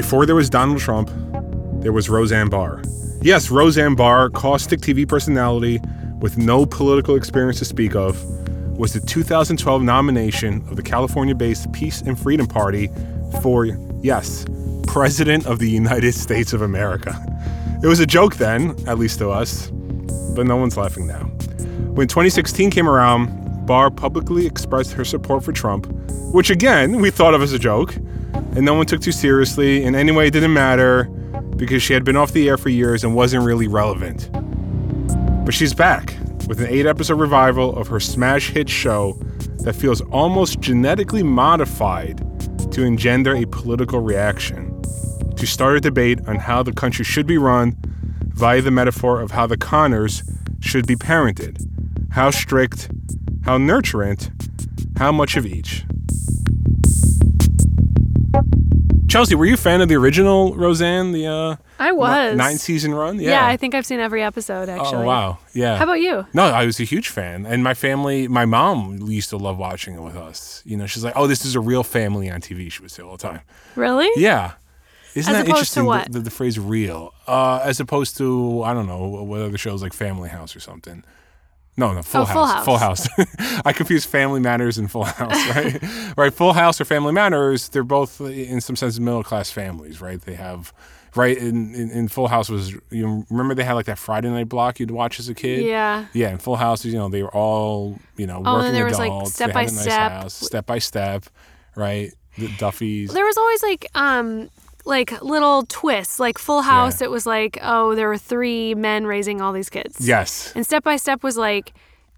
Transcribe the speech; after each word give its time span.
Before 0.00 0.24
there 0.24 0.34
was 0.34 0.48
Donald 0.48 0.78
Trump, 0.78 1.10
there 1.82 1.92
was 1.92 2.08
Roseanne 2.08 2.48
Barr. 2.48 2.82
Yes, 3.20 3.50
Roseanne 3.50 3.94
Barr, 3.94 4.30
caustic 4.30 4.80
TV 4.80 5.06
personality 5.06 5.78
with 6.20 6.38
no 6.38 6.64
political 6.64 7.16
experience 7.16 7.58
to 7.58 7.66
speak 7.66 7.94
of, 7.94 8.24
was 8.78 8.94
the 8.94 9.00
2012 9.00 9.82
nomination 9.82 10.66
of 10.70 10.76
the 10.76 10.82
California 10.82 11.34
based 11.34 11.70
Peace 11.74 12.00
and 12.00 12.18
Freedom 12.18 12.46
Party 12.46 12.88
for, 13.42 13.66
yes, 14.00 14.46
President 14.86 15.44
of 15.46 15.58
the 15.58 15.68
United 15.68 16.14
States 16.24 16.54
of 16.54 16.62
America. 16.62 17.14
It 17.82 17.86
was 17.86 18.00
a 18.00 18.06
joke 18.06 18.36
then, 18.36 18.70
at 18.88 18.98
least 18.98 19.18
to 19.18 19.28
us, 19.28 19.68
but 20.34 20.46
no 20.46 20.56
one's 20.56 20.78
laughing 20.78 21.08
now. 21.08 21.24
When 21.92 22.08
2016 22.08 22.70
came 22.70 22.88
around, 22.88 23.66
Barr 23.66 23.90
publicly 23.90 24.46
expressed 24.46 24.94
her 24.94 25.04
support 25.04 25.44
for 25.44 25.52
Trump, 25.52 25.88
which 26.32 26.48
again, 26.48 27.02
we 27.02 27.10
thought 27.10 27.34
of 27.34 27.42
as 27.42 27.52
a 27.52 27.58
joke, 27.58 27.94
and 28.54 28.64
no 28.64 28.74
one 28.74 28.86
took 28.86 29.00
too 29.00 29.12
seriously. 29.12 29.84
And 29.84 29.94
anyway, 29.94 30.28
it 30.28 30.32
didn't 30.32 30.52
matter 30.52 31.04
because 31.56 31.82
she 31.82 31.92
had 31.92 32.04
been 32.04 32.16
off 32.16 32.32
the 32.32 32.48
air 32.48 32.56
for 32.56 32.68
years 32.68 33.04
and 33.04 33.14
wasn't 33.14 33.44
really 33.44 33.68
relevant. 33.68 34.30
But 35.44 35.54
she's 35.54 35.74
back 35.74 36.16
with 36.48 36.60
an 36.60 36.68
eight 36.68 36.86
episode 36.86 37.20
revival 37.20 37.76
of 37.76 37.88
her 37.88 38.00
smash 38.00 38.50
hit 38.50 38.68
show 38.68 39.12
that 39.62 39.74
feels 39.74 40.00
almost 40.00 40.60
genetically 40.60 41.22
modified 41.22 42.18
to 42.72 42.82
engender 42.82 43.34
a 43.34 43.44
political 43.46 44.00
reaction, 44.00 44.80
to 45.36 45.46
start 45.46 45.76
a 45.76 45.80
debate 45.80 46.20
on 46.26 46.36
how 46.36 46.62
the 46.62 46.72
country 46.72 47.04
should 47.04 47.26
be 47.26 47.38
run 47.38 47.76
via 48.28 48.62
the 48.62 48.70
metaphor 48.70 49.20
of 49.20 49.32
how 49.32 49.46
the 49.46 49.56
Conners 49.56 50.22
should 50.60 50.86
be 50.86 50.96
parented. 50.96 51.66
How 52.12 52.30
strict, 52.30 52.90
how 53.44 53.58
nurturant, 53.58 54.30
how 54.98 55.12
much 55.12 55.36
of 55.36 55.46
each. 55.46 55.84
Chelsea, 59.10 59.34
were 59.34 59.44
you 59.44 59.54
a 59.54 59.56
fan 59.56 59.80
of 59.80 59.88
the 59.88 59.96
original 59.96 60.54
Roseanne, 60.54 61.10
the 61.10 61.26
uh, 61.26 61.56
I 61.80 61.90
was. 61.90 62.36
nine 62.36 62.58
season 62.58 62.94
run? 62.94 63.18
Yeah. 63.18 63.44
I 63.44 63.56
think 63.56 63.74
I've 63.74 63.84
seen 63.84 63.98
every 63.98 64.22
episode 64.22 64.68
actually. 64.68 65.02
Oh 65.02 65.04
wow, 65.04 65.38
yeah. 65.52 65.76
How 65.78 65.82
about 65.82 66.00
you? 66.00 66.24
No, 66.32 66.44
I 66.44 66.64
was 66.64 66.78
a 66.78 66.84
huge 66.84 67.08
fan, 67.08 67.44
and 67.44 67.64
my 67.64 67.74
family, 67.74 68.28
my 68.28 68.44
mom 68.44 68.98
used 69.10 69.30
to 69.30 69.36
love 69.36 69.58
watching 69.58 69.96
it 69.96 70.00
with 70.00 70.14
us. 70.14 70.62
You 70.64 70.76
know, 70.76 70.86
she's 70.86 71.02
like, 71.02 71.14
"Oh, 71.16 71.26
this 71.26 71.44
is 71.44 71.56
a 71.56 71.60
real 71.60 71.82
family 71.82 72.30
on 72.30 72.40
TV." 72.40 72.70
She 72.70 72.82
would 72.82 72.92
say 72.92 73.02
all 73.02 73.16
the 73.16 73.18
time. 73.18 73.40
Really? 73.74 74.08
Yeah, 74.14 74.52
isn't 75.16 75.34
As 75.34 75.42
that 75.42 75.48
interesting? 75.48 75.86
what? 75.86 76.06
The, 76.06 76.12
the, 76.12 76.20
the 76.20 76.30
phrase 76.30 76.60
"real," 76.60 77.12
uh, 77.26 77.60
as 77.64 77.80
opposed 77.80 78.16
to 78.18 78.62
I 78.62 78.72
don't 78.74 78.86
know 78.86 79.08
what 79.08 79.40
other 79.40 79.58
shows 79.58 79.82
like 79.82 79.92
Family 79.92 80.28
House 80.28 80.54
or 80.54 80.60
something. 80.60 81.02
No, 81.80 81.92
no, 81.92 82.02
Full 82.02 82.22
Oh, 82.22 82.24
Full 82.26 82.46
House. 82.46 82.64
Full 82.64 82.76
House. 82.78 83.08
I 83.64 83.72
confuse 83.72 84.04
Family 84.04 84.38
Matters 84.40 84.78
and 84.78 84.90
Full 84.90 85.04
House, 85.04 85.48
right? 85.56 85.82
right. 86.16 86.32
Full 86.32 86.52
House 86.52 86.80
or 86.80 86.84
Family 86.84 87.12
Matters, 87.12 87.68
they're 87.70 87.82
both 87.82 88.20
in 88.20 88.60
some 88.60 88.76
sense 88.76 88.98
middle 88.98 89.24
class 89.24 89.50
families, 89.50 90.00
right? 90.00 90.20
They 90.20 90.34
have. 90.34 90.72
Right 91.16 91.36
in, 91.36 91.74
in, 91.74 91.90
in 91.90 92.06
Full 92.06 92.28
House 92.28 92.48
was 92.48 92.70
you 92.90 93.26
remember 93.30 93.56
they 93.56 93.64
had 93.64 93.72
like 93.72 93.86
that 93.86 93.98
Friday 93.98 94.30
night 94.30 94.48
block 94.48 94.78
you'd 94.78 94.92
watch 94.92 95.18
as 95.18 95.28
a 95.28 95.34
kid. 95.34 95.64
Yeah. 95.64 96.04
Yeah, 96.12 96.30
in 96.30 96.38
Full 96.38 96.54
House, 96.54 96.84
you 96.84 96.92
know, 96.92 97.08
they 97.08 97.24
were 97.24 97.34
all, 97.34 97.98
you 98.16 98.28
know, 98.28 98.36
Oh, 98.36 98.54
and 98.54 98.58
working 98.58 98.72
there 98.74 98.84
was, 98.84 98.96
like. 98.96 99.26
Step 99.26 99.52
by 99.52 99.62
nice 99.62 99.80
Step. 99.80 100.12
house, 100.12 100.34
step 100.34 100.66
by 100.66 100.78
step, 100.78 101.24
right? 101.74 102.12
The 102.38 102.46
Duffy's. 102.58 103.12
There 103.12 103.24
was 103.24 103.36
always 103.36 103.60
like 103.60 103.86
um 103.96 104.50
like 104.84 105.20
little 105.22 105.64
twists. 105.66 106.18
Like 106.20 106.38
Full 106.38 106.62
House, 106.62 107.00
it 107.00 107.10
was 107.10 107.26
like, 107.26 107.58
oh, 107.62 107.94
there 107.94 108.08
were 108.08 108.18
three 108.18 108.74
men 108.74 109.06
raising 109.06 109.40
all 109.40 109.52
these 109.52 109.70
kids. 109.70 110.06
Yes. 110.06 110.52
And 110.54 110.64
Step 110.64 110.84
by 110.84 110.96
Step 110.96 111.22
was 111.22 111.36
like 111.36 111.72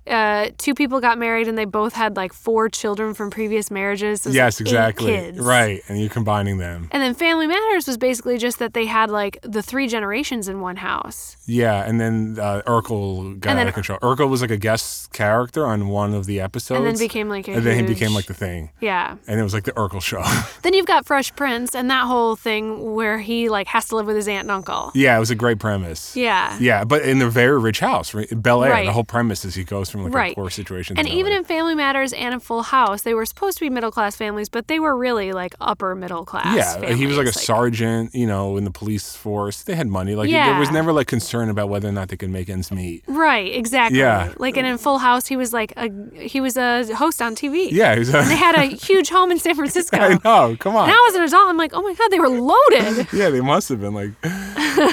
uh, 0.07 0.51
two 0.59 0.75
people 0.75 1.01
got 1.01 1.19
married 1.19 1.49
and 1.49 1.57
they 1.57 1.65
both 1.65 1.95
had 1.95 2.17
like 2.17 2.33
four 2.33 2.69
children 2.69 3.15
from 3.15 3.31
previous 3.31 3.71
marriages. 3.71 4.27
Yes, 4.27 4.61
like, 4.61 4.67
exactly. 4.67 5.33
Right. 5.33 5.81
And 5.89 6.01
you're 6.01 6.09
combining 6.11 6.59
them. 6.59 6.89
And 6.91 7.03
then 7.03 7.15
Family 7.15 7.47
Matters 7.47 7.87
was 7.87 7.97
basically 7.97 8.39
just 8.39 8.59
that 8.59 8.75
they 8.75 8.87
had 8.87 9.11
like 9.11 9.39
the 9.43 9.63
three 9.63 9.87
generations 9.89 10.49
in 10.49 10.61
one 10.61 10.77
house. 10.77 11.37
Yeah. 11.47 11.85
And 11.85 12.01
then 12.01 12.39
uh, 12.41 12.63
Urkel 12.67 13.39
got 13.39 13.51
And 13.51 13.61
out 13.61 13.69
of 13.69 13.75
control. 13.75 13.99
Urkel 14.01 14.29
was 14.29 14.41
like 14.43 14.51
a 14.51 14.57
guest 14.57 15.13
character 15.13 15.67
on 15.67 15.89
one 15.89 16.15
of 16.15 16.27
the 16.27 16.41
episodes. 16.41 16.79
And 16.79 16.87
then 16.87 16.99
became 16.99 17.29
like 17.29 17.47
a 17.49 17.53
And 17.53 17.65
then 17.65 17.79
he 17.79 17.87
became 17.87 18.13
like 18.13 18.27
the 18.27 18.35
thing. 18.35 18.71
Yeah. 18.81 19.17
And 19.27 19.39
it 19.39 19.43
was 19.43 19.55
like 19.55 19.65
the 19.65 19.73
Urkel 19.73 20.03
show. 20.03 20.23
Then 20.63 20.75
you've 20.75 20.87
got 20.87 21.07
Fresh 21.07 21.35
Prince 21.35 21.75
and 21.75 21.91
that 21.91 22.07
whole 22.07 22.37
thing 22.37 22.95
where 22.95 23.19
he 23.19 23.49
like 23.49 23.67
has 23.69 23.89
to 23.89 23.97
live 23.97 24.07
with 24.07 24.17
his 24.17 24.29
aunt 24.29 24.43
and 24.43 24.51
uncle. 24.51 24.93
yeah, 24.95 25.17
it 25.17 25.21
was 25.21 25.31
a 25.31 25.35
great 25.35 25.59
premise. 25.59 26.15
Yeah. 26.17 26.57
Yeah, 26.61 26.85
but 26.85 27.03
in 27.03 27.21
a 27.21 27.29
very 27.29 27.59
rich 27.59 27.81
house, 27.81 28.15
right? 28.15 28.29
Bel 28.31 28.63
Air. 28.63 28.71
Right. 28.71 28.87
The 28.87 28.93
whole 28.93 29.05
premise 29.05 29.45
is 29.45 29.55
he 29.55 29.65
goes 29.65 29.91
from 29.93 30.03
like 30.05 30.13
Right. 30.15 30.33
a 30.33 30.35
poor 30.35 30.51
situation. 30.51 30.99
And 30.99 31.07
even 31.09 31.33
in 31.33 31.45
Family 31.45 31.75
Matters 31.77 32.13
and 32.13 32.35
in 32.35 32.41
Full 32.41 32.63
House, 32.63 33.03
they 33.03 33.15
were 33.15 33.25
supposed 33.27 33.59
to 33.59 33.65
be 33.65 33.71
middle 33.71 33.93
class 33.93 34.17
families, 34.17 34.49
but 34.49 34.67
they 34.69 34.81
were 34.81 34.97
really 34.97 35.33
like 35.33 35.55
upper 35.61 35.95
middle 35.95 36.25
class. 36.25 36.57
Yeah, 36.57 36.95
he 36.95 37.07
was 37.07 37.17
like 37.17 37.27
a 37.29 37.33
families, 37.33 37.47
sergeant, 37.47 38.15
you 38.15 38.27
know, 38.27 38.57
in 38.57 38.65
the 38.65 38.71
police 38.71 39.15
force. 39.15 39.63
They 39.63 39.75
had 39.77 39.87
money. 39.87 40.15
Like 40.17 40.31
there 40.31 40.59
was 40.59 40.71
never 40.73 40.93
like 40.93 41.07
concern 41.07 41.49
about 41.51 41.69
whether 41.69 41.89
or 41.89 41.93
not 41.93 42.09
they 42.09 42.17
could 42.17 42.31
make 42.31 42.49
ends 42.49 42.73
meet. 42.73 43.05
Right, 43.07 43.55
exactly. 43.55 44.01
Yeah. 44.01 44.33
Like 44.39 44.57
and 44.57 44.67
in 44.67 44.79
Full 44.79 44.99
House, 44.99 45.27
he 45.29 45.37
was 45.37 45.53
like 45.53 45.73
a 45.77 45.89
he 46.19 46.41
was 46.41 46.57
a 46.57 46.93
host 46.97 47.21
on 47.23 47.37
TV. 47.37 47.71
Yeah, 47.71 47.93
he 47.93 47.99
was 48.01 48.11
They 48.11 48.37
had 48.37 48.55
a 48.57 48.65
huge 48.65 49.11
home 49.11 49.31
in 49.31 49.39
San 49.39 49.55
Francisco. 49.61 49.99
I 49.99 50.19
know. 50.25 50.57
Come 50.59 50.75
on. 50.75 50.89
And 50.89 50.93
I 50.93 51.03
was 51.09 51.15
an 51.17 51.23
adult. 51.23 51.49
I'm 51.49 51.57
like, 51.59 51.73
oh 51.75 51.83
my 51.83 51.95
god, 51.95 52.09
they 52.11 52.19
were 52.19 52.29
loaded. 52.29 53.07
yeah, 53.13 53.29
they 53.31 53.41
must 53.41 53.69
have 53.69 53.81
been 53.81 53.95
like 53.95 54.11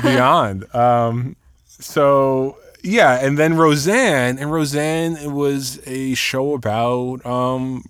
beyond. 0.02 0.74
Um, 0.76 1.36
so 1.68 2.58
yeah, 2.84 3.26
and 3.26 3.38
then 3.38 3.56
Roseanne, 3.56 4.38
and 4.38 4.52
Roseanne 4.52 5.34
was 5.34 5.80
a 5.86 6.14
show 6.16 6.54
about. 6.54 7.26
Um, 7.26 7.84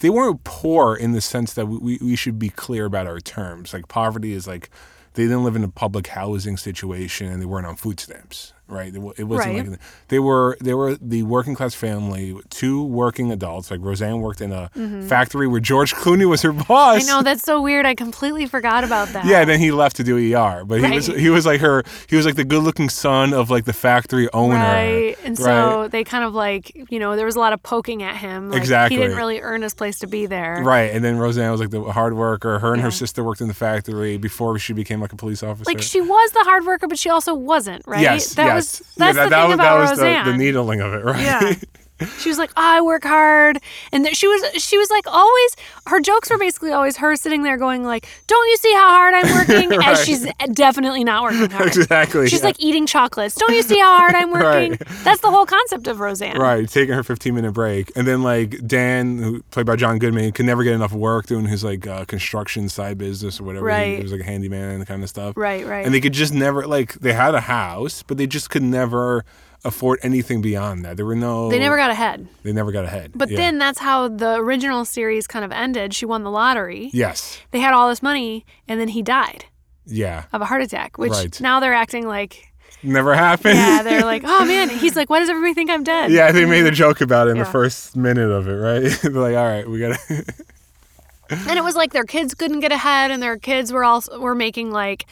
they 0.00 0.10
weren't 0.10 0.42
poor 0.42 0.96
in 0.96 1.12
the 1.12 1.20
sense 1.20 1.54
that 1.54 1.66
we, 1.66 1.78
we, 1.78 1.98
we 2.02 2.16
should 2.16 2.36
be 2.36 2.48
clear 2.50 2.84
about 2.84 3.06
our 3.06 3.20
terms. 3.20 3.72
Like 3.72 3.86
poverty 3.86 4.32
is 4.32 4.48
like 4.48 4.68
they 5.14 5.22
didn't 5.22 5.44
live 5.44 5.54
in 5.54 5.62
a 5.62 5.68
public 5.68 6.08
housing 6.08 6.56
situation 6.56 7.28
and 7.28 7.40
they 7.40 7.46
weren't 7.46 7.66
on 7.66 7.76
food 7.76 8.00
stamps, 8.00 8.52
right? 8.68 8.94
It, 8.94 8.98
wasn't 8.98 9.28
Right. 9.28 9.68
like 9.68 9.78
they 10.08 10.18
were 10.18 10.56
they 10.60 10.74
were 10.74 10.96
the 10.96 11.22
working 11.24 11.54
class 11.54 11.74
family, 11.74 12.36
two 12.50 12.82
working 12.84 13.30
adults. 13.32 13.70
Like 13.70 13.80
Roseanne 13.82 14.20
worked 14.20 14.40
in 14.40 14.52
a 14.52 14.70
factory 15.08 15.46
where 15.46 15.60
George 15.60 15.94
Clooney 16.02 16.28
was 16.28 16.42
her 16.42 16.52
boss. 16.52 17.02
Mm-hmm. 17.02 17.10
I 17.10 17.12
know 17.16 17.22
that's 17.22 17.42
so 17.42 17.60
weird. 17.60 17.86
I 17.86 17.94
completely 17.94 18.46
forgot 18.46 18.84
about 18.84 19.08
that. 19.08 19.24
Yeah, 19.26 19.40
and 19.40 19.50
then 19.50 19.58
he 19.60 19.70
left 19.72 19.96
to 19.96 20.04
do 20.04 20.16
ER, 20.34 20.64
but 20.64 20.80
he 20.82 20.90
was 20.90 21.06
he 21.06 21.30
was 21.30 21.44
like 21.46 21.60
her 21.60 21.82
he 22.08 22.16
was 22.16 22.24
like 22.26 22.36
the 22.36 22.44
good 22.44 22.62
looking 22.62 22.88
son 22.88 23.32
of 23.34 23.50
like 23.50 23.64
the 23.64 23.72
factory 23.72 24.28
owner. 24.32 24.54
Right. 24.54 25.16
And 25.24 25.36
so 25.38 25.88
they 25.88 26.04
kind 26.04 26.24
of 26.24 26.34
like, 26.34 26.72
you 26.90 26.98
know, 26.98 27.16
there 27.16 27.26
was 27.26 27.36
a 27.36 27.40
lot 27.40 27.52
of 27.52 27.62
poking 27.62 28.02
at 28.02 28.16
him. 28.16 28.50
Like, 28.50 28.58
Exactly. 28.60 28.96
He 28.96 29.02
didn't 29.02 29.16
really 29.16 29.40
earn 29.40 29.62
his 29.62 29.74
place 29.74 29.98
to 30.00 30.06
be 30.06 30.26
there. 30.26 30.62
Right, 30.62 30.90
and 30.94 31.04
then 31.04 31.18
Roseanne 31.18 31.50
was 31.50 31.60
like 31.60 31.70
the 31.70 31.82
hard 31.92 32.14
worker. 32.14 32.58
Her 32.58 32.72
and 32.72 32.82
her 32.82 32.90
sister 32.90 33.22
worked 33.24 33.40
in 33.40 33.48
the 33.48 33.54
factory 33.54 34.16
before 34.16 34.58
she 34.58 34.72
became 34.72 35.00
like 35.00 35.12
a 35.12 35.16
police 35.16 35.42
officer. 35.42 35.64
Like 35.68 35.82
she 35.82 36.00
was 36.00 36.30
the 36.32 36.40
hard 36.44 36.64
worker, 36.64 36.86
but 36.88 36.98
she 36.98 37.10
also 37.10 37.34
wasn't, 37.34 37.86
right? 37.86 38.00
Yes, 38.00 38.34
that 38.34 38.46
yes. 38.46 38.51
Was 38.54 38.82
Yeah, 38.96 39.12
that's 39.12 39.16
that, 39.16 39.24
the 39.24 39.30
that 39.30 39.40
thing 39.42 39.50
was, 39.50 39.58
that 39.58 39.74
was 39.74 40.24
the, 40.26 40.30
the 40.32 40.36
needling 40.36 40.80
of 40.80 40.92
it, 40.94 41.04
right? 41.04 41.20
Yeah. 41.20 41.54
She 42.18 42.28
was 42.28 42.38
like, 42.38 42.50
I 42.56 42.80
work 42.80 43.04
hard, 43.04 43.58
and 43.92 44.04
that 44.04 44.16
she 44.16 44.26
was 44.26 44.62
she 44.62 44.78
was 44.78 44.90
like 44.90 45.06
always. 45.06 45.56
Her 45.86 46.00
jokes 46.00 46.30
were 46.30 46.38
basically 46.38 46.72
always 46.72 46.96
her 46.98 47.16
sitting 47.16 47.42
there 47.42 47.56
going 47.56 47.84
like, 47.84 48.06
"Don't 48.26 48.48
you 48.48 48.56
see 48.56 48.72
how 48.72 48.88
hard 48.88 49.14
I'm 49.14 49.34
working?" 49.34 49.70
Right. 49.82 49.88
As 49.88 50.04
she's 50.04 50.26
definitely 50.52 51.02
not 51.02 51.22
working 51.22 51.50
hard. 51.50 51.68
exactly. 51.68 52.28
She's 52.28 52.40
yeah. 52.40 52.46
like 52.46 52.60
eating 52.60 52.86
chocolates. 52.86 53.34
Don't 53.36 53.54
you 53.54 53.62
see 53.62 53.78
how 53.78 53.96
hard 53.96 54.14
I'm 54.14 54.30
working? 54.32 54.72
Right. 54.72 54.88
That's 55.02 55.20
the 55.20 55.30
whole 55.30 55.46
concept 55.46 55.86
of 55.86 56.00
Roseanne. 56.00 56.38
Right, 56.38 56.68
taking 56.68 56.94
her 56.94 57.02
15 57.02 57.34
minute 57.34 57.52
break. 57.52 57.92
And 57.96 58.06
then, 58.06 58.22
like, 58.22 58.66
Dan, 58.66 59.18
who 59.18 59.42
played 59.50 59.66
by 59.66 59.76
John 59.76 59.98
Goodman, 59.98 60.32
could 60.32 60.46
never 60.46 60.62
get 60.64 60.74
enough 60.74 60.92
work 60.92 61.26
doing 61.26 61.46
his, 61.46 61.64
like, 61.64 61.86
uh, 61.86 62.04
construction 62.04 62.68
side 62.68 62.98
business 62.98 63.40
or 63.40 63.44
whatever. 63.44 63.66
Right. 63.66 63.96
He 63.96 64.02
was, 64.02 64.12
like, 64.12 64.20
a 64.20 64.24
handyman 64.24 64.70
and 64.70 64.86
kind 64.86 65.02
of 65.02 65.08
stuff. 65.08 65.36
Right, 65.36 65.66
right. 65.66 65.84
And 65.84 65.94
they 65.94 66.00
could 66.00 66.12
just 66.12 66.34
never, 66.34 66.66
like, 66.66 66.94
they 66.94 67.12
had 67.12 67.34
a 67.34 67.40
house, 67.40 68.02
but 68.02 68.16
they 68.16 68.26
just 68.26 68.50
could 68.50 68.62
never 68.62 69.24
afford 69.64 70.00
anything 70.02 70.40
beyond 70.42 70.84
that. 70.84 70.96
There 70.96 71.06
were 71.06 71.14
no. 71.14 71.48
They 71.48 71.58
never 71.58 71.76
got 71.76 71.90
ahead. 71.90 72.26
They 72.42 72.52
never 72.52 72.72
got 72.72 72.84
ahead. 72.84 73.12
But 73.14 73.30
Yeah. 73.30 73.36
then 73.38 73.58
that's 73.58 73.78
how 73.78 74.08
the 74.08 74.34
original 74.36 74.84
series 74.84 75.26
kind 75.26 75.44
of 75.44 75.52
ended. 75.52 75.94
She 75.94 76.04
won 76.06 76.24
the 76.24 76.30
lottery. 76.30 76.90
Yes. 76.92 77.38
They 77.52 77.60
had 77.60 77.72
all 77.72 77.88
this 77.88 78.02
money, 78.02 78.44
and 78.66 78.80
then 78.80 78.88
he 78.88 79.02
died 79.02 79.44
Yeah. 79.86 80.24
of 80.32 80.40
a 80.42 80.46
heart 80.46 80.62
attack. 80.62 80.98
Which 80.98 81.12
Right. 81.12 81.40
now 81.40 81.60
they're 81.60 81.74
acting 81.74 82.06
like, 82.08 82.48
Never 82.82 83.14
happened. 83.14 83.54
yeah, 83.56 83.82
they're 83.84 84.04
like, 84.04 84.22
oh 84.26 84.44
man. 84.44 84.68
He's 84.68 84.96
like, 84.96 85.08
why 85.08 85.20
does 85.20 85.28
everybody 85.28 85.54
think 85.54 85.70
I'm 85.70 85.84
dead? 85.84 86.10
Yeah, 86.10 86.32
they 86.32 86.44
made 86.44 86.66
a 86.66 86.72
joke 86.72 87.00
about 87.00 87.28
it 87.28 87.30
in 87.32 87.36
Yeah. 87.36 87.44
the 87.44 87.50
first 87.50 87.96
minute 87.96 88.28
of 88.30 88.48
it, 88.48 88.52
right? 88.54 88.82
They're 89.02 89.12
like, 89.12 89.36
all 89.36 89.46
right, 89.46 89.68
we 89.68 89.78
got 89.78 89.96
to. 90.08 90.24
and 91.30 91.56
it 91.56 91.62
was 91.62 91.76
like 91.76 91.92
their 91.92 92.04
kids 92.04 92.34
couldn't 92.34 92.60
get 92.60 92.72
ahead 92.72 93.10
and 93.12 93.22
their 93.22 93.38
kids 93.38 93.72
were 93.72 93.84
also 93.84 94.18
were 94.20 94.34
making 94.34 94.70
like 94.72 95.06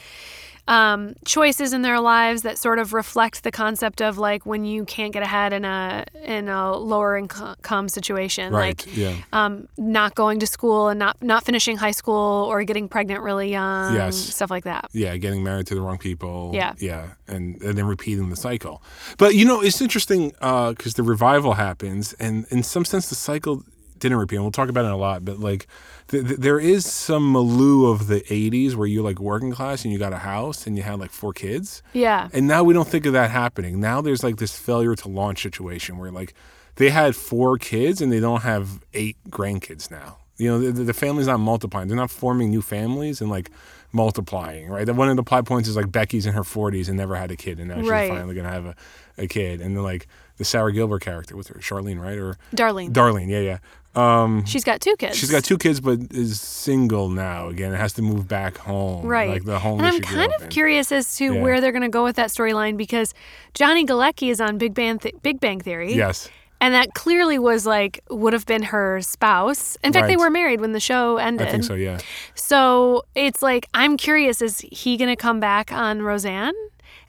um, 0.71 1.13
choices 1.25 1.73
in 1.73 1.81
their 1.81 1.99
lives 1.99 2.43
that 2.43 2.57
sort 2.57 2.79
of 2.79 2.93
reflect 2.93 3.43
the 3.43 3.51
concept 3.51 4.01
of 4.01 4.17
like 4.17 4.45
when 4.45 4.63
you 4.63 4.85
can't 4.85 5.11
get 5.11 5.21
ahead 5.21 5.51
in 5.53 5.65
a 5.65 6.05
in 6.23 6.47
a 6.47 6.71
lower 6.77 7.17
income 7.17 7.89
situation 7.89 8.53
Right. 8.53 8.77
like 8.87 8.95
yeah. 8.95 9.15
um, 9.33 9.67
not 9.77 10.15
going 10.15 10.39
to 10.39 10.47
school 10.47 10.87
and 10.87 10.97
not 10.97 11.15
not 11.21 11.43
finishing 11.43 11.75
high 11.77 11.91
school 12.01 12.47
or 12.49 12.63
getting 12.63 12.87
pregnant 12.87 13.21
really 13.21 13.49
young 13.51 13.93
Yes. 13.95 14.15
stuff 14.15 14.49
like 14.49 14.63
that 14.63 14.85
Yeah, 14.93 15.17
getting 15.17 15.43
married 15.43 15.67
to 15.67 15.75
the 15.75 15.81
wrong 15.81 15.97
people. 15.97 16.51
Yeah. 16.53 16.73
Yeah. 16.79 17.03
And, 17.27 17.61
and 17.61 17.77
then 17.77 17.85
repeating 17.87 18.29
the 18.29 18.35
cycle. 18.35 18.81
But, 19.17 19.35
you 19.35 19.45
know, 19.45 19.61
it's 19.61 19.81
interesting 19.81 20.29
because 20.39 20.93
the 20.95 21.03
revival 21.03 21.53
happens, 21.53 22.13
and 22.19 22.45
in 22.49 22.63
some 22.63 22.85
sense, 22.85 23.09
the 23.09 23.15
cycle 23.15 23.63
didn't 24.01 24.17
repeat. 24.17 24.35
And 24.35 24.43
we'll 24.43 24.51
talk 24.51 24.67
about 24.69 24.83
it 24.83 24.91
a 24.91 24.95
lot, 24.97 25.23
but 25.23 25.39
like 25.39 25.67
th- 26.09 26.25
th- 26.27 26.39
there 26.39 26.59
is 26.59 26.85
some 26.85 27.31
milieu 27.31 27.85
of 27.89 28.07
the 28.07 28.19
'80s 28.21 28.75
where 28.75 28.87
you're 28.87 29.03
like 29.03 29.19
working 29.19 29.51
class 29.51 29.83
and 29.85 29.93
you 29.93 29.97
got 29.99 30.11
a 30.11 30.17
house 30.17 30.67
and 30.67 30.75
you 30.75 30.83
had 30.83 30.99
like 30.99 31.11
four 31.11 31.31
kids. 31.33 31.81
Yeah. 31.93 32.27
And 32.33 32.47
now 32.47 32.63
we 32.63 32.73
don't 32.73 32.87
think 32.87 33.05
of 33.05 33.13
that 33.13 33.31
happening. 33.31 33.79
Now 33.79 34.01
there's 34.01 34.23
like 34.23 34.35
this 34.37 34.57
failure 34.57 34.95
to 34.95 35.07
launch 35.07 35.41
situation 35.41 35.97
where 35.97 36.11
like 36.11 36.33
they 36.75 36.89
had 36.89 37.15
four 37.15 37.57
kids 37.57 38.01
and 38.01 38.11
they 38.11 38.19
don't 38.19 38.41
have 38.41 38.83
eight 38.93 39.15
grandkids 39.29 39.89
now. 39.89 40.17
You 40.37 40.47
know, 40.49 40.71
the, 40.71 40.83
the 40.85 40.93
family's 40.93 41.27
not 41.27 41.39
multiplying. 41.39 41.87
They're 41.87 41.95
not 41.97 42.09
forming 42.09 42.49
new 42.49 42.61
families 42.63 43.21
and 43.21 43.29
like 43.29 43.51
multiplying, 43.93 44.69
right? 44.69 44.89
One 44.89 45.09
of 45.09 45.15
the 45.15 45.23
plot 45.23 45.45
points 45.45 45.67
is 45.69 45.75
like 45.75 45.91
Becky's 45.91 46.25
in 46.25 46.33
her 46.33 46.41
40s 46.43 46.87
and 46.87 46.97
never 46.97 47.15
had 47.15 47.29
a 47.29 47.35
kid, 47.35 47.59
and 47.59 47.67
now 47.69 47.79
she's 47.81 47.89
Right. 47.89 48.09
finally 48.09 48.33
gonna 48.35 48.49
have 48.49 48.65
a, 48.65 48.75
a 49.17 49.27
kid. 49.27 49.61
And 49.61 49.75
then 49.75 49.83
like 49.83 50.07
the 50.37 50.45
Sara 50.45 50.71
Gilbert 50.73 51.01
character 51.01 51.35
with 51.35 51.47
her, 51.49 51.55
Charlene, 51.59 52.01
right? 52.01 52.17
Or 52.17 52.37
Darlene. 52.55 52.91
Darlene, 52.91 53.29
yeah, 53.29 53.39
yeah. 53.41 53.57
Um, 53.95 54.45
She's 54.45 54.63
got 54.63 54.79
two 54.79 54.95
kids. 54.95 55.17
she's 55.17 55.29
got 55.31 55.43
two 55.43 55.57
kids, 55.57 55.81
but 55.81 55.99
is 56.11 56.39
single 56.39 57.09
now. 57.09 57.49
Again, 57.49 57.73
it 57.73 57.77
has 57.77 57.93
to 57.93 58.01
move 58.01 58.27
back 58.27 58.57
home, 58.57 59.05
Right. 59.05 59.29
Like 59.29 59.43
the 59.43 59.59
home 59.59 59.79
and 59.79 59.87
I'm 59.87 60.01
kind 60.01 60.31
of 60.39 60.49
curious 60.49 60.91
as 60.93 61.15
to 61.17 61.33
Yeah. 61.33 61.41
where 61.41 61.59
they're 61.59 61.73
going 61.73 61.81
to 61.81 61.89
go 61.89 62.03
with 62.03 62.15
that 62.15 62.29
storyline 62.29 62.77
because 62.77 63.13
Johnny 63.53 63.85
Galecki 63.85 64.29
is 64.31 64.39
on 64.39 64.57
Big 64.57 64.73
Bang 64.73 64.97
Th- 64.99 65.15
Big 65.21 65.39
Bang 65.41 65.59
Theory. 65.59 65.93
Yes. 65.93 66.29
And 66.61 66.73
that 66.75 66.93
clearly 66.93 67.37
was 67.39 67.65
like 67.65 67.99
would 68.09 68.33
have 68.33 68.45
been 68.45 68.63
her 68.63 69.01
spouse. 69.01 69.77
In 69.83 69.91
fact, 69.91 70.07
they 70.07 70.15
were 70.15 70.29
married 70.29 70.61
when 70.61 70.73
the 70.73 70.79
show 70.79 71.17
ended. 71.17 71.47
I 71.47 71.51
think 71.51 71.63
so. 71.63 71.73
Yeah. 71.73 71.97
So 72.35 73.03
it's 73.15 73.41
like 73.41 73.67
I'm 73.73 73.97
curious: 73.97 74.41
is 74.43 74.59
he 74.71 74.95
going 74.95 75.09
to 75.09 75.15
come 75.15 75.39
back 75.39 75.71
on 75.71 76.01
Roseanne 76.03 76.53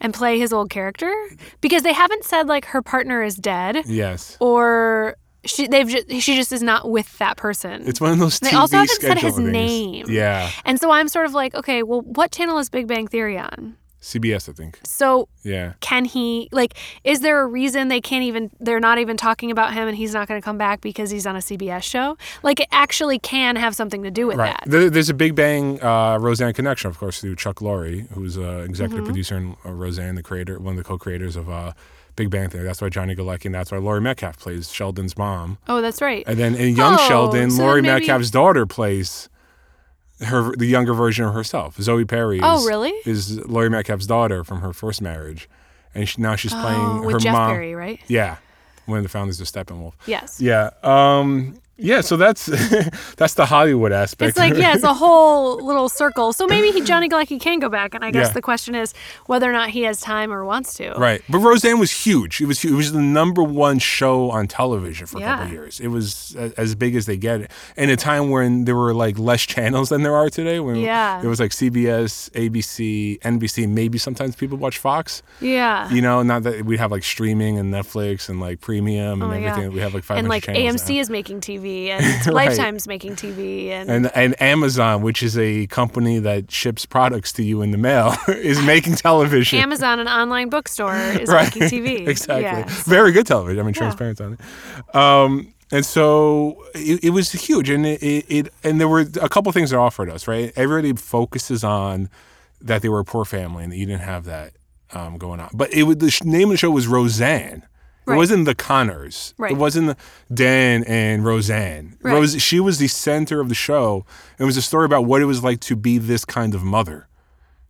and 0.01 0.15
play 0.15 0.39
his 0.39 0.53
old 0.55 0.71
character? 0.71 1.13
Because 1.61 1.83
they 1.83 1.93
haven't 1.93 2.25
said 2.25 2.49
like 2.49 2.65
her 2.67 2.81
partner 2.81 3.23
is 3.23 3.37
dead 3.37 3.83
Yes. 3.87 4.39
or 4.41 5.17
she 5.45 5.67
they've 5.67 5.89
just, 5.89 6.11
she 6.23 6.37
just 6.37 6.53
is 6.53 6.63
not 6.63 6.91
with 6.91 7.19
that 7.19 7.37
person. 7.37 7.87
It's 7.89 8.01
one 8.01 8.13
of 8.13 8.19
those 8.19 8.39
things. 8.39 8.53
They 8.53 8.57
TV 8.57 8.61
also 8.61 8.77
haven't 8.77 9.01
said 9.01 9.19
his 9.19 9.37
things. 9.37 9.51
name. 9.51 10.07
Yeah. 10.09 10.51
and 10.65 10.81
so 10.81 10.91
I'm 10.91 11.09
sort 11.09 11.27
of 11.27 11.35
like, 11.35 11.55
okay, 11.55 11.83
well, 11.83 12.03
what 12.03 12.31
channel 12.33 12.59
is 12.59 12.69
Big 12.71 12.87
Bang 12.87 13.07
Theory 13.09 13.39
on? 13.39 13.77
CBS, 14.01 14.49
I 14.49 14.53
think. 14.53 14.81
So 14.83 15.29
Yeah. 15.45 15.75
can 15.79 16.05
he 16.05 16.49
like? 16.51 16.75
Is 17.05 17.21
there 17.21 17.41
a 17.41 17.47
reason 17.47 17.87
they 17.87 18.01
can't 18.01 18.25
even? 18.25 18.51
They're 18.59 18.81
not 18.81 18.99
even 18.99 19.17
talking 19.17 19.53
about 19.53 19.75
him, 19.75 19.87
and 19.87 19.97
he's 19.97 20.13
not 20.13 20.27
going 20.27 20.41
to 20.41 20.45
come 20.45 20.59
back 20.59 20.81
because 20.81 21.11
he's 21.13 21.25
on 21.25 21.37
a 21.37 21.39
CBS 21.39 21.85
show. 21.85 22.17
Like 22.43 22.59
it 22.59 22.67
actually 22.73 23.21
can 23.21 23.55
have 23.55 23.77
something 23.77 24.03
to 24.03 24.11
do 24.11 24.27
with 24.27 24.39
Right. 24.39 24.57
that. 24.59 24.69
There, 24.69 24.91
there's 24.91 25.09
a 25.09 25.15
Big 25.15 25.37
Bang 25.37 25.81
uh, 25.81 26.19
Roseanne 26.19 26.53
connection, 26.53 26.91
of 26.91 26.99
course, 26.99 27.21
through 27.21 27.37
Chuck 27.37 27.61
Lorre, 27.61 28.11
who's 28.11 28.37
uh, 28.37 28.65
executive 28.69 29.05
Mm-hmm. 29.05 29.05
producer 29.07 29.37
and 29.37 29.57
uh, 29.65 29.71
Roseanne, 29.71 30.17
the 30.17 30.23
creator, 30.25 30.59
one 30.59 30.73
of 30.73 30.79
the 30.79 30.85
co-creators 30.85 31.37
of 31.37 31.49
uh, 31.49 31.73
Big 32.17 32.31
Bang 32.31 32.49
Theory. 32.49 32.65
That's 32.65 32.81
why 32.83 32.89
Johnny 32.89 33.15
Galecki 33.15 33.47
and 33.47 33.55
that's 33.55 33.73
why 33.73 33.79
Laurie 33.79 34.01
Metcalf 34.01 34.39
plays 34.39 34.71
Sheldon's 34.71 35.17
mom. 35.17 35.59
Oh, 35.69 35.81
that's 35.81 36.01
right. 36.03 36.25
And 36.27 36.39
then 36.39 36.55
in 36.55 36.77
Young 36.77 36.95
Oh, 36.99 37.09
Sheldon, 37.09 37.51
so 37.51 37.63
Laurie 37.63 37.83
maybe- 37.83 37.93
Metcalf's 38.07 38.31
daughter 38.31 38.67
plays 38.67 39.29
her 40.21 40.55
the 40.57 40.67
younger 40.67 40.95
version 40.95 41.25
of 41.25 41.35
herself. 41.35 41.77
Zoe 41.81 42.05
Perry. 42.05 42.39
Is, 42.39 42.45
Oh, 42.47 42.65
really? 42.67 42.93
Is 43.05 43.39
Laurie 43.47 43.71
Metcalf's 43.71 44.07
daughter 44.07 44.45
from 44.45 44.61
her 44.61 44.73
first 44.73 45.03
marriage, 45.03 45.49
and 45.95 46.09
she, 46.09 46.21
now 46.21 46.37
she's 46.37 46.53
playing 46.53 46.81
oh, 46.81 47.03
with 47.03 47.15
her 47.15 47.19
Jeff 47.19 47.33
mom. 47.33 47.51
Perry, 47.51 47.75
right? 47.75 47.99
Yeah, 48.07 48.37
one 48.87 48.99
of 48.99 49.03
the 49.05 49.09
founders 49.09 49.41
of 49.41 49.47
Steppenwolf. 49.49 49.95
Yes. 50.07 50.41
Yeah. 50.41 50.71
Um. 50.83 51.55
Yeah. 51.77 52.01
So 52.03 52.17
that's 52.17 52.47
that's 53.17 53.35
the 53.35 53.47
Hollywood 53.47 53.93
aspect. 53.93 54.31
It's 54.31 54.39
like 54.39 54.55
yeah, 54.55 54.75
it's 54.75 54.85
a 54.85 54.95
whole 54.95 55.57
little 55.65 55.89
circle. 55.89 56.33
So 56.33 56.47
maybe 56.47 56.71
he, 56.71 56.81
Johnny 56.83 57.09
Galecki 57.09 57.41
can 57.41 57.59
go 57.59 57.69
back, 57.69 57.95
and 57.95 58.05
I 58.05 58.11
guess 58.11 58.29
Yeah. 58.29 58.33
the 58.35 58.43
question 58.43 58.75
is 58.75 58.95
whether 59.27 59.49
or 59.49 59.53
not 59.53 59.71
he 59.71 59.83
has 59.83 60.01
time 60.01 60.33
or 60.33 60.45
wants 60.45 60.75
to. 60.75 60.93
Right, 60.93 61.23
but 61.29 61.39
Roseanne 61.39 61.79
was 61.81 61.91
huge. 61.91 62.41
It 62.41 62.47
was 62.47 62.65
it 62.65 62.73
was 62.73 62.93
the 62.93 63.01
number 63.03 63.43
one 63.43 63.79
show 63.79 64.31
on 64.31 64.47
television 64.49 65.07
for 65.07 65.19
a 65.19 65.23
couple 65.23 65.47
Yeah. 65.47 65.53
years. 65.53 65.81
It 65.81 65.89
was 65.89 66.37
as 66.57 66.75
big 66.75 66.95
as 66.95 67.07
they 67.07 67.17
get. 67.17 67.51
In 67.77 67.91
a 67.91 67.97
time 67.97 68.31
when 68.31 68.65
there 68.67 68.77
were 68.77 68.95
like 68.95 69.19
less 69.19 69.43
channels 69.43 69.89
than 69.89 70.03
there 70.03 70.15
are 70.15 70.29
today. 70.31 70.61
When 70.61 70.77
Yeah. 70.77 71.21
there 71.21 71.31
was 71.31 71.41
like 71.41 71.51
CBS, 71.53 72.31
ABC, 72.35 73.19
NBC, 73.23 73.67
maybe 73.69 73.99
sometimes 73.99 74.37
people 74.37 74.59
watch 74.59 74.79
Fox. 74.79 75.23
Yeah. 75.41 75.91
You 75.91 76.03
know, 76.03 76.23
not 76.23 76.43
that 76.45 76.65
we 76.65 76.77
have 76.79 76.91
like 76.93 77.03
streaming 77.05 77.59
and 77.59 77.73
Netflix 77.73 78.29
and 78.29 78.41
like 78.41 78.61
premium 78.61 79.23
oh 79.23 79.31
and 79.31 79.33
Oh 79.33 79.37
everything. 79.37 79.69
God. 79.71 79.75
We 79.75 79.81
have 79.81 79.95
like 79.95 80.05
five 80.05 80.19
and 80.19 80.29
like 80.29 80.45
AMC 80.47 80.95
now. 80.95 81.01
is 81.01 81.11
making 81.11 81.41
TV, 81.41 81.62
and 81.65 82.27
Lifetime's 82.33 82.87
making 82.87 83.17
TV, 83.17 83.69
and, 83.69 83.91
And, 83.91 84.11
and 84.15 84.41
Amazon, 84.41 85.03
which 85.03 85.23
is 85.23 85.37
a 85.39 85.67
company 85.69 86.19
that 86.19 86.51
ships 86.51 86.87
products 86.87 87.33
to 87.35 87.43
you 87.43 87.63
in 87.63 87.71
the 87.71 87.79
mail, 87.79 88.15
is 88.29 88.61
making 88.63 88.95
television. 88.95 89.59
Amazon, 89.59 90.01
an 90.01 90.09
online 90.09 90.49
bookstore, 90.49 90.95
is 90.97 91.29
right. 91.29 91.55
making 91.55 91.63
TV. 91.63 92.07
exactly. 92.09 92.43
Yeah. 92.43 92.65
Very 92.85 93.13
good 93.13 93.27
television. 93.27 93.61
I 93.61 93.63
mean, 93.63 93.75
transparent 93.75 94.21
on 94.21 94.35
it. 94.35 94.95
Um, 94.97 95.55
and 95.71 95.87
so 95.87 96.63
it, 96.75 97.03
it 97.05 97.11
was 97.11 97.33
huge, 97.33 97.71
and 97.71 97.87
it, 97.87 98.03
it, 98.03 98.25
it 98.29 98.55
and 98.63 98.81
there 98.81 98.89
were 98.89 99.07
a 99.21 99.29
couple 99.29 99.51
things 99.53 99.71
that 99.71 99.79
offered 99.79 100.11
us. 100.11 100.29
Right, 100.29 100.53
everybody 100.57 100.93
focuses 100.95 101.65
on 101.65 102.11
that 102.61 102.83
they 102.83 102.89
were 102.89 103.01
a 103.01 103.05
poor 103.05 103.25
family 103.25 103.65
and 103.65 103.73
that 103.73 103.77
you 103.77 103.87
didn't 103.87 104.03
have 104.03 104.25
that 104.25 104.53
um, 104.93 105.19
going 105.19 105.41
on. 105.41 105.51
But 105.53 105.73
it 105.73 105.85
was, 105.85 105.97
the 105.97 106.11
sh- 106.11 106.25
name 106.25 106.49
of 106.49 106.53
the 106.53 106.57
show 106.59 106.71
was 106.71 106.87
Roseanne. 106.87 107.65
It 108.07 108.17
wasn't 108.17 108.47
the 108.47 108.55
Conners. 108.55 109.33
Right. 109.39 109.53
It 109.53 109.59
wasn't 109.59 109.97
Dan 110.33 110.83
and 110.85 111.25
Roseanne. 111.25 111.97
Right. 112.03 112.15
Rose, 112.15 112.41
she 112.43 112.59
was 112.59 112.79
the 112.79 112.89
center 112.89 113.41
of 113.41 113.49
the 113.49 113.55
show. 113.55 114.05
It 114.39 114.45
was 114.45 114.57
a 114.57 114.63
story 114.63 114.85
about 114.87 115.05
what 115.05 115.23
it 115.23 115.27
was 115.27 115.45
like 115.45 115.61
to 115.61 115.77
be 115.77 115.99
this 115.99 116.25
kind 116.25 116.55
of 116.55 116.63
mother. 116.65 117.07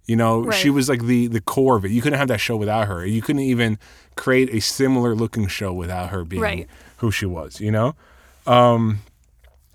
You 0.06 0.16
know, 0.16 0.50
she 0.50 0.68
was 0.68 0.88
like 0.88 1.04
the 1.04 1.28
the 1.28 1.40
core 1.40 1.76
of 1.76 1.84
it. 1.84 1.90
You 1.92 2.02
couldn't 2.02 2.18
have 2.18 2.28
that 2.28 2.40
show 2.40 2.56
without 2.56 2.88
her. 2.88 3.06
You 3.06 3.22
couldn't 3.22 3.42
even 3.42 3.78
create 4.16 4.52
a 4.52 4.60
similar 4.60 5.14
looking 5.14 5.46
show 5.46 5.72
without 5.72 6.10
her 6.10 6.24
being 6.24 6.42
Right. 6.42 6.66
who 6.96 7.10
she 7.12 7.24
was. 7.24 7.60
You 7.60 7.70
know, 7.70 7.94
um, 8.46 8.98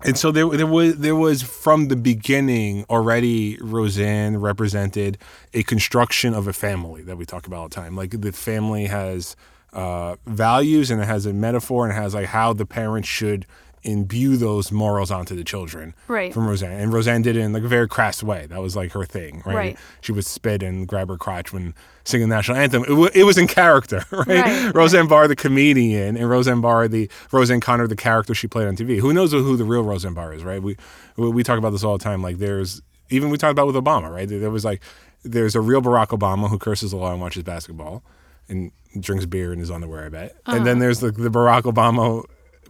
and 0.04 0.18
so 0.18 0.30
there 0.30 0.46
there 0.50 0.66
was 0.66 0.98
there 0.98 1.16
was 1.16 1.42
from 1.42 1.88
the 1.88 1.96
beginning 1.96 2.84
already 2.90 3.56
Roseanne 3.60 4.36
represented 4.36 5.16
a 5.54 5.62
construction 5.62 6.34
of 6.34 6.46
a 6.46 6.52
family 6.52 7.02
that 7.02 7.16
we 7.16 7.24
talk 7.24 7.46
about 7.46 7.56
all 7.60 7.68
the 7.68 7.74
time. 7.74 7.96
Like 7.96 8.20
the 8.20 8.32
family 8.32 8.86
has 8.86 9.34
uh, 9.72 10.16
values 10.26 10.90
and 10.90 11.00
it 11.00 11.04
has 11.06 11.26
a 11.26 11.32
metaphor 11.32 11.84
and 11.86 11.92
it 11.96 12.00
has 12.00 12.14
like 12.14 12.26
how 12.26 12.52
the 12.52 12.66
parents 12.66 13.08
should 13.08 13.46
imbue 13.84 14.36
those 14.36 14.72
morals 14.72 15.10
onto 15.10 15.36
the 15.36 15.44
children 15.44 15.94
Right. 16.08 16.34
from 16.34 16.48
Roseanne. 16.48 16.72
And 16.80 16.92
Roseanne 16.92 17.22
did 17.22 17.36
it 17.36 17.40
in 17.40 17.52
like 17.52 17.62
a 17.62 17.68
very 17.68 17.86
crass 17.86 18.22
way. 18.24 18.46
That 18.46 18.60
was 18.60 18.74
like 18.74 18.90
her 18.92 19.04
thing, 19.04 19.40
right? 19.46 19.54
Right. 19.54 19.78
She 20.00 20.10
would 20.10 20.26
spit 20.26 20.64
and 20.64 20.86
grab 20.88 21.08
her 21.08 21.16
crotch 21.16 21.52
when 21.52 21.74
singing 22.04 22.28
the 22.28 22.34
national 22.34 22.58
anthem. 22.58 22.82
It, 22.82 22.88
w- 22.88 23.10
it 23.14 23.22
was 23.22 23.38
in 23.38 23.46
character, 23.46 24.04
right? 24.10 24.26
Right. 24.26 24.74
Roseanne 24.74 25.06
Barr, 25.06 25.28
the 25.28 25.36
comedian, 25.36 26.16
and 26.16 26.28
Roseanne 26.28 26.60
Barr, 26.60 26.88
the 26.88 27.08
Roseanne 27.30 27.60
Conner, 27.60 27.86
the 27.86 27.94
character 27.96 28.34
she 28.34 28.48
played 28.48 28.66
on 28.66 28.74
TV. 28.76 28.98
Who 28.98 29.12
knows 29.12 29.30
who 29.30 29.56
the 29.56 29.64
real 29.64 29.82
Roseanne 29.84 30.14
Barr 30.14 30.32
is, 30.34 30.42
right? 30.42 30.60
We 30.60 30.76
we 31.16 31.30
we 31.30 31.42
talk 31.44 31.56
about 31.58 31.70
this 31.70 31.84
all 31.84 31.96
the 31.96 32.02
time. 32.04 32.20
Like 32.20 32.38
there's 32.38 32.82
even 33.10 33.30
we 33.30 33.38
talked 33.38 33.52
about 33.52 33.68
with 33.68 33.76
Obama, 33.76 34.10
right? 34.10 34.28
There 34.28 34.50
was 34.50 34.64
like 34.64 34.82
there's 35.22 35.54
a 35.54 35.60
real 35.60 35.80
Barack 35.80 36.08
Obama 36.08 36.50
who 36.50 36.58
curses 36.58 36.92
a 36.92 36.96
lot 36.96 37.12
and 37.12 37.20
watches 37.20 37.44
basketball 37.44 38.02
and 38.48 38.72
drinks 39.00 39.26
beer 39.26 39.52
in 39.52 39.58
his 39.58 39.70
underwear, 39.70 40.06
I 40.06 40.08
bet. 40.08 40.36
And 40.46 40.56
Uh-huh. 40.56 40.64
then 40.64 40.78
there's 40.78 41.02
like 41.02 41.14
the 41.14 41.28
Barack 41.30 41.62
Obama 41.62 42.24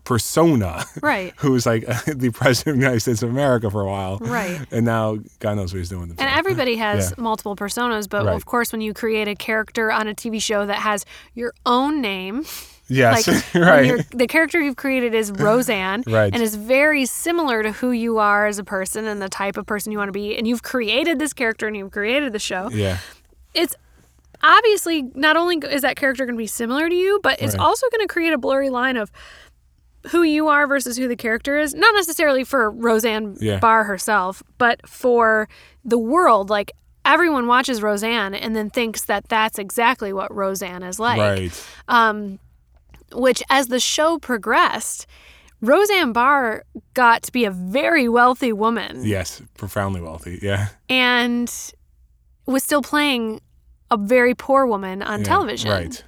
persona, 0.04 0.84
Right. 1.02 1.34
who 1.38 1.52
was 1.52 1.66
like 1.66 1.84
the 2.06 2.30
president 2.30 2.74
of 2.76 2.80
the 2.80 2.84
United 2.86 3.00
States 3.00 3.22
of 3.22 3.30
America 3.30 3.70
for 3.70 3.82
a 3.82 3.86
while, 3.86 4.18
Right. 4.18 4.58
And 4.70 4.86
now 4.86 5.18
God 5.40 5.54
knows 5.56 5.72
what 5.72 5.78
he's 5.78 5.88
doing. 5.90 6.10
And 6.18 6.30
everybody 6.30 6.76
has 6.86 7.10
Yeah. 7.16 7.22
multiple 7.22 7.56
personas, 7.56 8.08
but 8.08 8.24
Right. 8.24 8.34
of 8.34 8.46
course, 8.46 8.72
when 8.72 8.80
you 8.80 8.94
create 8.94 9.28
a 9.28 9.34
character 9.34 9.92
on 9.92 10.08
a 10.08 10.14
TV 10.14 10.40
show 10.40 10.64
that 10.66 10.76
has 10.78 11.04
your 11.34 11.52
own 11.66 12.00
name, 12.00 12.44
yes, 12.88 13.28
like 13.28 13.54
right, 13.54 14.04
the 14.10 14.26
character 14.26 14.60
you've 14.60 14.76
created 14.76 15.14
is 15.14 15.30
Roseanne, 15.30 16.04
Right. 16.06 16.32
and 16.32 16.42
is 16.42 16.54
very 16.54 17.04
similar 17.04 17.62
to 17.62 17.72
who 17.72 17.90
you 17.90 18.16
are 18.18 18.46
as 18.46 18.58
a 18.58 18.64
person 18.64 19.06
and 19.06 19.20
the 19.20 19.28
type 19.28 19.56
of 19.58 19.66
person 19.66 19.92
you 19.92 19.98
want 19.98 20.08
to 20.08 20.12
be, 20.12 20.36
and 20.38 20.48
you've 20.48 20.62
created 20.62 21.18
this 21.18 21.32
character 21.34 21.66
and 21.66 21.76
you've 21.76 21.90
created 21.92 22.32
the 22.32 22.38
show. 22.38 22.70
yeah, 22.72 22.98
It's 23.54 23.74
obviously 24.42 25.02
not 25.14 25.36
only 25.36 25.56
is 25.70 25.82
that 25.82 25.96
character 25.96 26.24
going 26.26 26.36
to 26.36 26.42
be 26.42 26.46
similar 26.46 26.88
to 26.88 26.94
you, 26.94 27.20
but 27.22 27.40
it's 27.42 27.54
Right. 27.56 27.64
also 27.64 27.86
going 27.90 28.06
to 28.06 28.12
create 28.12 28.32
a 28.32 28.38
blurry 28.38 28.70
line 28.70 28.96
of 28.96 29.10
who 30.10 30.22
you 30.22 30.48
are 30.48 30.66
versus 30.66 30.96
who 30.96 31.08
the 31.08 31.16
character 31.16 31.58
is. 31.58 31.74
Not 31.74 31.94
necessarily 31.94 32.44
for 32.44 32.70
Roseanne 32.70 33.36
Yeah. 33.40 33.58
Barr 33.58 33.84
herself, 33.84 34.42
but 34.56 34.86
for 34.88 35.48
the 35.84 35.98
world. 35.98 36.50
Like 36.50 36.70
everyone 37.04 37.46
watches 37.46 37.82
Roseanne 37.82 38.34
and 38.34 38.54
then 38.54 38.70
thinks 38.70 39.04
that 39.06 39.28
that's 39.28 39.58
exactly 39.58 40.12
what 40.12 40.32
Roseanne 40.34 40.82
is 40.82 40.98
like. 41.00 41.18
right, 41.18 41.64
Um, 41.88 42.38
which, 43.12 43.42
as 43.50 43.68
the 43.68 43.80
show 43.80 44.18
progressed, 44.18 45.06
Roseanne 45.60 46.12
Barr 46.12 46.62
got 46.94 47.22
to 47.24 47.32
be 47.32 47.44
a 47.44 47.50
very 47.50 48.08
wealthy 48.08 48.52
woman 48.52 49.04
yes, 49.04 49.42
profoundly 49.56 50.00
wealthy, 50.00 50.38
yeah, 50.42 50.68
and 50.88 51.52
was 52.46 52.62
still 52.62 52.82
playing 52.82 53.40
a 53.90 53.96
very 53.96 54.34
poor 54.34 54.66
woman 54.66 55.02
on 55.02 55.20
Yeah, 55.20 55.24
television. 55.24 55.70
right, 55.70 56.04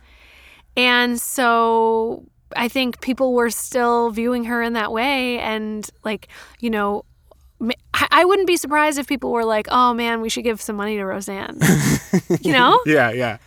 And 0.77 1.21
so 1.21 2.25
I 2.57 2.69
think 2.69 3.01
people 3.01 3.33
were 3.35 3.51
still 3.51 4.11
viewing 4.11 4.45
her 4.45 4.63
in 4.63 4.73
that 4.75 4.93
way. 4.93 5.39
And, 5.39 5.89
like, 6.05 6.29
you 6.61 6.71
know, 6.71 7.05
I 8.01 8.21
I 8.21 8.25
wouldn't 8.25 8.47
be 8.47 8.57
surprised 8.57 8.99
if 8.99 9.07
people 9.07 9.31
were 9.33 9.45
like, 9.45 9.67
"Oh 9.71 9.95
man, 9.95 10.21
we 10.21 10.29
should 10.29 10.45
give 10.45 10.61
some 10.61 10.77
money 10.77 10.97
to 10.97 11.05
Roseanne." 11.05 11.59
you 12.43 12.53
know, 12.53 12.79
Yeah, 12.87 13.11
yeah. 13.13 13.39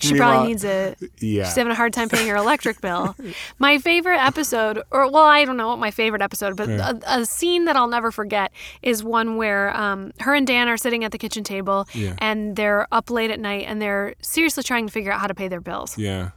she 0.00 0.12
Meanwhile- 0.14 0.32
probably 0.32 0.48
needs 0.48 0.64
it. 0.64 0.98
Yeah. 1.20 1.44
She's 1.44 1.54
having 1.56 1.70
a 1.72 1.74
hard 1.74 1.92
time 1.92 2.08
paying 2.08 2.28
her 2.28 2.36
electric 2.46 2.80
bill. 2.80 3.14
My 3.58 3.78
favorite 3.78 4.18
episode, 4.24 4.82
or 4.90 5.10
well, 5.10 5.24
I 5.24 5.44
don't 5.44 5.56
know 5.56 5.68
what 5.68 5.78
my 5.78 5.90
favorite 5.90 6.22
episode, 6.22 6.56
but 6.56 6.68
a, 6.68 7.00
a 7.06 7.26
scene 7.26 7.64
that 7.66 7.76
I'll 7.76 7.88
never 7.88 8.10
forget 8.10 8.52
is 8.82 9.04
one 9.04 9.36
where 9.36 9.76
um, 9.76 10.12
her 10.20 10.34
and 10.34 10.46
Dan 10.46 10.68
are 10.68 10.76
sitting 10.76 11.04
at 11.04 11.12
the 11.12 11.18
kitchen 11.18 11.44
table 11.44 11.86
Yeah. 11.94 12.14
and 12.18 12.56
they're 12.56 12.86
up 12.92 13.10
late 13.10 13.30
at 13.30 13.40
night 13.40 13.64
and 13.68 13.80
they're 13.82 14.14
seriously 14.22 14.62
trying 14.62 14.86
to 14.86 14.92
figure 14.92 15.12
out 15.12 15.20
how 15.20 15.26
to 15.26 15.34
pay 15.34 15.48
their 15.48 15.60
bills. 15.60 15.98
yeah. 15.98 16.30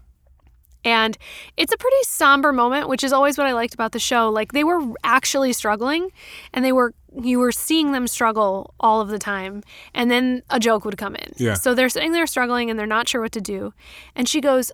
And 0.83 1.17
it's 1.57 1.73
a 1.73 1.77
pretty 1.77 1.95
somber 2.03 2.53
moment, 2.53 2.87
which 2.89 3.03
is 3.03 3.11
always 3.11 3.39
what 3.39 3.47
I 3.47 3.53
liked 3.53 3.73
about 3.73 3.91
the 3.91 3.97
show. 3.99 4.29
Like 4.29 4.51
they 4.51 4.63
were 4.63 4.81
actually 5.03 5.51
struggling 5.51 6.11
and 6.53 6.63
they 6.63 6.71
were 6.71 6.93
you 7.21 7.39
were 7.39 7.51
seeing 7.51 7.91
them 7.91 8.07
struggle 8.07 8.73
all 8.79 9.01
of 9.01 9.07
the 9.09 9.19
time. 9.19 9.63
And 9.93 10.11
then 10.11 10.43
a 10.49 10.59
joke 10.59 10.83
would 10.85 10.97
come 10.97 11.15
in. 11.15 11.33
Yeah. 11.37 11.53
So 11.53 11.73
they're 11.73 11.89
sitting 11.89 12.11
there 12.11 12.27
struggling 12.27 12.69
and 12.69 12.77
they're 12.77 12.85
not 12.85 13.07
sure 13.07 13.21
what 13.21 13.31
to 13.33 13.41
do. 13.41 13.73
And 14.15 14.27
she 14.27 14.41
goes, 14.41 14.71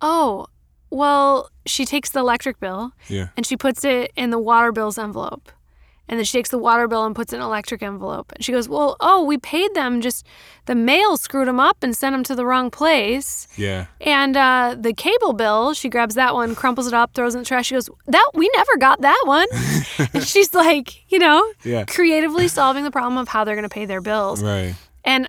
"Oh, 0.00 0.46
well, 0.90 1.50
she 1.66 1.84
takes 1.84 2.10
the 2.10 2.20
electric 2.20 2.60
bill 2.60 2.92
Yeah. 3.08 3.28
and 3.36 3.44
she 3.44 3.56
puts 3.56 3.84
it 3.84 4.12
in 4.16 4.30
the 4.30 4.38
water 4.38 4.72
bill's 4.72 4.98
envelope. 4.98 5.50
And 6.08 6.18
then 6.18 6.24
she 6.24 6.38
takes 6.38 6.48
the 6.48 6.58
water 6.58 6.88
bill 6.88 7.04
and 7.04 7.14
puts 7.14 7.32
it 7.32 7.36
in 7.36 7.42
an 7.42 7.46
electric 7.46 7.82
envelope. 7.82 8.32
And 8.34 8.42
she 8.44 8.50
goes, 8.52 8.68
Well, 8.68 8.96
oh, 9.00 9.24
we 9.24 9.36
paid 9.38 9.74
them, 9.74 10.00
just 10.00 10.26
the 10.64 10.74
mail 10.74 11.16
screwed 11.16 11.48
them 11.48 11.60
up 11.60 11.76
and 11.82 11.96
sent 11.96 12.14
them 12.14 12.24
to 12.24 12.34
the 12.34 12.46
wrong 12.46 12.70
place. 12.70 13.46
Yeah. 13.56 13.86
And 14.00 14.36
uh, 14.36 14.76
the 14.78 14.92
cable 14.94 15.32
bill, 15.34 15.74
she 15.74 15.88
grabs 15.88 16.14
that 16.14 16.34
one, 16.34 16.54
crumples 16.54 16.86
it 16.86 16.94
up, 16.94 17.12
throws 17.14 17.34
it 17.34 17.38
in 17.38 17.42
the 17.42 17.46
trash. 17.48 17.66
She 17.66 17.74
goes, 17.74 17.90
"That 18.06 18.30
we 18.34 18.50
never 18.56 18.76
got 18.78 19.00
that 19.02 19.22
one." 19.24 19.46
and 20.14 20.24
she's 20.24 20.54
like, 20.54 21.10
you 21.12 21.18
know, 21.18 21.46
Yeah. 21.64 21.84
creatively 21.84 22.48
solving 22.48 22.84
the 22.84 22.90
problem 22.90 23.18
of 23.18 23.28
how 23.28 23.44
they're 23.44 23.54
going 23.56 23.62
to 23.68 23.68
pay 23.68 23.84
their 23.86 24.00
bills. 24.00 24.42
Right. 24.42 24.74
And 25.04 25.28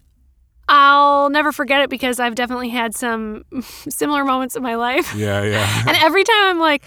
I'll 0.71 1.29
never 1.29 1.51
forget 1.51 1.81
it 1.81 1.89
because 1.89 2.19
I've 2.19 2.35
definitely 2.35 2.69
had 2.69 2.95
some 2.95 3.43
similar 3.89 4.23
moments 4.23 4.55
in 4.55 4.61
my 4.63 4.75
life. 4.75 5.13
Yeah, 5.15 5.41
yeah. 5.43 5.83
And 5.87 5.97
every 5.97 6.23
time 6.23 6.45
I'm 6.45 6.59
like, 6.59 6.83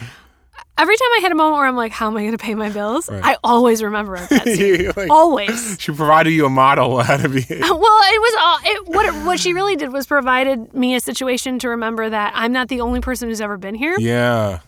every 0.78 0.96
time 0.96 1.08
I 1.16 1.18
hit 1.22 1.32
a 1.32 1.34
moment 1.34 1.56
where 1.58 1.66
I'm 1.66 1.76
like, 1.76 1.92
how 1.92 2.08
am 2.08 2.16
I 2.16 2.20
going 2.20 2.32
to 2.32 2.38
pay 2.38 2.54
my 2.54 2.70
bills? 2.70 3.08
Right. 3.10 3.22
I 3.24 3.36
always 3.44 3.82
remember 3.82 4.16
that 4.18 4.44
scene. 4.44 4.90
Like, 4.96 5.10
always. 5.10 5.76
she 5.80 5.92
provided 5.92 6.30
you 6.32 6.46
a 6.46 6.50
model 6.50 6.98
how 7.02 7.16
to 7.16 7.28
be. 7.28 7.44
Well, 7.48 7.60
it 7.60 8.20
was 8.20 8.36
all 8.42 8.58
it, 8.64 8.88
what 8.88 9.06
it, 9.06 9.14
what 9.24 9.38
she 9.40 9.52
really 9.52 9.76
did 9.76 9.92
was 9.92 10.06
provided 10.06 10.74
me 10.74 10.94
a 10.94 11.00
situation 11.00 11.58
to 11.60 11.68
remember 11.68 12.08
that 12.10 12.32
I'm 12.34 12.52
not 12.52 12.68
the 12.68 12.80
only 12.80 13.00
person 13.00 13.28
who's 13.28 13.40
ever 13.40 13.56
been 13.56 13.74
here, 13.74 13.96
Yeah. 13.98 14.60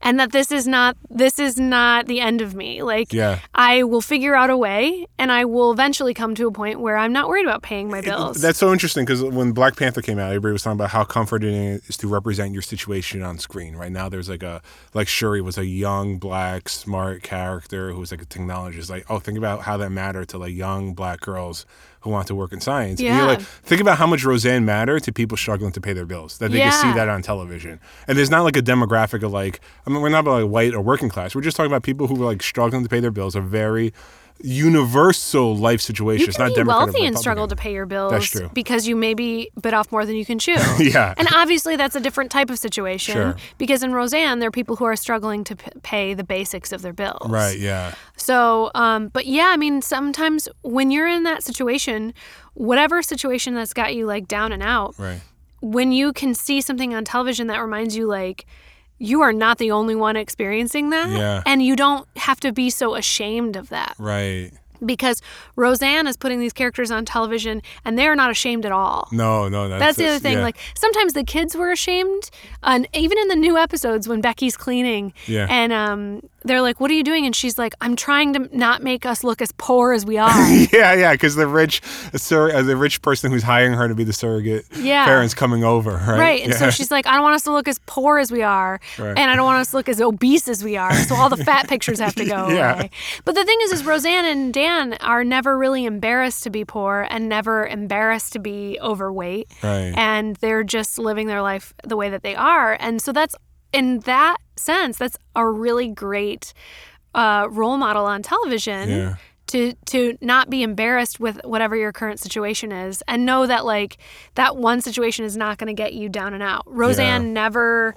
and 0.00 0.18
that 0.20 0.32
this 0.32 0.52
is 0.52 0.66
not 0.66 0.96
this 1.10 1.38
is 1.38 1.58
not 1.58 2.06
the 2.06 2.20
end 2.20 2.40
of 2.40 2.54
me. 2.54 2.82
Like 2.82 3.12
Yeah. 3.12 3.38
I 3.54 3.82
will 3.84 4.00
figure 4.00 4.34
out 4.34 4.50
a 4.50 4.56
way, 4.56 5.06
and 5.18 5.32
I 5.32 5.44
will 5.44 5.72
eventually 5.72 6.14
come 6.14 6.34
to 6.36 6.46
a 6.46 6.52
point 6.52 6.80
where 6.80 6.96
I'm 6.96 7.12
not 7.12 7.28
worried 7.28 7.46
about 7.46 7.62
paying 7.62 7.88
my 7.90 8.00
bills. 8.00 8.40
That's 8.40 8.58
so 8.58 8.72
interesting 8.72 9.04
because 9.04 9.22
when 9.22 9.52
Black 9.52 9.76
Panther 9.76 10.02
came 10.02 10.18
out, 10.18 10.28
everybody 10.28 10.52
was 10.52 10.62
talking 10.62 10.78
about 10.78 10.90
how 10.90 11.04
comforting 11.04 11.54
it 11.54 11.82
is 11.88 11.96
to 11.98 12.08
represent 12.08 12.52
your 12.52 12.62
situation 12.62 13.22
on 13.22 13.38
screen. 13.38 13.74
Right 13.76 13.92
now, 13.92 14.08
there's 14.08 14.28
like 14.28 14.42
a 14.42 14.62
like 14.94 15.08
Shuri 15.08 15.40
was 15.40 15.51
a 15.58 15.66
young 15.66 16.18
black 16.18 16.68
smart 16.68 17.22
character 17.22 17.92
who 17.92 18.00
was 18.00 18.10
like 18.10 18.22
a 18.22 18.26
technologist. 18.26 18.90
Like, 18.90 19.04
oh, 19.10 19.18
think 19.18 19.38
about 19.38 19.62
how 19.62 19.76
that 19.78 19.90
mattered 19.90 20.28
to 20.30 20.38
like 20.38 20.54
young 20.54 20.94
black 20.94 21.20
girls 21.20 21.66
who 22.00 22.10
want 22.10 22.26
to 22.26 22.34
work 22.34 22.52
in 22.52 22.60
science. 22.60 22.98
And 23.00 23.08
you're 23.08 23.16
Yeah. 23.18 23.24
like, 23.26 23.40
think 23.40 23.80
about 23.80 23.98
how 23.98 24.06
much 24.06 24.24
Roseanne 24.24 24.64
mattered 24.64 25.04
to 25.04 25.12
people 25.12 25.36
struggling 25.36 25.70
to 25.72 25.80
pay 25.80 25.92
their 25.92 26.04
bills. 26.06 26.38
That 26.38 26.50
they 26.50 26.58
can 26.58 26.72
see 26.72 26.92
that 26.94 27.08
on 27.08 27.22
television. 27.22 27.78
And 28.08 28.18
there's 28.18 28.30
not 28.30 28.42
like 28.42 28.56
a 28.56 28.62
demographic 28.62 29.22
of 29.22 29.32
like, 29.32 29.60
I 29.86 29.90
mean, 29.90 30.00
we're 30.02 30.08
not 30.08 30.20
about 30.20 30.42
like 30.42 30.50
white 30.50 30.74
or 30.74 30.80
working 30.80 31.08
class. 31.08 31.34
We're 31.34 31.42
just 31.42 31.56
talking 31.56 31.70
about 31.70 31.82
people 31.84 32.08
who 32.08 32.14
were 32.16 32.26
like 32.26 32.42
struggling 32.42 32.82
to 32.82 32.88
pay 32.88 33.00
their 33.00 33.12
bills. 33.12 33.36
A 33.36 33.40
very 33.40 33.92
universal 34.40 35.56
life 35.56 35.80
situation. 35.80 36.20
you 36.22 36.26
it's 36.28 36.36
can 36.36 36.48
not 36.48 36.54
be 36.56 36.62
wealthy 36.62 37.04
and 37.06 37.18
struggle 37.18 37.46
to 37.48 37.56
pay 37.56 37.72
your 37.72 37.86
bills 37.86 38.12
That's 38.12 38.26
true. 38.30 38.50
because 38.54 38.86
you 38.88 38.96
maybe 38.96 39.50
bit 39.60 39.74
off 39.74 39.92
more 39.92 40.04
than 40.06 40.16
you 40.16 40.24
can 40.24 40.38
chew. 40.38 40.56
Yeah. 40.78 41.14
And 41.16 41.28
obviously, 41.34 41.76
that's 41.76 41.94
a 41.96 42.00
different 42.00 42.30
type 42.30 42.50
of 42.50 42.58
situation 42.58 43.14
Sure. 43.14 43.36
because 43.58 43.82
in 43.82 43.92
Roseanne, 43.92 44.38
there 44.40 44.48
are 44.48 44.52
people 44.52 44.76
who 44.76 44.84
are 44.84 44.96
struggling 44.96 45.44
to 45.44 45.56
p- 45.56 45.70
pay 45.82 46.14
the 46.14 46.24
basics 46.24 46.72
of 46.72 46.82
their 46.82 46.92
bills. 46.92 47.28
Right, 47.30 47.58
yeah. 47.58 47.94
So, 48.16 48.70
um, 48.74 49.08
but 49.08 49.26
yeah, 49.26 49.48
I 49.48 49.56
mean, 49.56 49.82
sometimes 49.82 50.48
when 50.62 50.90
you're 50.90 51.06
in 51.08 51.22
that 51.24 51.42
situation, 51.42 52.14
whatever 52.54 53.02
situation 53.02 53.54
that's 53.54 53.72
got 53.72 53.94
you 53.94 54.06
like 54.06 54.28
down 54.28 54.52
and 54.52 54.62
out, 54.62 54.94
Right. 54.98 55.20
when 55.60 55.92
you 55.92 56.12
can 56.12 56.34
see 56.34 56.60
something 56.60 56.94
on 56.94 57.04
television 57.04 57.46
that 57.48 57.58
reminds 57.60 57.96
you, 57.96 58.06
like, 58.06 58.46
you 59.02 59.20
are 59.20 59.32
not 59.32 59.58
the 59.58 59.70
only 59.72 59.94
one 59.96 60.16
experiencing 60.16 60.90
that. 60.90 61.10
Yeah. 61.10 61.42
And 61.44 61.62
you 61.62 61.74
don't 61.76 62.06
have 62.16 62.38
to 62.40 62.52
be 62.52 62.70
so 62.70 62.94
ashamed 62.94 63.56
of 63.56 63.68
that 63.70 63.94
Right. 63.98 64.52
because 64.84 65.20
Roseanne 65.56 66.06
is 66.06 66.16
putting 66.16 66.38
these 66.40 66.52
characters 66.52 66.90
on 66.90 67.04
television 67.04 67.62
and 67.84 67.98
they're 67.98 68.14
not 68.16 68.30
ashamed 68.30 68.64
at 68.64 68.72
all. 68.72 69.08
No, 69.12 69.48
no, 69.48 69.68
that's, 69.68 69.80
That's 69.80 69.98
the 69.98 70.06
other 70.08 70.18
thing. 70.18 70.38
yeah. 70.38 70.42
Like 70.44 70.56
sometimes 70.76 71.12
the 71.14 71.24
kids 71.24 71.56
were 71.56 71.70
ashamed, 71.72 72.30
and 72.62 72.86
even 72.92 73.18
in 73.18 73.28
the 73.28 73.36
new 73.36 73.56
episodes 73.58 74.08
when 74.08 74.20
Becky's 74.20 74.56
cleaning, 74.56 75.12
Yeah. 75.26 75.46
and 75.50 75.72
um, 75.72 76.22
they're 76.44 76.60
like, 76.60 76.80
"What 76.80 76.90
are 76.90 76.94
you 76.94 77.02
doing?" 77.04 77.26
And 77.26 77.34
she's 77.34 77.58
like, 77.58 77.74
"I'm 77.80 77.96
trying 77.96 78.32
to 78.34 78.48
not 78.56 78.82
make 78.82 79.04
us 79.06 79.22
look 79.24 79.40
as 79.42 79.52
poor 79.56 79.92
as 79.92 80.04
we 80.06 80.18
are." 80.18 80.30
yeah, 80.72 80.94
yeah, 80.94 81.12
because 81.12 81.34
the 81.34 81.46
rich, 81.46 81.80
sur- 82.14 82.50
uh, 82.54 82.62
the 82.62 82.76
rich 82.76 83.02
person 83.02 83.30
who's 83.30 83.42
hiring 83.42 83.72
her 83.74 83.88
to 83.88 83.94
be 83.94 84.04
the 84.04 84.12
surrogate 84.12 84.64
Yeah. 84.76 85.04
parents 85.04 85.34
coming 85.34 85.64
over, 85.64 85.92
right? 85.92 86.18
Right. 86.18 86.42
And 86.42 86.52
yeah. 86.52 86.58
so 86.58 86.70
she's 86.70 86.90
like, 86.90 87.06
I 87.06 87.12
don't 87.14 87.22
want 87.22 87.34
us 87.34 87.44
to 87.44 87.52
look 87.52 87.68
as 87.68 87.78
poor 87.86 88.18
as 88.18 88.30
we 88.32 88.42
are. 88.42 88.80
Right. 88.98 89.16
And 89.18 89.30
I 89.30 89.36
don't 89.36 89.44
want 89.44 89.58
us 89.60 89.70
to 89.70 89.76
look 89.76 89.88
as 89.88 90.00
obese 90.00 90.48
as 90.48 90.62
we 90.64 90.76
are. 90.76 90.92
So 90.94 91.14
all 91.14 91.28
the 91.28 91.42
fat 91.44 91.68
pictures 91.68 91.98
have 92.00 92.14
to 92.16 92.24
go 92.36 92.48
Yeah. 92.48 92.74
away. 92.74 92.90
But 93.24 93.34
the 93.34 93.44
thing 93.44 93.58
is, 93.62 93.72
is 93.72 93.84
Roseanne 93.84 94.24
and 94.24 94.52
Dan 94.54 94.94
are 95.00 95.24
never 95.24 95.56
really 95.58 95.84
embarrassed 95.84 96.42
to 96.44 96.50
be 96.50 96.64
poor 96.64 97.06
and 97.10 97.28
never 97.28 97.66
embarrassed 97.66 98.32
to 98.34 98.38
be 98.38 98.78
overweight. 98.80 99.48
Right. 99.62 99.92
And 99.96 100.36
they're 100.36 100.64
just 100.64 100.98
living 100.98 101.26
their 101.26 101.42
life 101.42 101.74
the 101.84 101.96
way 101.96 102.10
that 102.10 102.22
they 102.22 102.34
are. 102.34 102.76
And 102.80 103.00
so 103.02 103.12
that's, 103.12 103.34
in 103.72 104.00
that 104.00 104.36
sense, 104.56 104.98
that's 104.98 105.16
a 105.34 105.46
really 105.48 105.88
great 105.88 106.52
uh, 107.14 107.46
role 107.50 107.76
model 107.76 108.04
on 108.06 108.22
television 108.22 108.88
Yeah. 108.88 109.14
to 109.48 109.74
to 109.86 110.16
not 110.20 110.48
be 110.50 110.62
embarrassed 110.62 111.20
with 111.20 111.40
whatever 111.44 111.76
your 111.76 111.92
current 111.92 112.20
situation 112.20 112.72
is 112.72 113.02
and 113.06 113.26
know 113.26 113.46
that 113.46 113.64
like 113.66 113.98
that 114.34 114.56
one 114.56 114.80
situation 114.80 115.24
is 115.24 115.36
not 115.36 115.58
going 115.58 115.68
to 115.74 115.74
get 115.82 115.92
you 115.92 116.08
down 116.08 116.32
and 116.34 116.42
out. 116.42 116.62
Roseanne 116.66 117.26
Yeah. 117.26 117.32
never 117.32 117.94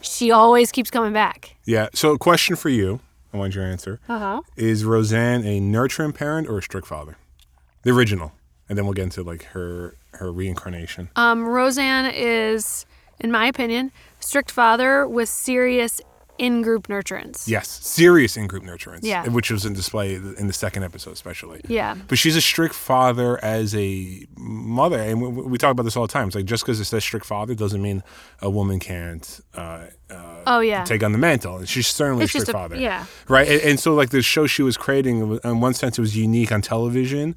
she 0.00 0.30
always 0.30 0.70
keeps 0.70 0.90
coming 0.90 1.12
back. 1.14 1.56
yeah. 1.64 1.88
So, 1.94 2.12
a 2.12 2.18
question 2.18 2.56
for 2.56 2.68
you. 2.68 3.00
I 3.32 3.36
want 3.38 3.54
your 3.54 3.64
answer. 3.64 3.98
Uh-huh. 4.08 4.42
Is 4.56 4.84
Roseanne 4.84 5.44
a 5.44 5.58
nurturing 5.58 6.12
parent 6.12 6.46
or 6.48 6.58
a 6.58 6.62
strict 6.62 6.86
father? 6.86 7.16
The 7.82 7.90
original, 7.90 8.32
and 8.68 8.76
then 8.78 8.84
we'll 8.84 8.94
get 8.94 9.04
into 9.04 9.22
like 9.24 9.44
her 9.46 9.96
her 10.12 10.30
reincarnation. 10.30 11.08
Um 11.16 11.44
Roseanne 11.44 12.12
is 12.14 12.86
in 13.18 13.32
my 13.32 13.46
opinion 13.46 13.90
strict 14.24 14.50
father 14.50 15.06
with 15.06 15.28
serious 15.28 16.00
in-group 16.36 16.88
nurturance. 16.88 17.46
Yes, 17.46 17.68
serious 17.68 18.36
in 18.36 18.48
group 18.48 18.64
nurturance. 18.64 19.00
Yeah. 19.04 19.28
which 19.28 19.52
was 19.52 19.64
in 19.64 19.72
display 19.72 20.16
in 20.16 20.48
the 20.48 20.52
second 20.52 20.82
episode, 20.82 21.12
especially. 21.12 21.60
Yeah. 21.68 21.94
But 22.08 22.18
she's 22.18 22.34
a 22.34 22.40
strict 22.40 22.74
father 22.74 23.38
as 23.44 23.72
a 23.76 24.26
mother, 24.36 24.98
and 24.98 25.22
we, 25.22 25.28
we 25.28 25.58
talk 25.58 25.70
about 25.70 25.84
this 25.84 25.96
all 25.96 26.08
the 26.08 26.12
time. 26.12 26.26
It's 26.26 26.34
like 26.34 26.44
just 26.46 26.64
because 26.64 26.80
it 26.80 26.86
says 26.86 27.04
strict 27.04 27.24
father 27.24 27.54
doesn't 27.54 27.80
mean 27.80 28.02
a 28.42 28.50
woman 28.50 28.80
can't 28.80 29.40
uh, 29.54 29.84
uh, 30.10 30.42
Oh 30.44 30.58
yeah. 30.58 30.82
take 30.84 31.04
on 31.04 31.12
the 31.12 31.18
mantle. 31.18 31.58
And 31.58 31.68
she's 31.68 31.86
certainly 31.86 32.24
It's 32.24 32.34
a 32.34 32.40
strict 32.40 32.48
a- 32.50 32.52
father, 32.52 32.76
yeah. 32.76 33.06
right? 33.28 33.46
And, 33.46 33.60
and 33.62 33.78
so, 33.80 33.94
like 33.94 34.10
the 34.10 34.20
show 34.20 34.48
she 34.48 34.62
was 34.62 34.76
creating, 34.76 35.38
in 35.44 35.60
one 35.60 35.72
sense, 35.74 35.98
it 35.98 36.00
was 36.00 36.16
unique 36.16 36.50
on 36.50 36.62
television. 36.62 37.36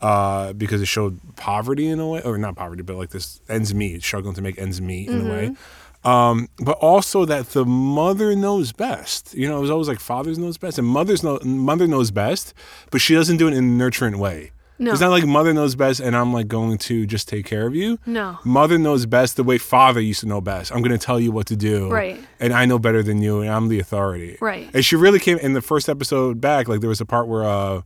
Uh, 0.00 0.52
because 0.52 0.82
it 0.82 0.86
showed 0.86 1.18
poverty 1.36 1.86
in 1.88 1.98
a 1.98 2.06
way, 2.06 2.20
or 2.22 2.36
not 2.36 2.56
poverty, 2.56 2.82
but 2.82 2.94
like 2.96 3.08
this 3.08 3.40
ends 3.48 3.72
meet, 3.74 4.02
struggling 4.02 4.34
to 4.34 4.42
make 4.42 4.58
ends 4.58 4.78
meet 4.82 5.08
in 5.08 5.26
a 5.26 5.30
way. 5.30 5.56
Um, 6.04 6.48
but 6.58 6.76
also 6.78 7.24
that 7.24 7.50
the 7.50 7.64
mother 7.64 8.36
knows 8.36 8.72
best. 8.72 9.34
You 9.34 9.48
know, 9.48 9.58
it 9.58 9.60
was 9.60 9.70
always 9.70 9.88
like 9.88 10.00
fathers 10.00 10.38
knows 10.38 10.58
best, 10.58 10.78
and 10.78 10.86
mother's 10.86 11.22
know 11.22 11.38
mother 11.44 11.86
knows 11.86 12.10
best, 12.10 12.52
but 12.90 13.00
she 13.00 13.14
doesn't 13.14 13.38
do 13.38 13.48
it 13.48 13.54
in 13.54 13.58
a 13.58 13.66
nurturing 13.66 14.18
way. 14.18 14.52
No. 14.78 14.90
It's 14.90 15.00
not 15.00 15.10
like 15.10 15.24
mother 15.24 15.54
knows 15.54 15.76
best, 15.76 16.00
and 16.00 16.16
I'm 16.16 16.32
like 16.32 16.48
going 16.48 16.78
to 16.78 17.06
just 17.06 17.28
take 17.28 17.46
care 17.46 17.66
of 17.66 17.76
you. 17.76 17.98
No. 18.06 18.38
Mother 18.44 18.76
knows 18.76 19.06
best 19.06 19.36
the 19.36 19.44
way 19.44 19.56
father 19.56 20.00
used 20.00 20.20
to 20.20 20.26
know 20.26 20.40
best. 20.40 20.72
I'm 20.72 20.82
going 20.82 20.98
to 20.98 20.98
tell 20.98 21.20
you 21.20 21.30
what 21.30 21.46
to 21.46 21.56
do. 21.56 21.90
Right. 21.90 22.20
And 22.40 22.52
I 22.52 22.66
know 22.66 22.78
better 22.78 23.02
than 23.02 23.22
you, 23.22 23.40
and 23.40 23.50
I'm 23.50 23.68
the 23.68 23.78
authority. 23.78 24.36
Right. 24.40 24.68
And 24.74 24.84
she 24.84 24.96
really 24.96 25.20
came 25.20 25.38
in 25.38 25.52
the 25.52 25.62
first 25.62 25.88
episode 25.88 26.40
back. 26.40 26.66
Like 26.66 26.80
there 26.80 26.88
was 26.88 27.00
a 27.00 27.06
part 27.06 27.28
where 27.28 27.44
uh, 27.44 27.82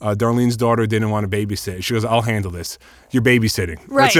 uh, 0.00 0.14
Darlene's 0.14 0.56
daughter 0.56 0.86
didn't 0.86 1.10
want 1.10 1.28
to 1.30 1.36
babysit. 1.36 1.82
She 1.84 1.94
goes, 1.94 2.04
"I'll 2.04 2.22
handle 2.22 2.50
this. 2.50 2.78
You're 3.10 3.22
babysitting." 3.22 3.78
Right. 3.88 4.14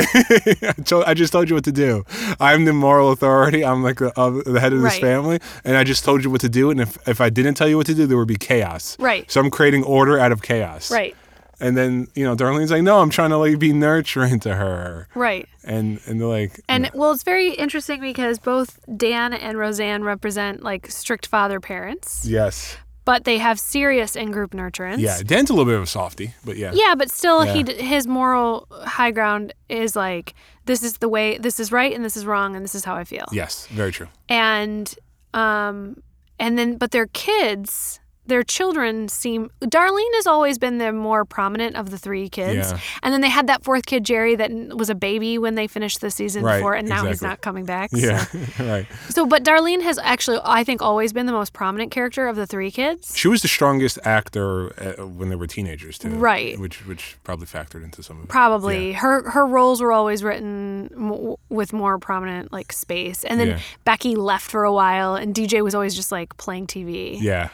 I 1.06 1.14
just 1.14 1.32
told 1.32 1.49
you 1.49 1.54
what 1.54 1.64
to 1.64 1.73
do. 1.73 2.04
I'm 2.40 2.64
the 2.64 2.73
moral 2.73 3.12
authority. 3.12 3.64
I'm 3.64 3.82
like 3.82 3.99
the, 3.99 4.18
uh, 4.18 4.30
the 4.44 4.61
head 4.61 4.73
of 4.73 4.82
this 4.82 4.94
Right. 4.94 5.00
family, 5.00 5.40
and 5.64 5.76
I 5.76 5.85
just 5.85 6.04
told 6.04 6.25
you 6.25 6.30
what 6.30 6.40
to 6.42 6.49
do. 6.49 6.70
And 6.70 6.80
if 6.80 6.99
if 7.08 7.20
I 7.20 7.30
didn't 7.30 7.54
tell 7.54 7.68
you 7.68 7.76
what 7.76 7.87
to 7.87 7.94
do, 7.94 8.06
there 8.06 8.18
would 8.18 8.28
be 8.28 8.37
chaos. 8.37 8.97
Right. 8.99 9.30
So 9.30 9.40
I'm 9.40 9.50
creating 9.50 9.85
order 9.85 10.18
out 10.18 10.32
of 10.32 10.42
chaos. 10.42 10.90
Right. 10.90 11.14
And 11.61 11.76
then 11.76 12.06
you 12.14 12.25
know, 12.25 12.37
Darlene's 12.37 12.70
like, 12.70 12.82
"No, 12.82 13.00
I'm 13.00 13.11
trying 13.11 13.30
to 13.30 13.37
like 13.37 13.58
be 13.58 13.73
nurturing 13.73 14.38
to 14.40 14.54
her." 14.54 15.08
Right. 15.14 15.49
And 15.64 16.00
and 16.06 16.20
they're 16.20 16.28
like, 16.28 16.61
And 16.68 16.90
well, 16.94 17.11
it's 17.12 17.25
very 17.25 17.50
interesting 17.54 18.00
because 18.00 18.38
both 18.38 18.78
Dan 18.97 19.32
and 19.35 19.58
Roseanne 19.58 20.02
represent 20.04 20.62
like 20.62 20.88
strict 20.90 21.26
father 21.26 21.58
parents. 21.61 22.25
"Yes, 22.25 22.76
but 23.08 23.24
they 23.24 23.38
have 23.38 23.58
serious 23.58 24.14
in-group 24.16 24.50
nurturance. 24.52 24.98
Yeah, 24.98 25.22
Dan's 25.24 25.48
a 25.48 25.54
little 25.54 25.64
bit 25.64 25.76
of 25.76 25.82
a 25.84 25.86
softie, 25.86 26.34
but 26.44 26.58
yeah. 26.58 26.72
Yeah, 26.74 26.94
but 26.94 27.10
still, 27.10 27.40
he 27.40 27.60
Yeah. 27.60 27.62
d- 27.64 27.82
his 27.94 28.06
moral 28.06 28.66
high 28.98 29.12
ground 29.12 29.54
is 29.70 29.96
like 29.96 30.34
this 30.66 30.82
is 30.82 30.98
the 30.98 31.08
way, 31.08 31.38
this 31.38 31.58
is 31.58 31.72
right, 31.72 31.94
and 31.94 32.04
this 32.04 32.18
is 32.18 32.26
wrong, 32.26 32.54
and 32.54 32.62
this 32.62 32.74
is 32.74 32.84
how 32.84 32.94
I 32.94 33.04
feel. 33.04 33.24
Yes, 33.32 33.66
very 33.68 33.92
true. 33.92 34.08
And 34.28 34.94
um, 35.32 36.02
and 36.38 36.58
then 36.58 36.76
but 36.76 36.90
their 36.90 37.06
kids, 37.06 37.98
their 38.28 38.42
children 38.44 39.08
seem. 39.08 39.50
Darlene 39.61 40.14
has 40.14 40.26
always 40.26 40.58
been 40.58 40.78
the 40.78 40.92
more 40.92 41.25
prominent 41.25 41.76
of 41.76 41.90
the 41.90 41.99
three 41.99 42.28
kids, 42.28 42.70
Yeah. 42.73 42.78
and 43.02 43.12
then 43.12 43.20
they 43.20 43.28
had 43.28 43.47
that 43.49 43.64
fourth 43.64 43.87
kid, 43.87 44.04
Jerry, 44.04 44.37
that 44.37 44.50
was 44.76 44.88
a 44.90 44.94
baby 44.94 45.38
when 45.38 45.54
they 45.56 45.66
finished 45.66 46.00
the 46.00 46.11
season 46.11 46.44
Right, 46.44 46.58
before, 46.58 46.75
and 46.75 46.88
now 46.88 47.04
he's 47.06 47.20
not 47.23 47.40
coming 47.40 47.64
back. 47.64 47.90
Yeah, 47.92 48.25
So. 48.26 48.38
right. 48.64 48.87
so, 49.08 49.26
but 49.26 49.42
Darlene 49.44 49.82
has 49.82 49.99
actually, 49.99 50.38
I 50.44 50.62
think, 50.64 50.80
always 50.82 51.12
been 51.12 51.26
the 51.26 51.32
most 51.32 51.52
prominent 51.52 51.90
character 51.90 52.28
of 52.28 52.37
the 52.37 52.47
three 52.47 52.70
kids. 52.70 53.16
She 53.16 53.28
was 53.28 53.42
the 53.42 53.49
strongest 53.49 53.99
actor 54.04 54.73
uh, 54.80 55.04
when 55.06 55.28
they 55.30 55.37
were 55.37 55.47
teenagers 55.47 55.99
too. 55.99 56.11
Right. 56.11 56.58
Which 56.58 56.87
which 56.87 57.16
probably 57.25 57.47
factored 57.47 57.82
into 57.82 58.02
some 58.02 58.18
of 58.18 58.25
it. 58.25 58.28
Probably 58.28 58.92
her 58.92 59.28
her 59.30 59.47
roles 59.47 59.80
were 59.80 59.92
always 59.92 60.23
written 60.23 60.90
m- 60.94 61.35
with 61.49 61.73
more 61.73 61.99
prominent 61.99 62.52
like 62.52 62.73
space, 62.73 63.25
and 63.25 63.40
then 63.40 63.49
Yeah. 63.49 63.58
Becky 63.85 64.14
left 64.16 64.49
for 64.50 64.64
a 64.64 64.73
while, 64.73 65.14
and 65.14 65.35
DJ 65.35 65.62
was 65.62 65.75
always 65.75 65.94
just 65.94 66.12
like 66.12 66.37
playing 66.37 66.66
TV 66.66 67.18
Yeah. 67.20 67.49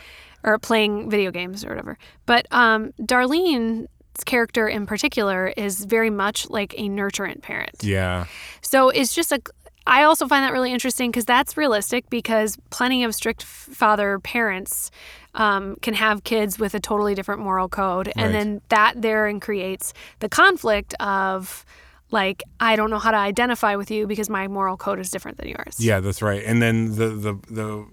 Or 0.45 0.59
playing 0.59 1.11
video 1.11 1.31
games 1.33 1.65
or 1.65 1.71
whatever. 1.71 1.99
But 2.27 2.47
um, 2.53 2.93
Darlene's 3.01 3.89
character 4.25 4.69
in 4.69 4.87
particular 4.87 5.49
is 5.57 5.85
very 5.85 6.11
much 6.11 6.49
like 6.51 6.75
a 6.75 6.89
nurturant 6.89 7.43
parent. 7.43 7.83
Yeah. 7.83 8.27
So 8.61 8.91
it's 8.91 9.13
just 9.15 9.33
a. 9.33 9.41
I 9.87 10.05
also 10.05 10.27
find 10.27 10.43
that 10.45 10.53
really 10.53 10.73
interesting 10.73 11.11
because 11.11 11.27
that's 11.27 11.57
realistic 11.59 12.09
because 12.09 12.57
plenty 12.71 13.05
of 13.05 13.15
strict 13.15 13.43
father 13.43 14.19
parents 14.19 14.91
um, 15.35 15.77
can 15.83 15.93
have 15.93 16.25
kids 16.25 16.59
with 16.59 16.75
a 16.75 16.81
totally 16.81 17.15
different 17.15 17.41
moral 17.43 17.69
code, 17.69 18.09
and 18.17 18.27
Right. 18.27 18.33
then 18.33 18.61
that 18.69 19.03
therein 19.03 19.41
creates 19.41 19.93
the 20.21 20.29
conflict 20.29 20.95
of 21.01 21.67
like 22.11 22.43
I 22.61 22.77
don't 22.77 22.89
know 22.91 22.99
how 22.99 23.11
to 23.11 23.17
identify 23.19 23.77
with 23.77 23.91
you 23.91 24.07
because 24.07 24.31
my 24.31 24.47
moral 24.49 24.77
code 24.77 25.01
is 25.01 25.11
different 25.11 25.37
than 25.39 25.49
yours. 25.49 25.77
Yeah, 25.79 26.01
that's 26.01 26.23
right. 26.23 26.43
And 26.45 26.63
then 26.63 26.95
the 26.95 27.09
the 27.09 27.35
the 27.51 27.87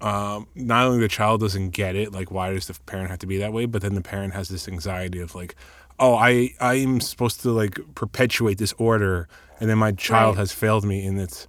um, 0.00 0.46
not 0.54 0.86
only 0.86 1.00
the 1.00 1.08
child 1.08 1.40
doesn't 1.40 1.70
get 1.70 1.96
it, 1.96 2.12
like 2.12 2.30
why 2.30 2.52
does 2.52 2.66
the 2.66 2.74
parent 2.86 3.10
have 3.10 3.18
to 3.20 3.26
be 3.26 3.38
that 3.38 3.52
way, 3.52 3.66
but 3.66 3.82
then 3.82 3.94
the 3.94 4.00
parent 4.02 4.34
has 4.34 4.48
this 4.48 4.68
anxiety 4.68 5.18
of 5.20 5.34
like, 5.34 5.54
oh, 5.98 6.14
I 6.14 6.50
I'm 6.60 7.00
supposed 7.00 7.40
to 7.42 7.50
like 7.50 7.78
perpetuate 7.94 8.58
this 8.58 8.72
order, 8.78 9.28
and 9.60 9.68
then 9.68 9.78
my 9.78 9.92
child 9.92 10.36
Right. 10.36 10.40
has 10.40 10.52
failed 10.52 10.84
me 10.84 11.04
in 11.04 11.18
its 11.18 11.48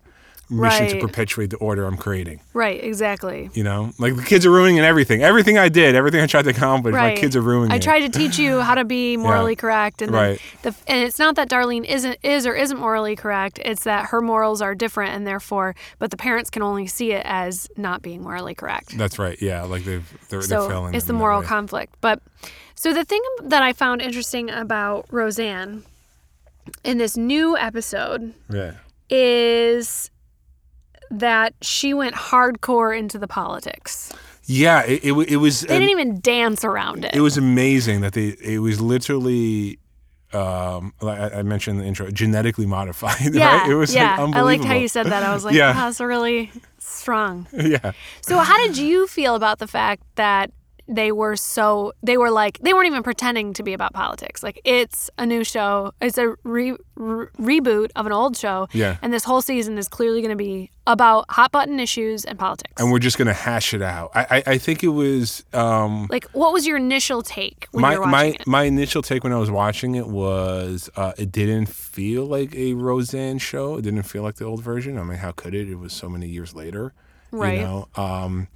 mission 0.50 0.88
to 0.88 1.00
perpetuate 1.00 1.50
the 1.51 1.58
order 1.58 1.86
I'm 1.86 1.98
creating. 1.98 2.39
Right. 2.53 2.84
Exactly. 2.84 3.50
You 3.53 3.63
know, 3.63 3.91
like 4.00 4.15
the 4.15 4.24
kids 4.24 4.46
are 4.46 4.51
ruining 4.51 4.79
everything. 4.79 5.22
Everything 5.22 5.58
I 5.58 5.70
did, 5.70 5.96
everything 5.96 6.22
I 6.22 6.27
tried 6.27 6.44
to 6.46 6.50
accomplish, 6.50 6.94
Right. 6.96 7.15
my 7.15 7.22
kids 7.22 7.36
are 7.36 7.41
ruining 7.41 7.72
I 7.72 7.75
it. 7.75 7.82
tried 7.84 8.00
to 8.01 8.10
teach 8.10 8.39
you 8.39 8.62
how 8.62 8.75
to 8.75 8.84
be 8.84 9.15
morally 9.27 9.56
correct, 9.56 10.01
and 10.01 10.12
Right. 10.12 10.41
the 10.63 10.74
and 10.88 11.03
it's 11.03 11.20
not 11.20 11.36
that 11.36 11.50
Darlene 11.50 11.86
isn't 11.86 12.18
is 12.24 12.48
or 12.48 12.56
isn't 12.56 12.79
morally 12.79 13.15
correct. 13.15 13.60
It's 13.63 13.84
that 13.84 14.08
her 14.08 14.22
morals 14.22 14.62
are 14.62 14.74
different, 14.75 15.13
and 15.15 15.27
therefore, 15.27 15.75
but 16.00 16.10
the 16.12 16.18
parents 16.18 16.50
can 16.50 16.62
only 16.63 16.88
see 16.88 17.12
it 17.12 17.22
as 17.25 17.68
not 17.77 18.01
being 18.01 18.22
morally 18.24 18.56
correct. 18.56 18.98
That's 18.98 19.20
right. 19.20 19.39
Yeah, 19.41 19.63
like 19.63 19.84
they've 19.84 20.08
they're, 20.29 20.41
so 20.41 20.62
they're 20.62 20.70
failing. 20.70 20.94
it's 20.96 21.06
the 21.06 21.13
moral 21.13 21.44
conflict. 21.44 21.96
But 22.01 22.22
so 22.75 22.94
the 22.94 23.03
thing 23.03 23.22
that 23.44 23.62
I 23.62 23.74
found 23.74 24.01
interesting 24.01 24.50
about 24.50 25.06
Roseanne 25.12 25.84
in 26.84 26.98
this 26.98 27.18
new 27.18 27.58
episode 27.58 28.34
Yeah. 28.50 28.74
is 29.10 30.10
that 31.12 31.54
she 31.62 31.94
went 31.94 32.16
hardcore 32.16 32.98
into 32.98 33.18
the 33.18 33.28
politics. 33.28 34.12
Yeah. 34.46 34.84
It 34.86 35.04
it, 35.04 35.13
it 35.32 35.38
was. 35.38 35.62
They 35.62 35.78
didn't 35.80 35.89
even 35.92 36.20
dance 36.22 36.63
around 36.66 37.06
it. 37.06 37.16
it 37.16 37.22
was 37.22 37.38
amazing 37.38 38.01
that 38.01 38.13
they 38.13 38.36
it 38.44 38.60
was 38.60 38.82
literally 38.82 39.80
um 40.34 40.94
like 41.01 41.34
I 41.34 41.42
mentioned 41.42 41.78
in 41.78 41.82
the 41.84 41.88
intro 41.88 42.12
genetically 42.12 42.68
modified 42.68 43.16
yeah, 43.34 43.62
right 43.62 43.70
it 43.72 43.74
was 43.75 43.96
yeah. 43.96 44.22
like 44.22 44.36
I 44.36 44.42
liked 44.42 44.63
how 44.63 44.75
you 44.75 44.88
said 44.88 45.08
that. 45.08 45.24
I 45.24 45.34
was 45.34 45.44
like, 45.46 45.56
Yeah. 45.56 45.70
yeah, 45.70 45.74
that's 45.74 46.00
really 46.00 46.51
strong. 46.78 47.48
yeah 47.54 47.94
So 48.22 48.38
how 48.38 48.58
did 48.68 48.78
you 48.78 49.08
feel 49.08 49.34
about 49.36 49.58
the 49.58 49.68
fact 49.68 50.04
that 50.16 50.51
they 50.89 51.12
were 51.12 51.36
so 51.36 51.93
they 52.01 52.17
were 52.17 52.31
like 52.31 52.58
they 52.60 52.74
weren't 52.74 52.88
even 52.88 53.03
pretending 53.03 53.53
to 53.53 53.63
be 53.63 53.74
about 53.74 53.93
politics. 53.93 54.41
Like 54.41 54.60
it's 54.65 55.10
a 55.17 55.25
new 55.25 55.43
show. 55.43 55.93
It's 56.01 56.17
a 56.17 56.36
re, 56.43 56.75
re- 56.96 57.27
reboot 57.38 57.91
of 57.95 58.06
an 58.08 58.12
old 58.12 58.36
show. 58.36 58.67
Yeah. 58.73 58.97
And 59.02 59.13
this 59.13 59.23
whole 59.23 59.41
season 59.41 59.78
is 59.78 59.88
clearly 59.88 60.21
going 60.21 60.32
to 60.32 60.36
be 60.36 60.71
about 60.88 61.25
hot 61.30 61.52
button 61.52 61.80
issues 61.80 62.25
and 62.25 62.39
politics. 62.39 62.73
and 62.80 62.91
we're 62.91 62.97
just 62.97 63.15
gonna 63.19 63.32
hash 63.32 63.75
it 63.75 63.82
out 63.84 64.10
I 64.15 64.21
I, 64.38 64.43
I 64.54 64.58
think 64.58 64.84
it 64.84 64.88
was 64.88 65.43
um 65.54 66.08
like 66.10 66.25
what 66.32 66.52
was 66.52 66.65
your 66.65 66.78
initial 66.78 67.21
take 67.21 67.67
when 67.71 67.84
my 67.84 67.93
you 67.93 67.99
were 67.99 68.06
watching 68.06 68.12
my 68.12 68.25
it? 68.39 68.47
my 68.47 68.63
initial 68.63 69.04
take 69.04 69.23
when 69.23 69.32
I 69.32 69.38
was 69.38 69.52
watching 69.52 69.93
it 69.93 70.08
was 70.08 70.89
uh, 70.95 71.13
it 71.15 71.32
didn't 71.32 71.67
feel 71.67 72.25
like 72.25 72.56
a 72.56 72.73
Roseanne 72.73 73.38
show. 73.38 73.78
It 73.78 73.84
didn't 73.84 74.04
feel 74.04 74.23
like 74.23 74.36
the 74.36 74.45
old 74.45 74.63
version. 74.63 74.97
I 74.97 75.04
mean, 75.04 75.19
how 75.19 75.32
could 75.32 75.54
it? 75.54 75.69
It 75.69 75.75
was 75.75 75.93
so 75.93 76.10
many 76.10 76.28
years 76.28 76.56
later. 76.56 76.93
Right. 77.32 77.60
You 77.60 77.65
know. 77.65 77.88
Um, 77.95 78.47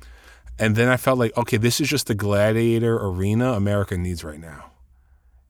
and 0.60 0.76
then 0.76 0.88
I 0.88 0.98
felt 0.98 1.18
like, 1.20 1.36
okay, 1.38 1.58
this 1.58 1.82
is 1.82 1.88
just 1.90 2.08
the 2.08 2.16
gladiator 2.16 2.98
arena 2.98 3.54
America 3.54 3.98
needs 3.98 4.24
right 4.24 4.40
now. 4.40 4.72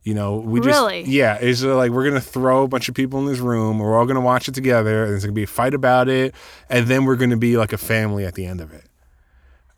You 0.04 0.14
know, 0.14 0.36
we 0.38 0.60
just 0.60 0.68
Really? 0.68 1.04
yeah, 1.04 1.38
it's 1.40 1.64
like 1.64 1.92
we're 1.92 2.04
gonna 2.04 2.20
throw 2.20 2.64
a 2.64 2.68
bunch 2.68 2.90
of 2.90 2.96
people 2.96 3.20
in 3.20 3.26
this 3.26 3.40
room. 3.40 3.80
We're 3.80 3.98
all 3.98 4.06
gonna 4.06 4.20
watch 4.20 4.50
it 4.50 4.54
together, 4.54 5.04
and 5.04 5.12
there's 5.14 5.24
gonna 5.24 5.32
be 5.32 5.44
a 5.44 5.48
fight 5.48 5.74
about 5.74 6.10
it, 6.10 6.36
and 6.70 6.88
then 6.88 7.06
we're 7.06 7.16
gonna 7.16 7.38
be 7.38 7.56
like 7.56 7.72
a 7.72 7.78
family 7.78 8.26
at 8.26 8.36
the 8.36 8.46
end 8.46 8.60
of 8.60 8.74
it. 8.74 8.84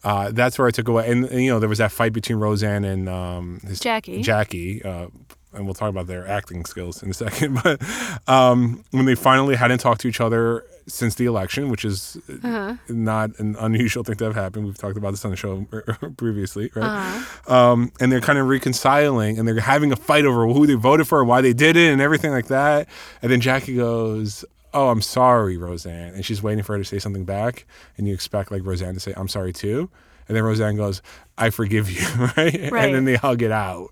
Uh, 0.04 0.32
that's 0.32 0.58
where 0.58 0.68
I 0.68 0.72
took 0.72 0.88
away, 0.88 1.10
and, 1.12 1.26
and, 1.26 1.44
you 1.44 1.52
know, 1.52 1.60
there 1.60 1.70
was 1.70 1.78
that 1.80 1.92
fight 1.92 2.14
between 2.14 2.38
Roseanne 2.40 2.84
and 2.86 3.10
um, 3.10 3.60
his 3.68 3.80
Jackie. 3.80 4.22
Jackie, 4.22 4.84
uh, 4.84 5.08
and 5.56 5.66
we'll 5.66 5.74
talk 5.74 5.90
about 5.90 6.08
their 6.08 6.28
acting 6.28 6.66
skills 6.66 7.02
in 7.02 7.10
a 7.10 7.14
second. 7.26 7.60
But 7.64 7.82
um, 8.28 8.84
when 8.92 9.06
they 9.06 9.16
finally 9.16 9.56
hadn't 9.56 9.80
talked 9.80 10.02
to 10.02 10.08
each 10.08 10.22
other 10.22 10.64
since 10.88 11.16
the 11.16 11.26
election, 11.26 11.70
which 11.70 11.84
is 11.84 12.16
Uh-huh. 12.44 12.76
not 12.90 13.32
an 13.40 13.56
unusual 13.60 14.04
thing 14.04 14.16
to 14.18 14.26
have 14.26 14.36
happened. 14.36 14.66
We've 14.68 14.78
talked 14.78 14.98
about 14.98 15.12
this 15.12 15.26
on 15.26 15.32
the 15.32 15.38
show 15.38 15.66
previously, 16.18 16.70
right? 16.76 16.86
Uh-huh. 16.86 17.54
Um, 17.72 17.92
and 18.00 18.12
they're 18.12 18.22
kind 18.22 18.38
of 18.38 18.48
reconciling, 18.48 19.40
and 19.40 19.48
they're 19.48 19.60
having 19.60 19.92
a 19.92 19.96
fight 19.96 20.26
over 20.26 20.46
who 20.46 20.68
they 20.68 20.76
voted 20.76 21.08
for, 21.08 21.20
and 21.22 21.28
why 21.28 21.42
they 21.42 21.54
did 21.54 21.76
it, 21.76 21.92
and 21.92 22.02
everything 22.02 22.30
like 22.32 22.48
that. 22.48 22.88
And 23.24 23.32
then 23.32 23.42
Jackie 23.42 23.76
goes. 23.76 24.46
Oh, 24.78 24.90
I'm 24.90 25.02
sorry, 25.02 25.56
Roseanne. 25.56 26.16
And 26.16 26.26
she's 26.26 26.44
waiting 26.44 26.62
for 26.62 26.74
her 26.74 26.80
to 26.80 26.84
say 26.84 27.00
something 27.00 27.24
back. 27.24 27.66
And 27.98 28.10
you 28.10 28.14
expect 28.14 28.52
like 28.52 28.62
Roseanne 28.66 28.94
to 28.96 29.00
say, 29.00 29.14
I'm 29.16 29.30
sorry 29.30 29.54
too. 29.54 29.90
And 30.28 30.36
then 30.36 30.44
Roseanne 30.44 30.76
goes, 30.76 31.02
I 31.38 31.50
forgive 31.50 31.90
you, 31.92 32.02
right? 32.38 32.72
Right. 32.72 32.86
And 32.86 32.96
then 32.96 33.06
they 33.06 33.16
hug 33.16 33.42
it 33.42 33.52
out. 33.52 33.90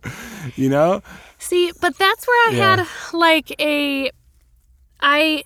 You 0.55 0.69
know? 0.69 1.01
See, 1.37 1.71
but 1.81 1.97
that's 1.97 2.25
where 2.27 2.49
I 2.49 2.51
Yeah. 2.53 2.75
had 2.77 2.87
like 3.13 3.53
a 3.61 4.11
I 5.01 5.43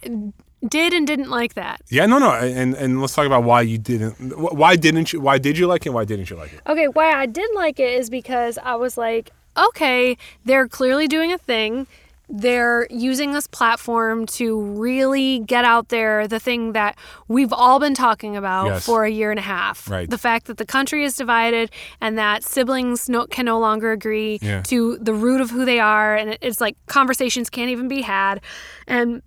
did 0.68 0.94
and 0.94 1.06
didn't 1.08 1.30
like 1.30 1.54
that. 1.56 1.82
Yeah, 1.90 2.06
no, 2.06 2.20
no. 2.20 2.32
And 2.32 2.76
and 2.76 3.02
let's 3.02 3.16
talk 3.16 3.26
about 3.26 3.44
why 3.44 3.62
you 3.62 3.78
didn't 3.78 4.14
why 4.38 4.76
didn't 4.76 5.14
you 5.14 5.20
why 5.22 5.38
did 5.38 5.58
you 5.58 5.68
like 5.68 5.86
it? 5.86 5.90
Why 5.90 6.06
didn't 6.06 6.30
you 6.30 6.36
like 6.36 6.54
it? 6.54 6.62
Okay, 6.68 6.88
why 6.88 7.12
I 7.14 7.26
did 7.26 7.50
like 7.56 7.80
it 7.80 8.00
is 8.00 8.10
because 8.10 8.58
I 8.64 8.76
was 8.76 8.98
like, 8.98 9.32
okay, 9.58 10.18
they're 10.46 10.68
clearly 10.68 11.08
doing 11.08 11.32
a 11.34 11.38
thing. 11.38 11.88
They're 12.30 12.88
using 12.90 13.32
this 13.32 13.48
platform 13.48 14.26
to 14.28 14.60
really 14.62 15.40
get 15.40 15.64
out 15.64 15.88
there 15.88 16.28
the 16.28 16.40
thing 16.42 16.74
that 16.74 16.98
we've 17.30 17.54
all 17.54 17.80
been 17.80 17.94
talking 17.94 18.36
about 18.36 18.66
Yes. 18.68 18.86
for 18.86 19.06
a 19.06 19.10
year 19.10 19.32
and 19.32 19.40
a 19.40 19.44
half. 19.44 19.90
Right. 19.90 20.10
The 20.10 20.18
fact 20.18 20.48
that 20.48 20.58
the 20.58 20.66
country 20.66 21.06
is 21.06 21.16
divided 21.16 21.72
and 22.02 22.18
that 22.18 22.44
siblings 22.44 23.08
no, 23.08 23.28
can 23.28 23.46
no 23.46 23.58
longer 23.60 23.94
agree 23.94 24.40
Yeah. 24.42 24.62
to 24.64 24.98
the 25.00 25.14
root 25.14 25.40
of 25.40 25.52
who 25.52 25.64
they 25.64 25.80
are. 25.80 26.16
And 26.18 26.38
it's 26.42 26.60
like 26.60 26.76
conversations 26.88 27.50
can't 27.50 27.70
even 27.70 27.88
be 27.88 28.02
had. 28.02 28.42
And 28.88 29.22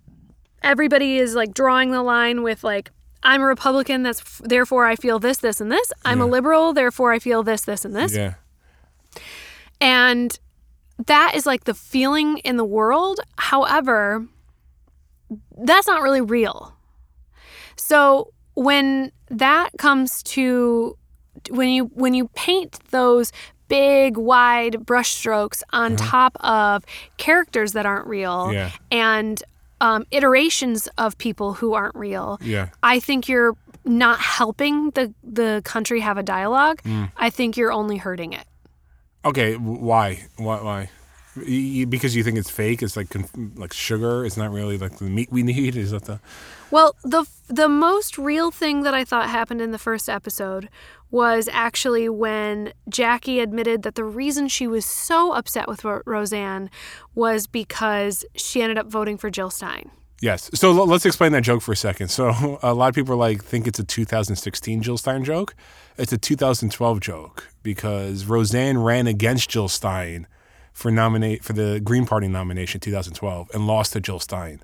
everybody 0.61 1.17
is 1.17 1.33
like 1.33 1.55
drawing 1.55 1.89
the 1.89 2.03
line 2.03 2.43
with 2.43 2.63
like, 2.63 2.91
I'm 3.23 3.41
a 3.41 3.45
Republican, 3.45 4.03
that's 4.03 4.19
f- 4.21 4.41
therefore 4.43 4.85
I 4.85 4.95
feel 4.95 5.17
this, 5.17 5.37
this, 5.39 5.59
and 5.59 5.71
this. 5.71 5.91
I'm 6.05 6.21
a 6.21 6.25
liberal, 6.27 6.71
therefore 6.73 7.11
I 7.13 7.19
feel 7.19 7.41
this, 7.41 7.61
this, 7.61 7.83
and 7.83 7.95
this. 7.95 8.15
Yeah. 8.15 8.33
And 9.79 10.37
that 11.07 11.33
is 11.35 11.45
like 11.45 11.63
the 11.65 11.73
feeling 11.73 12.37
in 12.39 12.57
the 12.57 12.65
world. 12.65 13.19
However, 13.37 14.25
that's 15.57 15.87
not 15.87 16.01
really 16.01 16.21
real. 16.21 16.73
So 17.75 18.33
when 18.53 19.11
that 19.29 19.69
comes 19.77 20.21
to 20.23 20.97
when 21.49 21.69
you 21.69 21.85
when 21.93 22.13
you 22.13 22.27
paint 22.35 22.79
those 22.91 23.31
big 23.67 24.17
wide 24.17 24.73
brushstrokes 24.73 25.63
on 25.71 25.95
top 25.95 26.35
of 26.41 26.83
characters 27.17 27.71
that 27.71 27.85
aren't 27.85 28.05
real 28.05 28.51
Yeah. 28.51 28.71
and 28.91 29.41
um, 29.79 30.05
iterations 30.11 30.87
of 30.97 31.17
people 31.17 31.53
who 31.53 31.73
aren't 31.73 31.95
real 31.95 32.37
Yeah. 32.41 32.67
I 32.83 32.99
think 32.99 33.29
you're 33.29 33.55
not 33.85 34.19
helping 34.19 34.91
the 34.91 35.13
the 35.23 35.61
country 35.63 36.01
have 36.01 36.17
a 36.17 36.23
dialogue. 36.23 36.81
I 37.17 37.29
think 37.29 37.55
you're 37.57 37.71
only 37.71 37.97
hurting 37.97 38.33
it. 38.33 38.45
Okay, 39.23 39.55
why? 39.55 40.25
Why 40.37 40.61
why? 40.61 40.89
Y- 41.37 41.43
y- 41.79 41.85
Because 41.85 42.15
you 42.15 42.23
think 42.23 42.37
it's 42.37 42.49
fake. 42.49 42.81
It's 42.81 42.97
like 42.97 43.07
like 43.55 43.73
sugar. 43.73 44.25
It's 44.25 44.37
not 44.37 44.51
really 44.51 44.77
like 44.77 44.97
the 44.97 45.05
meat 45.05 45.31
we 45.31 45.43
need. 45.53 45.75
Is 45.75 45.91
that 45.91 46.05
the? 46.05 46.19
Well, 46.71 46.95
the 47.03 47.25
the 47.47 47.69
most 47.69 48.17
real 48.17 48.51
thing 48.51 48.83
that 48.83 48.93
I 48.93 49.03
thought 49.05 49.29
happened 49.29 49.61
in 49.61 49.71
the 49.71 49.77
first 49.77 50.09
episode 50.09 50.69
was 51.11 51.49
actually 51.51 52.07
when 52.07 52.71
Jackie 52.89 53.41
admitted 53.41 53.83
that 53.83 53.95
the 53.95 54.03
reason 54.05 54.47
she 54.47 54.65
was 54.65 54.85
so 54.85 55.33
upset 55.33 55.67
with 55.67 55.83
Ro- 55.83 56.01
Roseanne 56.05 56.69
was 57.15 57.47
because 57.47 58.23
she 58.35 58.61
ended 58.61 58.77
up 58.77 58.87
voting 58.87 59.17
for 59.17 59.29
Jill 59.29 59.49
Stein. 59.49 59.91
Yes. 60.21 60.49
So 60.53 60.69
l- 60.71 60.87
let's 60.87 61.05
explain 61.05 61.33
that 61.33 61.43
joke 61.43 61.61
for 61.61 61.73
a 61.73 61.75
second. 61.75 62.07
So 62.09 62.59
a 62.63 62.73
lot 62.73 62.87
of 62.89 62.95
people 62.95 63.13
are 63.13 63.17
like 63.17 63.43
think 63.43 63.67
it's 63.67 63.79
a 63.79 63.83
2016 63.83 64.81
Jill 64.81 64.97
Stein 64.97 65.23
joke. 65.25 65.53
It's 65.97 66.13
a 66.13 66.17
2012 66.17 66.99
joke 67.01 67.49
because 67.63 68.25
Roseanne 68.25 68.77
ran 68.79 69.07
against 69.07 69.49
Jill 69.49 69.67
Stein 69.67 70.27
for 70.73 70.89
nominate 70.91 71.43
for 71.43 71.53
the 71.53 71.79
Green 71.83 72.05
Party 72.05 72.27
nomination 72.27 72.77
in 72.77 72.81
2012 72.81 73.49
and 73.53 73.67
lost 73.67 73.93
to 73.93 73.99
Jill 74.01 74.19
Stein 74.19 74.61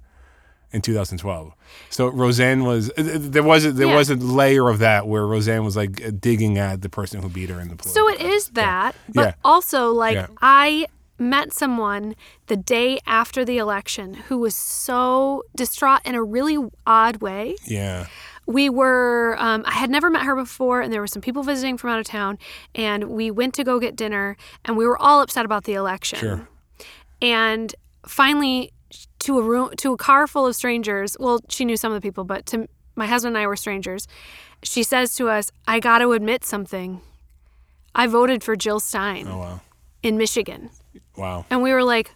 in 0.71 0.81
2012. 0.81 1.53
So 1.89 2.07
Roseanne 2.07 2.63
was 2.65 2.89
uh, 2.97 3.17
there 3.19 3.43
was 3.43 3.65
a, 3.65 3.71
there 3.71 3.87
Yeah. 3.87 3.95
was 3.95 4.09
a 4.09 4.15
layer 4.15 4.69
of 4.69 4.79
that 4.79 5.07
where 5.07 5.25
Roseanne 5.25 5.63
was 5.63 5.75
like 5.77 6.03
uh, 6.05 6.11
digging 6.17 6.57
at 6.57 6.81
the 6.81 6.89
person 6.89 7.21
who 7.21 7.29
beat 7.29 7.49
her 7.49 7.59
in 7.61 7.69
the 7.69 7.75
political. 7.75 8.07
So 8.07 8.09
it 8.09 8.21
is 8.21 8.49
that, 8.49 8.95
but 9.13 9.21
Yeah. 9.21 9.33
also 9.43 9.91
like. 9.91 10.27
I 10.41 10.87
met 11.19 11.51
someone 11.51 12.15
the 12.45 12.55
day 12.55 12.99
after 13.07 13.43
the 13.43 13.57
election 13.57 14.13
who 14.13 14.37
was 14.37 14.55
so 14.55 15.41
distraught 15.55 15.99
in 16.05 16.13
a 16.13 16.21
really 16.23 16.57
odd 16.85 17.21
way. 17.21 17.55
Yeah. 17.65 18.05
We 18.47 18.69
were 18.69 19.35
um, 19.39 19.61
i 19.67 19.71
had 19.73 19.89
never 19.89 20.09
met 20.09 20.23
her 20.23 20.35
before 20.35 20.81
and 20.81 20.91
there 20.91 21.01
were 21.01 21.07
some 21.07 21.21
people 21.21 21.43
visiting 21.43 21.77
from 21.77 21.89
out 21.91 21.99
of 21.99 22.05
town 22.05 22.37
and 22.73 23.03
we 23.09 23.29
went 23.29 23.53
to 23.53 23.63
go 23.63 23.79
get 23.79 23.95
dinner 23.95 24.35
and 24.65 24.75
we 24.77 24.85
were 24.87 24.97
all 24.97 25.21
upset 25.21 25.45
about 25.45 25.65
the 25.65 25.73
election 25.73 26.17
Sure. 26.17 26.47
and 27.21 27.75
finally 28.07 28.71
to 29.19 29.37
a 29.37 29.41
room 29.43 29.71
to 29.77 29.93
a 29.93 29.97
car 29.97 30.27
full 30.27 30.45
of 30.47 30.55
strangers 30.55 31.17
well 31.19 31.39
she 31.49 31.65
knew 31.65 31.75
some 31.77 31.91
of 31.91 32.01
the 32.01 32.07
people 32.07 32.23
but 32.23 32.45
to 32.45 32.67
my 32.95 33.05
husband 33.05 33.35
and 33.35 33.43
i 33.43 33.47
were 33.47 33.55
strangers 33.55 34.07
she 34.63 34.81
says 34.81 35.13
to 35.15 35.29
us 35.29 35.51
i 35.67 35.79
got 35.79 35.97
to 35.99 36.13
admit 36.13 36.45
something 36.45 37.01
i 37.93 38.07
voted 38.07 38.43
for 38.43 38.55
jill 38.55 38.79
stein 38.79 39.27
Oh 39.27 39.37
wow. 39.39 39.61
in 40.01 40.17
michigan 40.17 40.69
Wow. 41.17 41.45
and 41.49 41.61
we 41.63 41.71
were 41.73 41.83
like, 41.83 42.11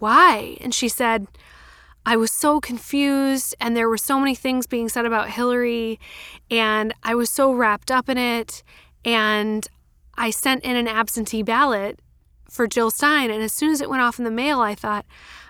why? 0.00 0.58
And 0.60 0.74
she 0.74 0.86
said, 0.88 1.26
I 2.06 2.16
was 2.16 2.30
so 2.30 2.60
confused, 2.60 3.54
and 3.60 3.76
there 3.76 3.88
were 3.88 3.96
so 3.96 4.18
many 4.18 4.34
things 4.34 4.66
being 4.66 4.88
said 4.88 5.06
about 5.06 5.30
Hillary, 5.30 5.98
and 6.50 6.92
I 7.02 7.14
was 7.14 7.30
so 7.30 7.52
wrapped 7.52 7.90
up 7.90 8.08
in 8.08 8.18
it. 8.18 8.62
And 9.04 9.68
I 10.16 10.30
sent 10.30 10.64
in 10.64 10.76
an 10.76 10.88
absentee 10.88 11.42
ballot 11.42 11.98
for 12.48 12.66
Jill 12.66 12.90
Stein. 12.90 13.30
And 13.30 13.42
as 13.42 13.52
soon 13.52 13.70
as 13.70 13.80
it 13.80 13.90
went 13.90 14.02
off 14.02 14.18
in 14.18 14.24
the 14.24 14.30
mail, 14.30 14.60
I 14.60 14.74
thought, 14.74 15.04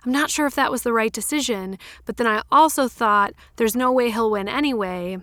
I'm 0.04 0.12
not 0.12 0.30
sure 0.30 0.46
if 0.46 0.54
that 0.54 0.72
was 0.72 0.82
the 0.82 0.92
right 0.92 1.12
decision. 1.12 1.78
But 2.04 2.16
then 2.16 2.26
I 2.26 2.42
also 2.50 2.88
thought, 2.88 3.32
there's 3.56 3.76
no 3.76 3.92
way 3.92 4.10
he'll 4.10 4.30
win 4.30 4.48
anyway. 4.48 5.18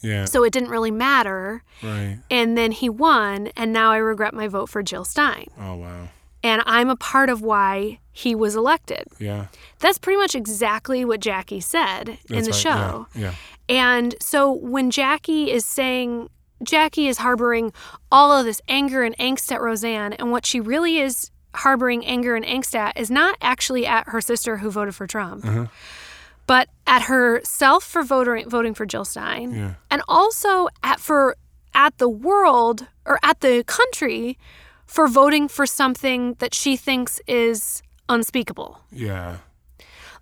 Yeah. 0.00 0.24
So 0.26 0.44
it 0.44 0.52
didn't 0.52 0.70
really 0.70 0.90
matter. 0.90 1.62
Right. 1.82 2.20
And 2.30 2.56
then 2.56 2.72
he 2.72 2.88
won, 2.88 3.48
and 3.56 3.72
now 3.72 3.90
I 3.90 3.96
regret 3.96 4.32
my 4.32 4.48
vote 4.48 4.68
for 4.68 4.82
Jill 4.82 5.04
Stein. 5.04 5.48
Oh 5.58 5.74
wow. 5.74 6.08
And 6.42 6.62
I'm 6.66 6.88
a 6.88 6.96
part 6.96 7.30
of 7.30 7.42
why 7.42 7.98
he 8.12 8.34
was 8.34 8.54
elected. 8.54 9.04
Yeah. 9.18 9.46
That's 9.80 9.98
pretty 9.98 10.18
much 10.18 10.34
exactly 10.34 11.04
what 11.04 11.20
Jackie 11.20 11.60
said 11.60 12.18
in 12.30 12.44
the 12.44 12.50
right. 12.50 12.54
show. 12.54 13.06
Yeah. 13.14 13.20
yeah. 13.20 13.34
And 13.68 14.14
so 14.20 14.52
when 14.52 14.90
Jackie 14.90 15.50
is 15.50 15.64
saying, 15.66 16.28
Jackie 16.62 17.06
is 17.08 17.18
harboring 17.18 17.72
all 18.10 18.32
of 18.32 18.44
this 18.44 18.60
anger 18.68 19.02
and 19.02 19.16
angst 19.18 19.52
at 19.52 19.60
Roseanne, 19.60 20.12
and 20.14 20.30
what 20.32 20.46
she 20.46 20.58
really 20.60 20.98
is 20.98 21.30
harboring 21.54 22.04
anger 22.04 22.34
and 22.36 22.44
angst 22.44 22.74
at 22.74 22.96
is 22.98 23.10
not 23.10 23.36
actually 23.40 23.86
at 23.86 24.08
her 24.08 24.20
sister 24.20 24.58
who 24.58 24.70
voted 24.70 24.94
for 24.94 25.06
Trump, 25.06 25.44
Uh-huh. 25.44 25.66
but 26.46 26.68
at 26.86 27.02
herself 27.02 27.84
for 27.84 28.02
voting 28.02 28.48
voting 28.48 28.74
for 28.74 28.86
Jill 28.86 29.04
Stein, 29.04 29.52
Yeah. 29.54 29.74
and 29.90 30.02
also 30.08 30.68
at 30.82 30.98
for 31.00 31.36
at 31.74 31.98
the 31.98 32.08
world 32.08 32.86
or 33.04 33.18
at 33.22 33.40
the 33.40 33.62
country 33.66 34.38
for 34.88 35.06
voting 35.06 35.46
for 35.46 35.66
something 35.66 36.34
that 36.40 36.54
she 36.54 36.76
thinks 36.76 37.20
is 37.28 37.82
unspeakable. 38.08 38.80
Yeah. 38.90 39.36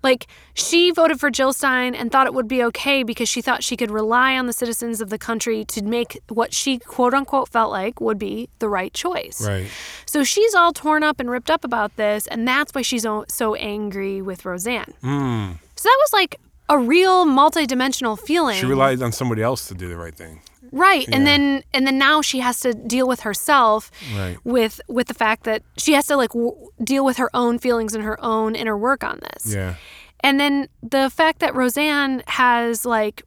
Like 0.03 0.27
she 0.55 0.91
voted 0.91 1.19
for 1.19 1.31
Jill 1.31 1.53
Stein 1.53 1.95
and 1.95 2.13
thought 2.13 2.27
it 2.27 2.35
would 2.35 2.49
be 2.49 2.63
okay 2.65 3.03
because 3.03 3.29
she 3.29 3.41
thought 3.41 3.65
she 3.65 3.77
could 3.77 3.91
rely 3.91 4.37
on 4.37 4.47
the 4.47 4.53
citizens 4.53 5.01
of 5.01 5.09
the 5.09 5.19
country 5.19 5.65
to 5.65 5.83
make 5.83 6.21
what 6.29 6.53
she 6.53 6.79
quote 6.79 7.15
unquote 7.15 7.49
felt 7.49 7.71
like 7.71 8.01
would 8.01 8.19
be 8.19 8.49
the 8.59 8.69
right 8.69 8.93
choice. 8.93 9.45
Right. 9.47 9.69
So 10.05 10.23
she's 10.23 10.55
all 10.55 10.73
torn 10.73 11.03
up 11.03 11.19
and 11.19 11.31
ripped 11.31 11.51
up 11.51 11.65
about 11.65 11.97
this, 11.97 12.27
and 12.27 12.47
that's 12.47 12.75
why 12.75 12.83
she's 12.83 13.07
so 13.29 13.55
angry 13.55 14.21
with 14.21 14.45
Roseanne. 14.45 14.93
Mm. 15.03 15.59
So 15.77 15.89
that 15.89 15.99
was 16.01 16.13
like 16.13 16.37
a 16.69 16.79
real 16.79 17.25
multidimensional 17.25 18.19
feeling. 18.19 18.59
She 18.59 18.67
relied 18.67 19.01
on 19.03 19.13
somebody 19.13 19.43
else 19.43 19.69
to 19.69 19.75
do 19.75 19.89
the 19.89 19.97
right 19.97 20.15
thing. 20.15 20.41
Right, 20.73 21.07
Yeah. 21.09 21.17
and 21.17 21.27
then 21.27 21.63
and 21.75 21.87
then 21.87 21.99
now 21.99 22.23
she 22.23 22.41
has 22.41 22.61
to 22.61 22.73
deal 22.75 23.07
with 23.09 23.21
herself 23.21 23.91
Right. 24.17 24.37
with 24.45 24.81
with 24.89 25.09
the 25.09 25.15
fact 25.15 25.45
that 25.45 25.63
she 25.77 25.93
has 25.95 26.07
to 26.07 26.17
like 26.17 26.31
w- 26.31 26.55
deal 26.83 27.05
with 27.05 27.17
her 27.19 27.31
own 27.35 27.59
feelings 27.59 27.95
and 27.95 28.05
her 28.05 28.19
own 28.25 28.55
inner 28.55 28.77
work 28.77 29.03
on 29.05 29.21
this. 29.33 29.55
Yeah. 29.55 29.75
And 30.21 30.41
then 30.41 30.69
the 30.83 31.11
fact 31.11 31.41
that 31.41 31.55
Roseanne 31.55 32.23
has 32.27 32.85
like 32.85 33.23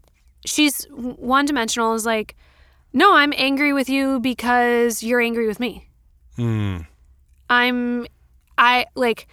she's 0.45 0.85
one 0.91 1.45
dimensional 1.45 1.93
is 1.93 2.05
like, 2.05 2.35
no, 2.93 3.15
I'm 3.15 3.33
angry 3.37 3.73
with 3.73 3.89
you 3.89 4.19
because 4.19 5.03
you're 5.03 5.21
angry 5.21 5.47
with 5.47 5.59
me. 5.59 5.87
Mm. 6.37 6.87
I'm 7.49 8.07
I 8.57 8.85
like 8.95 9.27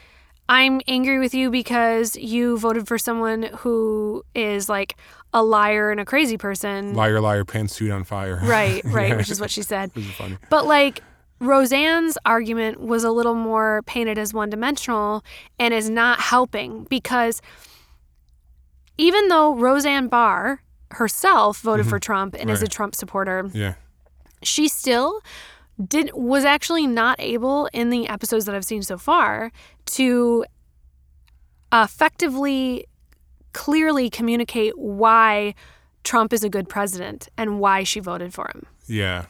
I'm 0.48 0.80
angry 0.86 1.18
with 1.18 1.34
you 1.34 1.50
because 1.50 2.14
you 2.16 2.56
voted 2.58 2.86
for 2.86 2.98
someone 2.98 3.44
who 3.58 4.22
is 4.34 4.68
like 4.68 4.96
a 5.36 5.42
liar 5.42 5.90
and 5.90 6.00
a 6.00 6.04
crazy 6.04 6.38
person. 6.38 6.94
Liar, 6.94 7.20
liar, 7.20 7.44
pantsuit 7.44 7.94
on 7.94 8.04
fire. 8.04 8.40
Right, 8.42 8.82
right, 8.86 9.08
Yeah. 9.10 9.16
which 9.16 9.30
is 9.30 9.38
what 9.40 9.50
she 9.50 9.60
said. 9.62 9.90
Which 9.94 10.06
is 10.06 10.12
funny. 10.12 10.38
But 10.48 10.64
like 10.66 11.02
Roseanne's 11.40 12.16
argument 12.24 12.80
was 12.80 13.04
a 13.04 13.10
little 13.10 13.34
more 13.34 13.82
painted 13.86 14.16
as 14.18 14.32
one 14.32 14.48
dimensional 14.48 15.22
and 15.58 15.74
is 15.74 15.90
not 15.90 16.18
helping 16.20 16.84
because 16.84 17.42
even 18.96 19.28
though 19.28 19.54
Roseanne 19.54 20.08
Barr 20.08 20.62
herself 20.92 21.58
voted 21.60 21.86
for 21.86 21.98
Trump 21.98 22.34
and 22.38 22.48
is 22.48 22.62
a 22.62 22.64
Mm-hmm. 22.64 22.70
Trump 22.70 22.94
supporter, 22.94 23.50
Yeah. 23.52 23.74
she 24.42 24.68
still 24.68 25.20
did 25.86 26.10
was 26.14 26.46
actually 26.46 26.86
not 26.86 27.20
able 27.20 27.68
in 27.74 27.90
the 27.90 28.08
episodes 28.08 28.46
that 28.46 28.54
I've 28.54 28.64
seen 28.64 28.80
so 28.82 28.96
far 28.96 29.52
to 29.96 30.46
effectively 31.72 32.86
clearly 33.56 34.10
communicate 34.10 34.76
why 34.76 35.54
Trump 36.04 36.34
is 36.34 36.44
a 36.44 36.50
good 36.50 36.68
president 36.68 37.30
and 37.38 37.58
why 37.58 37.84
she 37.84 38.00
voted 38.00 38.34
for 38.34 38.46
him. 38.54 38.66
Yeah. 38.86 39.24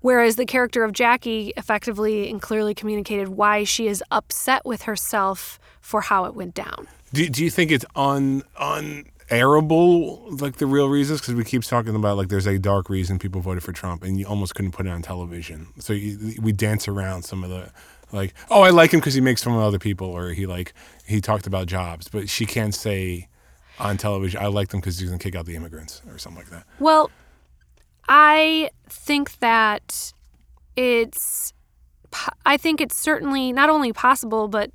Whereas 0.00 0.36
the 0.36 0.46
character 0.46 0.84
of 0.84 0.92
Jackie 0.94 1.52
effectively 1.58 2.30
and 2.30 2.40
clearly 2.40 2.74
communicated 2.74 3.28
why 3.28 3.64
she 3.64 3.88
is 3.88 4.02
upset 4.10 4.64
with 4.64 4.82
herself 4.82 5.60
for 5.82 6.00
how 6.00 6.24
it 6.24 6.34
went 6.34 6.54
down. 6.54 6.88
Do, 7.12 7.28
do 7.28 7.44
you 7.44 7.50
think 7.50 7.70
it's 7.70 7.84
un 7.94 8.42
unairable 8.58 10.40
like 10.40 10.56
the 10.56 10.66
real 10.66 10.88
reasons? 10.88 11.20
Because 11.20 11.34
we 11.34 11.44
keep 11.44 11.62
talking 11.62 11.94
about 11.94 12.16
like 12.16 12.28
there's 12.28 12.46
a 12.46 12.58
dark 12.58 12.88
reason 12.88 13.18
people 13.18 13.42
voted 13.42 13.62
for 13.62 13.72
Trump, 13.72 14.02
and 14.02 14.18
you 14.18 14.26
almost 14.26 14.54
couldn't 14.54 14.72
put 14.72 14.86
it 14.86 14.88
on 14.88 15.02
television. 15.02 15.66
So 15.78 15.92
you, 15.92 16.38
we 16.40 16.52
dance 16.52 16.88
around 16.88 17.24
some 17.24 17.44
of 17.44 17.50
the 17.50 17.70
like, 18.12 18.34
oh, 18.50 18.62
I 18.62 18.70
like 18.70 18.92
him 18.92 19.00
because 19.00 19.14
he 19.14 19.20
makes 19.20 19.42
fun 19.42 19.54
of 19.54 19.60
other 19.60 19.78
people, 19.78 20.08
or 20.08 20.30
he 20.30 20.46
like 20.46 20.72
he 21.06 21.20
talked 21.20 21.46
about 21.46 21.66
jobs, 21.66 22.08
but 22.08 22.28
she 22.28 22.46
can't 22.46 22.74
say 22.74 23.28
on 23.78 23.96
television, 23.96 24.40
I 24.40 24.46
like 24.46 24.68
them 24.68 24.80
because 24.80 24.98
he's 24.98 25.08
gonna 25.08 25.18
kick 25.18 25.34
out 25.34 25.46
the 25.46 25.56
immigrants 25.56 26.02
or 26.08 26.18
something 26.18 26.42
like 26.42 26.50
that. 26.50 26.66
Well, 26.78 27.10
I 28.08 28.70
think 28.88 29.38
that 29.38 30.12
it's 30.76 31.52
I 32.44 32.56
think 32.56 32.80
it's 32.80 32.96
certainly 32.96 33.52
not 33.52 33.70
only 33.70 33.92
possible 33.92 34.48
but 34.48 34.70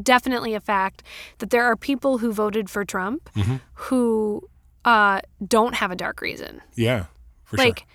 definitely 0.00 0.54
a 0.54 0.60
fact 0.60 1.02
that 1.38 1.50
there 1.50 1.64
are 1.64 1.76
people 1.76 2.18
who 2.18 2.32
voted 2.32 2.68
for 2.68 2.84
Trump 2.84 3.30
who 3.74 4.42
uh, 4.84 5.20
don't 5.46 5.74
have 5.74 5.90
a 5.90 5.96
dark 5.96 6.20
reason. 6.20 6.60
Yeah, 6.74 7.06
for 7.44 7.56
like 7.56 7.80
sure. 7.80 7.86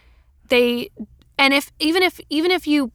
they 0.50 0.90
and 1.38 1.54
if 1.54 1.72
even 1.80 2.04
if 2.04 2.20
even 2.30 2.52
if 2.52 2.68
you 2.68 2.92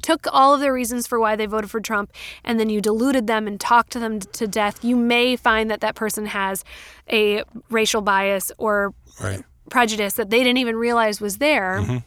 took 0.00 0.26
all 0.32 0.54
of 0.54 0.60
the 0.60 0.72
reasons 0.72 1.06
for 1.06 1.20
why 1.20 1.36
they 1.36 1.46
voted 1.46 1.70
for 1.70 1.80
Trump 1.80 2.12
and 2.44 2.58
then 2.58 2.70
you 2.70 2.80
diluted 2.80 3.26
them 3.26 3.46
and 3.46 3.60
talked 3.60 3.92
to 3.92 3.98
them 3.98 4.20
to 4.20 4.46
death, 4.46 4.82
you 4.84 4.96
may 4.96 5.36
find 5.36 5.70
that 5.70 5.80
that 5.80 5.94
person 5.94 6.26
has 6.26 6.64
a 7.10 7.42
racial 7.70 8.00
bias 8.00 8.50
or 8.58 8.94
Right. 9.22 9.42
prejudice 9.68 10.14
that 10.14 10.30
they 10.30 10.38
didn't 10.38 10.56
even 10.58 10.76
realize 10.76 11.20
was 11.20 11.36
there. 11.38 11.80
Mm-hmm. 11.82 11.98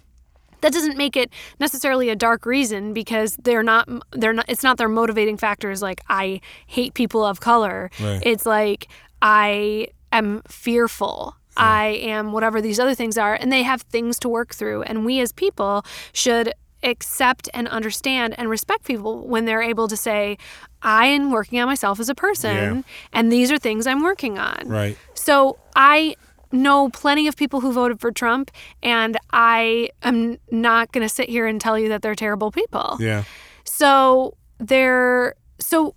That 0.61 0.73
doesn't 0.73 0.97
make 0.97 1.15
it 1.15 1.29
necessarily 1.59 2.09
a 2.09 2.15
dark 2.15 2.47
reason 2.47 2.91
because 2.93 3.35
they're 3.35 3.61
not 3.61 3.87
they're 4.11 4.33
not 4.33 4.45
it's 4.47 4.63
not 4.63 4.77
their 4.77 4.89
motivating 4.89 5.37
factors 5.37 5.83
like 5.83 6.01
I 6.09 6.41
hate 6.65 6.95
people 6.95 7.23
of 7.23 7.39
color. 7.39 7.91
Right. 7.99 8.19
It's 8.25 8.47
like 8.47 8.87
I 9.21 9.89
am 10.11 10.41
fearful. 10.47 11.35
I 11.57 11.99
am 12.01 12.31
whatever 12.31 12.61
these 12.61 12.79
other 12.79 12.95
things 12.95 13.17
are 13.17 13.33
and 13.35 13.51
they 13.51 13.63
have 13.63 13.83
things 13.83 14.17
to 14.19 14.29
work 14.29 14.53
through 14.55 14.81
and 14.83 15.05
we 15.05 15.19
as 15.21 15.31
people 15.31 15.85
should 16.13 16.51
accept 16.85 17.49
and 17.53 17.67
understand 17.67 18.35
and 18.37 18.49
respect 18.49 18.85
people 18.85 19.27
when 19.27 19.45
they're 19.45 19.61
able 19.61 19.87
to 19.87 19.97
say, 19.97 20.37
I 20.81 21.07
am 21.07 21.31
working 21.31 21.59
on 21.59 21.67
myself 21.67 21.99
as 21.99 22.09
a 22.09 22.15
person, 22.15 22.55
Yeah. 22.55 22.81
and 23.13 23.31
these 23.31 23.51
are 23.51 23.57
things 23.57 23.87
I'm 23.87 24.03
working 24.03 24.37
on. 24.37 24.67
Right. 24.67 24.97
So 25.15 25.57
I 25.75 26.15
know 26.51 26.89
plenty 26.89 27.27
of 27.27 27.35
people 27.35 27.59
who 27.59 27.71
voted 27.73 27.99
for 27.99 28.11
Trump, 28.11 28.51
and 28.83 29.17
I 29.33 29.89
am 30.03 30.37
not 30.51 30.91
going 30.91 31.01
to 31.05 31.09
sit 31.13 31.27
here 31.29 31.47
and 31.47 31.59
tell 31.59 31.77
you 31.77 31.89
that 31.89 32.01
they're 32.01 32.15
terrible 32.15 32.51
people. 32.51 32.97
Yeah. 32.99 33.23
So 33.63 34.35
they're 34.59 35.35
so 35.59 35.95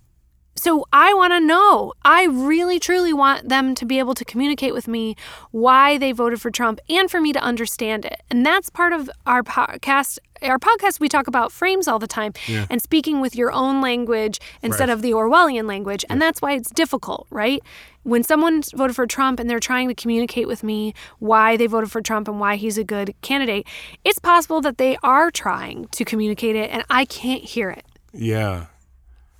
so 0.55 0.83
I 0.91 1.13
want 1.13 1.31
to 1.31 1.39
know. 1.39 1.93
I 2.03 2.25
really 2.25 2.79
truly 2.79 3.13
want 3.13 3.47
them 3.47 3.75
to 3.75 3.85
be 3.85 3.97
able 3.97 4.13
to 4.15 4.25
communicate 4.25 4.73
with 4.73 4.89
me 4.89 5.15
why 5.51 5.97
they 5.97 6.11
voted 6.11 6.41
for 6.41 6.51
Trump 6.51 6.81
and 6.89 7.09
for 7.09 7.21
me 7.21 7.31
to 7.31 7.39
understand 7.39 8.03
it. 8.03 8.21
And 8.29 8.45
that's 8.45 8.69
part 8.69 8.91
of 8.91 9.09
our 9.25 9.41
podcast. 9.41 10.19
Our 10.41 10.57
podcast 10.59 10.99
we 10.99 11.09
talk 11.09 11.27
about 11.27 11.51
frames 11.51 11.87
all 11.87 11.99
the 11.99 12.07
time 12.07 12.33
Yeah. 12.47 12.65
and 12.69 12.81
speaking 12.81 13.19
with 13.21 13.35
your 13.35 13.51
own 13.51 13.81
language 13.81 14.39
instead 14.61 14.89
Right. 14.89 14.93
of 14.93 15.01
the 15.01 15.11
Orwellian 15.11 15.67
language. 15.67 16.05
And 16.09 16.21
that's 16.21 16.41
why 16.41 16.53
it's 16.53 16.69
difficult, 16.71 17.27
right? 17.29 17.61
When 18.03 18.23
someone 18.23 18.61
voted 18.73 18.95
for 18.95 19.05
Trump 19.05 19.39
and 19.39 19.49
they're 19.49 19.59
trying 19.59 19.87
to 19.89 19.95
communicate 19.95 20.47
with 20.47 20.63
me 20.63 20.93
why 21.19 21.57
they 21.57 21.67
voted 21.67 21.91
for 21.91 22.01
Trump 22.01 22.27
and 22.27 22.39
why 22.39 22.55
he's 22.55 22.77
a 22.77 22.83
good 22.83 23.13
candidate, 23.21 23.67
it's 24.05 24.19
possible 24.19 24.61
that 24.61 24.77
they 24.77 24.97
are 25.03 25.29
trying 25.29 25.87
to 25.91 26.05
communicate 26.05 26.55
it 26.55 26.69
and 26.71 26.83
I 26.89 27.05
can't 27.05 27.43
hear 27.43 27.69
it, 27.69 27.85
Yeah. 28.13 28.67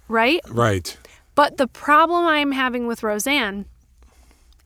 right? 0.08 0.42
Right. 0.50 0.98
But 1.36 1.56
the 1.58 1.68
problem 1.68 2.26
I'm 2.26 2.52
having 2.52 2.86
with 2.86 3.02
Roseanne 3.04 3.66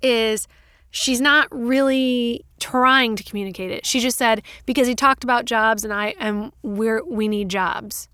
is 0.01 0.47
she's 0.93 1.19
not 1.19 1.47
really 1.51 2.45
trying 2.59 3.17
to 3.17 3.23
communicate 3.23 3.71
it. 3.71 3.85
She 3.85 3.99
just 3.99 4.17
said 4.17 4.41
because 4.65 4.87
he 4.87 4.95
talked 4.95 5.25
about 5.25 5.43
jobs 5.43 5.83
and 5.83 5.91
I 5.91 6.15
and 6.17 6.53
we're 6.61 7.03
we 7.03 7.27
need 7.27 7.49
jobs. 7.49 8.07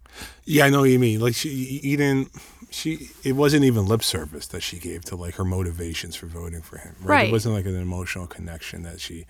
Yeah, 0.46 0.65
I 0.65 0.70
know 0.72 0.80
what 0.80 0.89
you 0.89 0.98
mean. 0.98 1.20
Like 1.20 1.36
she, 1.36 1.50
you 1.84 1.98
didn't. 1.98 2.32
She. 2.72 3.12
It 3.24 3.34
wasn't 3.34 3.63
even 3.65 3.86
lip 3.86 4.04
service 4.04 4.48
that 4.48 4.62
she 4.62 4.80
gave 4.80 5.06
to 5.06 5.15
like 5.15 5.36
her 5.36 5.46
motivations 5.46 6.15
for 6.15 6.26
voting 6.26 6.62
for 6.62 6.78
him. 6.78 6.96
Right. 7.02 7.15
Right. 7.15 7.30
It 7.30 7.32
wasn't 7.32 7.54
like 7.54 7.65
an 7.65 7.76
emotional 7.76 8.26
connection 8.26 8.82
that 8.84 9.00
she 9.00 9.26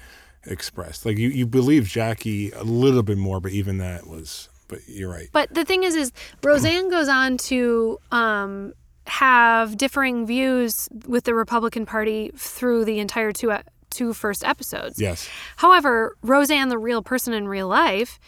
expressed. 0.45 1.05
Like 1.05 1.17
you, 1.17 1.27
you 1.29 1.45
believe 1.45 1.85
Jackie 1.85 2.51
a 2.51 2.63
little 2.63 3.03
bit 3.03 3.17
more, 3.17 3.41
but 3.41 3.51
even 3.51 3.79
that 3.79 4.07
was. 4.07 4.47
But 4.69 4.87
you're 4.87 5.09
right. 5.09 5.27
But 5.33 5.53
the 5.53 5.65
thing 5.65 5.83
is 5.83 5.95
is 5.95 6.11
Roseanne 6.43 6.89
goes 6.89 7.09
on 7.09 7.37
to 7.37 7.97
um 8.11 8.73
have 9.09 9.77
differing 9.77 10.25
views 10.25 10.87
with 11.07 11.23
the 11.25 11.33
Republican 11.33 11.85
Party 11.85 12.31
through 12.35 12.85
the 12.85 12.99
entire 12.99 13.31
two 13.31 13.51
e- 13.51 13.57
two 13.89 14.13
first 14.13 14.43
episodes. 14.43 14.99
Yes. 15.01 15.27
However, 15.57 16.15
Roseanne, 16.21 16.69
the 16.69 16.77
real 16.77 17.01
person 17.01 17.33
in 17.33 17.47
real 17.47 17.67
life, 17.67 18.19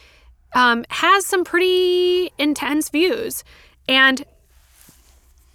um, 0.54 0.84
has 0.90 1.26
some 1.26 1.44
pretty 1.44 2.32
intense 2.38 2.90
views, 2.90 3.44
and 3.88 4.26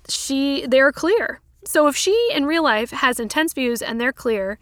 she 0.08 0.64
they're 0.66 0.92
clear. 0.92 1.40
So 1.64 1.88
if 1.88 1.96
she 1.96 2.16
in 2.32 2.46
real 2.46 2.62
life 2.62 2.92
has 2.92 3.18
intense 3.18 3.52
views 3.52 3.82
and 3.82 4.00
they're 4.00 4.12
clear, 4.12 4.58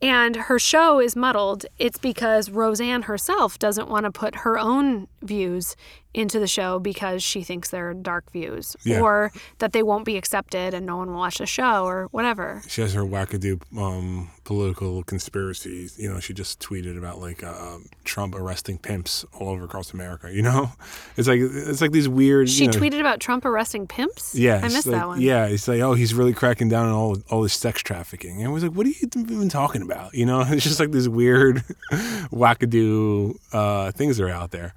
and 0.00 0.36
her 0.36 0.60
show 0.60 1.00
is 1.00 1.16
muddled, 1.16 1.66
it's 1.78 1.98
because 1.98 2.48
Roseanne 2.48 3.02
herself 3.02 3.58
doesn't 3.58 3.88
want 3.88 4.04
to 4.04 4.12
put 4.12 4.36
her 4.36 4.56
own 4.56 5.08
views 5.20 5.74
into 6.14 6.38
the 6.38 6.46
show 6.46 6.78
because 6.78 7.22
she 7.22 7.42
thinks 7.42 7.70
they're 7.70 7.92
dark 7.92 8.30
views 8.30 8.76
Yeah. 8.84 9.00
or 9.00 9.32
that 9.58 9.72
they 9.72 9.82
won't 9.82 10.04
be 10.04 10.16
accepted 10.16 10.72
and 10.72 10.86
no 10.86 10.96
one 10.96 11.08
will 11.10 11.18
watch 11.18 11.38
the 11.38 11.46
show 11.46 11.84
or 11.84 12.06
whatever. 12.12 12.62
She 12.68 12.80
has 12.82 12.94
her 12.94 13.02
wackadoo 13.02 13.60
um, 13.76 14.30
political 14.44 15.02
conspiracies. 15.02 15.98
You 15.98 16.08
know, 16.12 16.20
she 16.20 16.32
just 16.32 16.60
tweeted 16.60 16.96
about 16.96 17.18
like 17.20 17.42
uh, 17.42 17.78
Trump 18.04 18.34
arresting 18.36 18.78
pimps 18.78 19.24
all 19.38 19.48
over 19.48 19.64
across 19.64 19.92
America. 19.92 20.32
You 20.32 20.42
know, 20.42 20.70
it's 21.16 21.26
like 21.26 21.40
it's 21.40 21.80
like 21.80 21.90
these 21.92 22.08
weird. 22.08 22.48
She 22.48 22.64
you 22.64 22.70
know, 22.70 22.78
tweeted 22.78 23.00
about 23.00 23.18
Trump 23.20 23.44
arresting 23.44 23.86
pimps? 23.88 24.34
Yeah, 24.34 24.58
I 24.58 24.68
missed 24.68 24.86
like- 24.86 24.94
that 25.00 25.08
one. 25.08 25.20
Yeah, 25.20 25.46
it's 25.46 25.66
like, 25.66 25.80
oh, 25.80 25.94
he's 25.94 26.14
really 26.14 26.32
cracking 26.32 26.68
down 26.68 26.86
on 26.86 26.92
all 26.92 27.16
all 27.30 27.42
this 27.42 27.54
sex 27.54 27.82
trafficking. 27.82 28.38
And 28.38 28.46
I 28.46 28.50
was 28.50 28.62
like, 28.62 28.72
what 28.72 28.86
are 28.86 28.90
you 28.90 28.96
even 29.12 29.48
talking 29.48 29.82
about? 29.82 30.14
You 30.14 30.26
know, 30.26 30.40
it's 30.46 30.62
just 30.62 30.78
like 30.78 30.92
these 30.92 31.08
weird 31.08 31.64
wackadoo 32.32 33.36
uh, 33.52 33.90
things 33.92 34.16
that 34.18 34.24
are 34.24 34.30
out 34.30 34.50
there. 34.50 34.74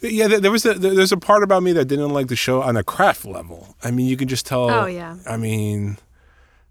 Yeah, 0.00 0.28
there 0.38 0.50
was 0.52 0.64
a, 0.64 0.74
there's 0.74 1.12
a 1.12 1.16
part 1.16 1.42
about 1.42 1.62
me 1.62 1.72
that 1.72 1.86
didn't 1.86 2.10
like 2.10 2.28
the 2.28 2.36
show 2.36 2.62
on 2.62 2.76
a 2.76 2.84
craft 2.84 3.24
level. 3.24 3.74
I 3.82 3.90
mean, 3.90 4.06
you 4.06 4.16
can 4.16 4.28
just 4.28 4.46
tell. 4.46 4.70
Oh, 4.70 4.86
yeah. 4.86 5.16
I 5.26 5.36
mean, 5.36 5.98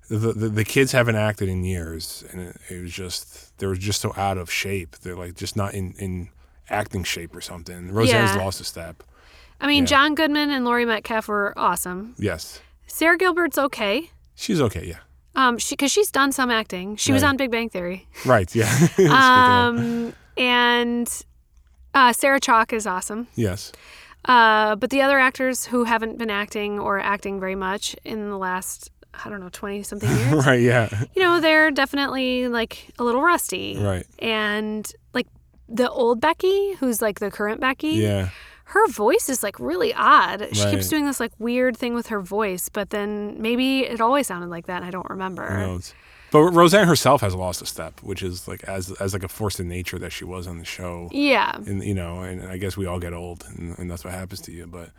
the 0.10 0.18
the, 0.34 0.48
the 0.50 0.64
kids 0.64 0.92
haven't 0.94 1.16
acted 1.18 1.50
in 1.50 1.64
years, 1.66 2.24
and 2.32 2.42
it, 2.42 2.58
it 2.70 2.82
was 2.82 2.94
just 2.94 3.58
they 3.58 3.68
were 3.68 3.76
just 3.76 4.02
so 4.02 4.14
out 4.16 4.38
of 4.38 4.50
shape. 4.52 4.96
They're 4.98 5.16
like 5.16 5.36
just 5.36 5.56
not 5.58 5.74
in 5.74 5.94
in 6.00 6.30
acting 6.70 7.04
shape 7.04 7.36
or 7.36 7.42
something. 7.42 7.92
Roseanne's 7.92 8.36
Yeah. 8.36 8.44
lost 8.44 8.62
a 8.62 8.64
step. 8.64 9.04
I 9.60 9.68
mean, 9.68 9.84
Yeah. 9.84 9.88
John 9.88 10.16
Goodman 10.16 10.50
and 10.52 10.64
Laurie 10.66 10.86
Metcalf 10.86 11.28
were 11.28 11.54
awesome. 11.58 12.16
Yes, 12.18 12.62
Sara 12.88 13.18
Gilbert's 13.18 13.58
okay. 13.58 14.10
she's 14.36 14.62
okay. 14.62 14.86
Yeah, 14.86 15.00
Um, 15.36 15.58
she 15.58 15.76
because 15.76 15.92
she's 15.92 16.12
done 16.12 16.32
some 16.32 16.50
acting. 16.52 16.96
She 16.96 17.12
was 17.12 17.24
on 17.24 17.36
Big 17.38 17.52
Bang 17.52 17.70
Theory. 17.70 18.08
right. 18.26 18.54
Yeah. 18.56 18.72
Um, 19.00 20.14
and 20.38 21.10
uh, 21.98 22.14
Sarah 22.14 22.40
Chalke 22.40 22.74
is 22.74 22.86
awesome. 22.88 23.28
yes. 23.36 23.72
Uh, 24.26 24.76
but 24.76 24.90
the 24.90 25.02
other 25.02 25.18
actors 25.20 25.66
who 25.72 25.86
haven't 25.86 26.18
been 26.18 26.30
acting 26.30 26.80
or 26.80 27.00
acting 27.00 27.40
very 27.40 27.56
much 27.56 27.96
in 28.04 28.30
the 28.30 28.38
last, 28.38 28.90
I 29.24 29.30
don't 29.30 29.40
know, 29.40 29.50
twenty 29.52 29.84
something 29.84 30.10
years, 30.18 30.46
Right. 30.46 30.60
Yeah. 30.62 30.90
you 31.16 31.22
know, 31.24 31.40
they're 31.40 31.72
definitely 31.72 32.50
like 32.50 32.74
a 33.00 33.04
little 33.06 33.22
rusty. 33.22 33.78
Right. 33.78 34.06
And 34.20 34.84
like 35.14 35.28
the 35.70 35.90
old 35.90 36.20
Becky, 36.20 36.74
who's 36.80 37.02
like 37.02 37.20
the 37.20 37.32
current 37.32 37.62
Becky, 37.62 37.90
Yeah. 38.08 38.30
her 38.76 38.88
voice 38.90 39.30
is 39.30 39.44
like 39.44 39.58
really 39.62 39.94
odd. 39.94 40.50
She 40.52 40.66
keeps 40.72 40.90
doing 40.90 41.06
this 41.06 41.20
like 41.22 41.32
weird 41.40 41.78
thing 41.78 41.94
with 41.94 42.08
her 42.08 42.20
voice, 42.20 42.68
but 42.68 42.90
then 42.90 43.42
maybe 43.42 43.86
it 43.86 44.02
always 44.02 44.28
sounded 44.28 44.50
like 44.50 44.66
that 44.68 44.78
and 44.78 44.86
I 44.86 44.92
don't 44.92 45.10
remember. 45.10 45.48
But 46.32 46.42
Roseanne 46.52 46.88
herself 46.88 47.22
has 47.22 47.34
lost 47.34 47.62
a 47.62 47.66
step, 47.66 48.02
which 48.02 48.22
is 48.22 48.48
like 48.48 48.64
as 48.66 48.92
as 49.00 49.14
like 49.14 49.24
a 49.24 49.28
force 49.30 49.60
of 49.60 49.66
nature 49.66 49.98
that 50.00 50.12
she 50.12 50.26
was 50.26 50.46
on 50.48 50.58
the 50.60 50.66
show. 50.66 51.10
Yeah. 51.12 51.56
And 51.56 51.84
you 51.84 51.94
know, 51.94 52.20
and 52.22 52.44
I 52.48 52.58
guess 52.58 52.76
we 52.76 52.86
all 52.86 53.00
get 53.00 53.14
old, 53.14 53.46
and, 53.48 53.78
and 53.80 53.90
that's 53.90 54.04
what 54.04 54.14
happens 54.14 54.42
to 54.42 54.52
you. 54.52 54.68
But 54.68 54.92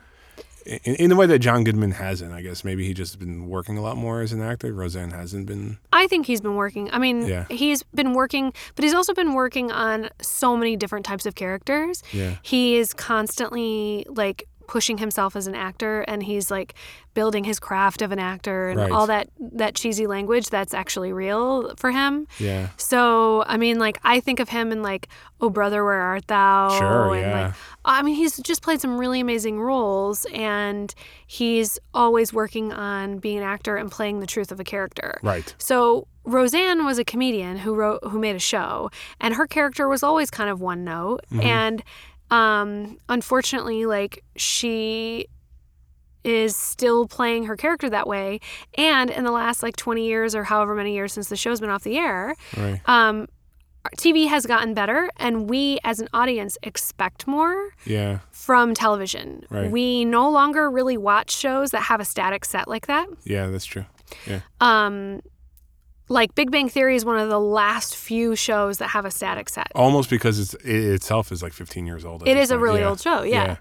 in, 0.65 0.95
in 0.95 1.09
the 1.09 1.15
way 1.15 1.25
that 1.27 1.39
John 1.39 1.63
Goodman 1.63 1.91
hasn't, 1.91 2.33
I 2.33 2.41
guess 2.41 2.63
maybe 2.63 2.85
he 2.85 2.93
just 2.93 3.17
been 3.19 3.47
working 3.47 3.77
a 3.77 3.81
lot 3.81 3.95
more 3.95 4.21
as 4.21 4.33
an 4.33 4.41
actor. 4.41 4.73
Roseanne 4.73 5.11
hasn't 5.11 5.45
been. 5.45 5.77
I 5.93 6.07
think 6.07 6.25
he's 6.25 6.41
been 6.41 6.55
working. 6.55 6.89
I 6.91 6.97
mean, 6.99 7.25
Yeah. 7.25 7.45
he's 7.49 7.83
been 7.95 8.13
working, 8.13 8.51
but 8.75 8.83
he's 8.83 8.93
also 8.93 9.13
been 9.13 9.33
working 9.33 9.71
on 9.71 10.09
so 10.21 10.57
many 10.57 10.75
different 10.75 11.05
types 11.05 11.25
of 11.25 11.35
characters. 11.35 12.03
Yeah. 12.11 12.35
He 12.41 12.75
is 12.75 12.93
constantly 12.93 14.05
like 14.09 14.47
pushing 14.69 14.99
himself 14.99 15.35
as 15.35 15.47
an 15.47 15.55
actor 15.55 16.01
and 16.01 16.21
he's 16.21 16.51
like 16.51 16.75
building 17.15 17.43
his 17.43 17.59
craft 17.59 18.03
of 18.03 18.11
an 18.11 18.19
actor 18.19 18.69
and 18.69 18.79
Right. 18.79 18.91
all 18.91 19.07
that 19.07 19.27
that 19.39 19.73
cheesy 19.73 20.05
language 20.05 20.49
that's 20.51 20.75
actually 20.75 21.11
real 21.11 21.73
for 21.75 21.89
him. 21.89 22.27
Yeah. 22.37 22.69
So, 22.77 23.43
I 23.47 23.57
mean, 23.57 23.79
like, 23.79 23.97
I 24.03 24.19
think 24.19 24.39
of 24.39 24.49
him 24.49 24.71
in, 24.71 24.83
like, 24.83 25.07
Oh 25.41 25.49
Brother, 25.49 25.83
Where 25.83 25.99
Art 26.01 26.27
Thou? 26.27 26.69
Sure, 26.77 27.15
and, 27.15 27.21
yeah. 27.21 27.45
Like, 27.47 27.53
I 27.83 28.01
mean, 28.03 28.13
he's 28.15 28.37
just 28.37 28.61
played 28.61 28.79
some 28.79 28.99
really 28.99 29.19
amazing 29.21 29.59
roles, 29.59 30.25
and 30.33 30.93
he's 31.25 31.79
always 31.93 32.31
working 32.31 32.71
on 32.71 33.17
being 33.17 33.37
an 33.39 33.43
actor 33.43 33.75
and 33.75 33.89
playing 33.89 34.19
the 34.19 34.27
truth 34.27 34.51
of 34.51 34.59
a 34.59 34.63
character. 34.63 35.19
Right. 35.23 35.55
So 35.57 36.07
Roseanne 36.25 36.85
was 36.85 36.99
a 36.99 37.03
comedian 37.05 37.57
who 37.57 37.73
wrote, 37.73 38.01
who 38.03 38.19
made 38.19 38.35
a 38.35 38.39
show, 38.53 38.91
and 39.19 39.33
her 39.33 39.47
character 39.47 39.87
was 39.89 40.03
always 40.03 40.29
kind 40.29 40.49
of 40.49 40.61
one 40.61 40.83
note, 40.83 41.21
Mm-hmm. 41.31 41.41
and 41.41 41.83
um, 42.31 42.97
unfortunately, 43.09 43.85
like, 43.85 44.23
she 44.35 45.27
is 46.23 46.55
still 46.55 47.07
playing 47.07 47.45
her 47.45 47.55
character 47.55 47.89
that 47.89 48.05
way. 48.07 48.39
And 48.77 49.09
in 49.09 49.23
the 49.23 49.31
last 49.31 49.63
like 49.63 49.77
20 49.77 50.05
years 50.05 50.35
or 50.35 50.43
however 50.43 50.75
many 50.75 50.93
years 50.93 51.13
since 51.13 51.29
the 51.29 51.37
show's 51.37 51.61
been 51.61 51.69
off 51.69 51.83
the 51.83 51.97
air, 51.97 52.35
Right. 52.57 52.81
um, 52.85 53.27
TV 53.97 54.27
has 54.27 54.45
gotten 54.45 54.73
better, 54.73 55.09
and 55.17 55.49
we 55.49 55.79
as 55.85 55.99
an 56.01 56.09
audience 56.13 56.57
expect 56.61 57.25
more 57.25 57.69
Yeah. 57.85 58.19
from 58.31 58.73
television. 58.73 59.45
Right. 59.49 59.71
We 59.71 60.03
no 60.03 60.29
longer 60.29 60.69
really 60.69 60.97
watch 60.97 61.31
shows 61.31 61.71
that 61.71 61.83
have 61.83 62.01
a 62.01 62.05
static 62.05 62.43
set 62.43 62.67
like 62.67 62.87
that. 62.87 63.07
Yeah. 63.23 63.47
That's 63.47 63.65
true. 63.65 63.85
Yeah. 64.27 64.41
Um, 64.59 65.21
like 66.09 66.35
Big 66.35 66.51
Bang 66.51 66.67
Theory 66.69 66.95
is 66.95 67.05
one 67.05 67.17
of 67.17 67.29
the 67.29 67.39
last 67.39 67.95
few 67.95 68.35
shows 68.35 68.79
that 68.79 68.87
have 68.89 69.05
a 69.05 69.11
static 69.11 69.47
set. 69.47 69.71
Almost 69.75 70.09
because 70.09 70.39
it's, 70.39 70.53
it 70.55 70.93
itself 70.93 71.31
is 71.31 71.41
like 71.43 71.53
15 71.53 71.85
years 71.85 72.03
old. 72.03 72.27
It 72.27 72.35
is 72.35 72.45
is 72.45 72.51
a 72.51 72.59
really 72.59 72.79
Yeah. 72.81 72.89
old 72.89 72.99
show, 72.99 73.21
yeah. 73.23 73.43
Yeah. 73.45 73.55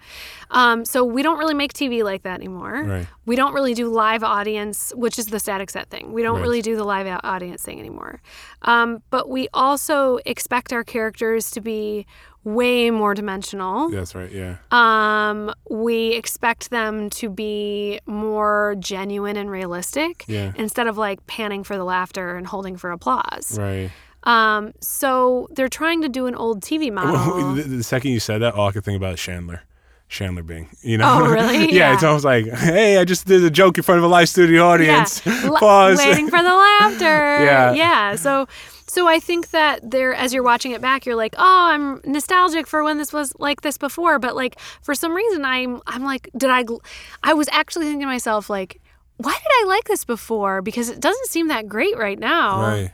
Um, 0.50 0.84
so 0.86 1.04
we 1.04 1.22
don't 1.22 1.38
really 1.38 1.52
make 1.54 1.74
TV 1.74 2.02
like 2.02 2.22
that 2.22 2.34
anymore. 2.34 2.82
Right. 2.82 3.06
We 3.28 3.36
don't 3.36 3.52
really 3.54 3.74
do 3.74 3.88
live 3.88 4.24
audience, 4.24 4.92
which 4.96 5.18
is 5.18 5.26
the 5.26 5.38
static 5.38 5.70
set 5.70 5.88
thing. 5.90 6.12
We 6.12 6.22
don't 6.22 6.36
Right. 6.36 6.42
really 6.42 6.62
do 6.62 6.74
the 6.76 6.84
live 6.84 7.06
audience 7.22 7.62
thing 7.62 7.78
anymore. 7.78 8.20
Um, 8.62 9.02
but 9.10 9.28
we 9.28 9.48
also 9.54 10.18
expect 10.26 10.72
our 10.72 10.82
characters 10.82 11.50
to 11.52 11.60
be 11.60 12.06
way 12.44 12.90
more 12.90 13.14
dimensional. 13.14 13.90
That's 13.90 14.14
right. 14.14 14.32
Yeah. 14.32 14.56
Um, 14.70 15.52
we 15.68 16.12
expect 16.14 16.70
them 16.70 17.10
to 17.10 17.28
be 17.28 18.00
more 18.06 18.74
genuine 18.78 19.36
and 19.36 19.50
realistic 19.50 20.24
Yeah. 20.26 20.52
instead 20.56 20.86
of 20.86 20.96
like 20.96 21.26
panning 21.26 21.62
for 21.64 21.76
the 21.76 21.84
laughter 21.84 22.36
and 22.36 22.46
holding 22.46 22.76
for 22.78 22.90
applause. 22.90 23.58
Right. 23.58 23.90
Um, 24.24 24.72
so 24.80 25.46
they're 25.52 25.68
trying 25.68 26.00
to 26.02 26.08
do 26.08 26.26
an 26.26 26.34
old 26.34 26.62
TV 26.62 26.90
model. 27.00 27.52
the, 27.54 27.82
second 27.84 28.10
you 28.12 28.20
said 28.20 28.38
that, 28.42 28.54
all 28.54 28.68
I 28.68 28.72
could 28.72 28.84
think 28.84 28.96
about 28.96 29.14
is 29.14 29.20
Chandler. 29.20 29.62
Chandler 30.08 30.42
Bing. 30.42 30.68
You 30.82 30.98
know? 30.98 31.20
Oh, 31.22 31.26
really? 31.30 31.58
yeah, 31.72 31.88
Yeah. 31.90 31.94
it's 31.94 32.02
almost 32.02 32.24
like, 32.24 32.46
hey, 32.46 32.98
I 32.98 33.04
just 33.04 33.26
did 33.26 33.44
a 33.44 33.50
joke 33.50 33.76
in 33.78 33.84
front 33.84 33.98
of 33.98 34.04
a 34.04 34.08
live 34.08 34.28
studio 34.28 34.66
audience. 34.66 35.22
Yeah. 35.26 35.50
Pause. 35.58 35.98
Waiting 35.98 36.28
for 36.30 36.42
the 36.42 36.54
laughter. 36.54 37.04
Yeah. 37.44 37.72
Yeah. 37.72 38.14
So 38.16 38.46
so 38.86 39.06
I 39.06 39.20
think 39.20 39.50
that 39.50 39.88
there 39.90 40.14
as 40.14 40.32
you're 40.32 40.42
watching 40.42 40.72
it 40.72 40.80
back, 40.80 41.04
you're 41.04 41.14
like, 41.14 41.34
oh, 41.36 41.68
I'm 41.72 42.00
nostalgic 42.10 42.66
for 42.66 42.82
when 42.82 42.96
this 42.96 43.12
was 43.12 43.34
like 43.38 43.60
this 43.60 43.76
before. 43.76 44.18
But 44.18 44.34
like 44.34 44.58
for 44.80 44.94
some 44.94 45.14
reason 45.14 45.44
I'm 45.44 45.82
I'm 45.86 46.04
like, 46.04 46.30
did 46.36 46.48
I 46.50 46.64
gl- 46.64 46.80
I 47.22 47.34
was 47.34 47.48
actually 47.52 47.84
thinking 47.84 48.00
to 48.00 48.06
myself, 48.06 48.48
like, 48.48 48.80
why 49.18 49.32
did 49.32 49.52
I 49.62 49.64
like 49.66 49.84
this 49.84 50.04
before? 50.06 50.62
Because 50.62 50.88
it 50.88 51.00
doesn't 51.00 51.26
seem 51.26 51.48
that 51.48 51.68
great 51.68 51.98
right 51.98 52.18
now. 52.18 52.62
Right. 52.62 52.90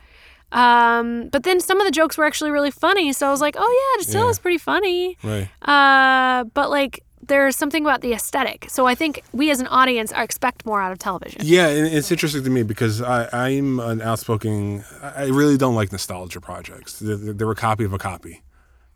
Um, 0.52 1.28
but 1.30 1.42
then 1.44 1.60
some 1.60 1.80
of 1.80 1.86
the 1.86 1.90
jokes 1.90 2.16
were 2.18 2.24
actually 2.24 2.50
really 2.50 2.70
funny, 2.70 3.12
so 3.12 3.26
I 3.26 3.30
was 3.30 3.40
like, 3.40 3.56
oh 3.58 3.94
yeah, 3.96 4.00
it 4.02 4.08
still 4.08 4.24
Yeah. 4.24 4.30
is 4.30 4.38
pretty 4.38 4.58
funny. 4.58 5.16
Right. 5.22 5.48
Uh, 5.62 6.44
but 6.54 6.70
like 6.70 7.03
there's 7.26 7.56
something 7.56 7.84
about 7.84 8.00
the 8.00 8.12
aesthetic. 8.12 8.66
So 8.68 8.86
I 8.86 8.94
think 8.94 9.22
we 9.32 9.50
as 9.50 9.60
an 9.60 9.66
audience 9.66 10.12
are 10.12 10.22
expect 10.22 10.64
more 10.64 10.80
out 10.80 10.92
of 10.92 10.98
television. 10.98 11.40
Yeah, 11.44 11.68
and 11.68 11.86
it's 11.86 12.10
interesting 12.10 12.44
to 12.44 12.50
me 12.50 12.62
because 12.62 13.02
I, 13.02 13.28
I'm 13.32 13.80
an 13.80 14.00
outspoken. 14.00 14.84
I 15.02 15.24
I 15.24 15.28
really 15.28 15.56
don't 15.56 15.74
like 15.74 15.90
nostalgia 15.90 16.40
projects. 16.40 16.98
They're, 16.98 17.16
they're 17.16 17.50
a 17.50 17.54
copy 17.54 17.84
of 17.84 17.92
a 17.92 17.98
copy, 17.98 18.42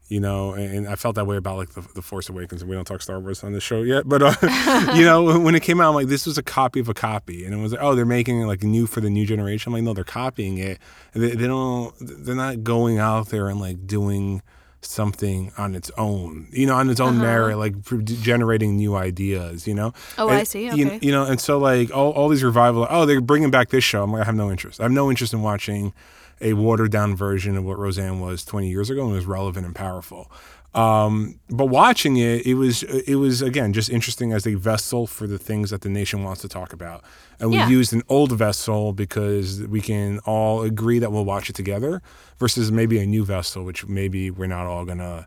you 0.08 0.20
know. 0.20 0.52
And 0.52 0.86
I 0.86 0.94
felt 0.94 1.14
that 1.16 1.26
way 1.26 1.36
about 1.36 1.56
like 1.56 1.70
the, 1.70 1.80
the 1.94 2.02
Force 2.02 2.28
Awakens. 2.28 2.60
And 2.60 2.68
we 2.68 2.76
don't 2.76 2.84
talk 2.84 3.00
Star 3.00 3.18
Wars 3.18 3.42
on 3.42 3.52
the 3.52 3.60
show 3.60 3.82
yet, 3.82 4.06
but 4.06 4.22
uh, 4.22 4.92
you 4.94 5.04
know, 5.04 5.38
when 5.38 5.54
it 5.54 5.62
came 5.62 5.80
out, 5.80 5.88
I'm 5.88 5.94
like, 5.94 6.08
this 6.08 6.26
was 6.26 6.36
a 6.36 6.42
copy 6.42 6.80
of 6.80 6.88
a 6.88 6.94
copy, 6.94 7.44
and 7.44 7.54
it 7.54 7.58
was 7.58 7.72
like, 7.72 7.80
oh, 7.82 7.94
they're 7.94 8.04
making 8.04 8.40
it 8.42 8.46
like 8.46 8.62
new 8.62 8.86
for 8.86 9.00
the 9.00 9.10
new 9.10 9.24
generation. 9.24 9.70
I'm 9.70 9.74
like, 9.74 9.84
no, 9.84 9.94
they're 9.94 10.04
copying 10.04 10.58
it. 10.58 10.78
They, 11.14 11.30
they 11.30 11.46
don't. 11.46 11.94
They're 12.00 12.34
not 12.34 12.62
going 12.62 12.98
out 12.98 13.28
there 13.28 13.48
and 13.48 13.60
like 13.60 13.86
doing 13.86 14.42
something 14.80 15.52
on 15.58 15.74
its 15.74 15.90
own, 15.98 16.48
you 16.52 16.66
know, 16.66 16.74
on 16.74 16.88
its 16.88 17.00
own 17.00 17.16
uh-huh. 17.16 17.24
merit, 17.24 17.56
like 17.58 17.74
generating 18.04 18.76
new 18.76 18.94
ideas, 18.94 19.66
you 19.66 19.74
know. 19.74 19.92
Oh, 20.16 20.28
And, 20.28 20.38
I 20.38 20.44
see. 20.44 20.66
You, 20.66 20.86
Okay. 20.86 20.98
you 21.02 21.10
know, 21.12 21.24
and 21.24 21.40
so 21.40 21.58
like 21.58 21.94
all, 21.94 22.12
all 22.12 22.28
these 22.28 22.44
revival, 22.44 22.86
oh, 22.88 23.04
they're 23.06 23.20
bringing 23.20 23.50
back 23.50 23.70
this 23.70 23.84
show. 23.84 24.02
I'm 24.02 24.12
like, 24.12 24.22
I 24.22 24.24
have 24.24 24.34
no 24.36 24.50
interest. 24.50 24.80
I 24.80 24.84
have 24.84 24.92
no 24.92 25.10
interest 25.10 25.32
in 25.32 25.42
watching 25.42 25.92
a 26.40 26.52
watered 26.52 26.92
down 26.92 27.16
version 27.16 27.56
of 27.56 27.64
what 27.64 27.78
Roseanne 27.78 28.20
was 28.20 28.44
20 28.44 28.68
years 28.68 28.90
ago 28.90 29.04
and 29.04 29.12
was 29.12 29.26
relevant 29.26 29.66
and 29.66 29.74
powerful. 29.74 30.30
Um, 30.74 31.40
but 31.48 31.66
watching 31.66 32.18
it, 32.18 32.46
it 32.46 32.54
was 32.54 32.82
it 32.82 33.16
was 33.16 33.40
again 33.42 33.72
just 33.72 33.88
interesting 33.88 34.32
as 34.32 34.46
a 34.46 34.54
vessel 34.54 35.06
for 35.06 35.26
the 35.26 35.38
things 35.38 35.70
that 35.70 35.80
the 35.80 35.88
nation 35.88 36.22
wants 36.22 36.42
to 36.42 36.48
talk 36.48 36.72
about, 36.72 37.02
and 37.40 37.50
we 37.50 37.56
Yeah. 37.56 37.68
used 37.68 37.92
an 37.94 38.02
old 38.08 38.32
vessel 38.32 38.92
because 38.92 39.62
we 39.62 39.80
can 39.80 40.18
all 40.20 40.62
agree 40.62 40.98
that 40.98 41.10
we'll 41.10 41.24
watch 41.24 41.48
it 41.48 41.56
together, 41.56 42.02
versus 42.38 42.70
maybe 42.70 42.98
a 42.98 43.06
new 43.06 43.24
vessel 43.24 43.64
which 43.64 43.86
maybe 43.86 44.30
we're 44.30 44.46
not 44.46 44.66
all 44.66 44.84
gonna 44.84 45.26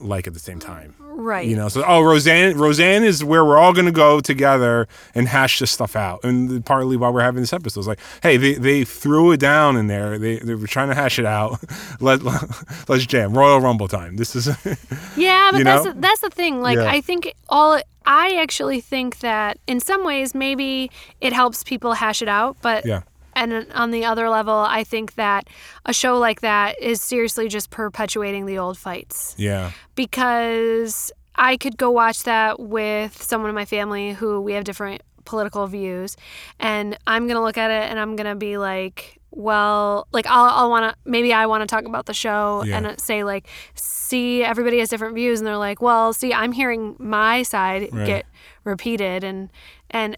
like 0.00 0.26
at 0.26 0.34
the 0.34 0.40
same 0.40 0.58
time. 0.58 0.94
Right. 1.00 1.46
You 1.48 1.56
know, 1.56 1.68
so 1.68 1.82
oh, 1.86 2.02
Roseanne, 2.02 2.56
Roseanne 2.58 3.02
is 3.02 3.24
where 3.24 3.44
we're 3.44 3.56
all 3.56 3.72
going 3.72 3.86
to 3.86 3.92
go 3.92 4.20
together 4.20 4.86
and 5.14 5.26
hash 5.28 5.58
this 5.58 5.70
stuff 5.70 5.96
out. 5.96 6.22
And 6.24 6.64
partly 6.64 6.96
why 6.96 7.08
we're 7.08 7.22
having 7.22 7.40
this 7.40 7.52
episode 7.52 7.80
is 7.80 7.86
like, 7.86 8.00
hey, 8.22 8.36
they, 8.36 8.54
they 8.54 8.84
threw 8.84 9.32
it 9.32 9.40
down 9.40 9.76
in 9.76 9.86
there. 9.86 10.18
They 10.18 10.38
they 10.38 10.54
were 10.54 10.66
trying 10.66 10.88
to 10.88 10.94
hash 10.94 11.18
it 11.18 11.24
out. 11.24 11.58
Let 12.00 12.22
let's 12.88 13.06
jam. 13.06 13.36
Royal 13.36 13.60
Rumble 13.60 13.88
time. 13.88 14.16
This 14.16 14.36
is 14.36 14.46
Yeah, 15.16 15.50
but 15.52 15.64
that's 15.64 15.84
know? 15.84 15.92
that's 15.96 16.20
the 16.20 16.30
thing. 16.30 16.60
Like 16.60 16.76
Yeah. 16.76 16.90
I 16.90 17.00
think 17.00 17.32
all 17.48 17.80
I 18.04 18.36
actually 18.36 18.80
think 18.80 19.20
that 19.20 19.58
in 19.66 19.80
some 19.80 20.04
ways 20.04 20.34
maybe 20.34 20.90
it 21.20 21.32
helps 21.32 21.64
people 21.64 21.94
hash 21.94 22.22
it 22.22 22.28
out, 22.28 22.56
but 22.60 22.84
yeah, 22.84 23.02
and 23.36 23.70
on 23.72 23.90
the 23.92 24.04
other 24.04 24.28
level, 24.28 24.54
I 24.54 24.82
think 24.82 25.14
that 25.14 25.46
a 25.84 25.92
show 25.92 26.18
like 26.18 26.40
that 26.40 26.80
is 26.82 27.00
seriously 27.00 27.46
just 27.48 27.70
perpetuating 27.70 28.46
the 28.46 28.58
old 28.58 28.76
fights 28.78 29.34
yeah, 29.38 29.70
because 29.94 31.12
I 31.34 31.56
could 31.56 31.76
go 31.76 31.90
watch 31.90 32.22
that 32.24 32.58
with 32.58 33.22
someone 33.22 33.50
in 33.50 33.54
my 33.54 33.64
family 33.66 34.12
who 34.14 34.40
we 34.40 34.54
have 34.54 34.64
different 34.64 35.02
political 35.24 35.66
views, 35.66 36.16
and 36.58 36.96
I'm 37.06 37.26
gonna 37.28 37.42
look 37.42 37.58
at 37.58 37.70
it 37.70 37.90
and 37.90 37.98
I'm 38.00 38.16
gonna 38.16 38.36
be 38.36 38.56
like, 38.58 39.20
well, 39.32 40.06
like 40.12 40.26
I'll, 40.26 40.46
I'll 40.46 40.70
want 40.70 40.90
to 40.94 40.96
maybe 41.04 41.32
I 41.34 41.44
want 41.46 41.60
to 41.62 41.66
talk 41.66 41.84
about 41.84 42.06
the 42.06 42.14
show 42.14 42.62
Yeah. 42.64 42.78
and 42.78 42.86
uh, 42.86 42.96
say 42.96 43.22
like, 43.24 43.46
see, 43.74 44.42
everybody 44.42 44.78
has 44.78 44.88
different 44.88 45.14
views, 45.14 45.40
and 45.40 45.46
they're 45.46 45.58
like, 45.58 45.82
well, 45.82 46.12
see, 46.14 46.32
I'm 46.32 46.52
hearing 46.52 46.96
my 46.98 47.42
side 47.42 47.88
Right. 47.92 48.06
get 48.06 48.26
repeated, 48.64 49.24
and 49.24 49.50
and 49.90 50.16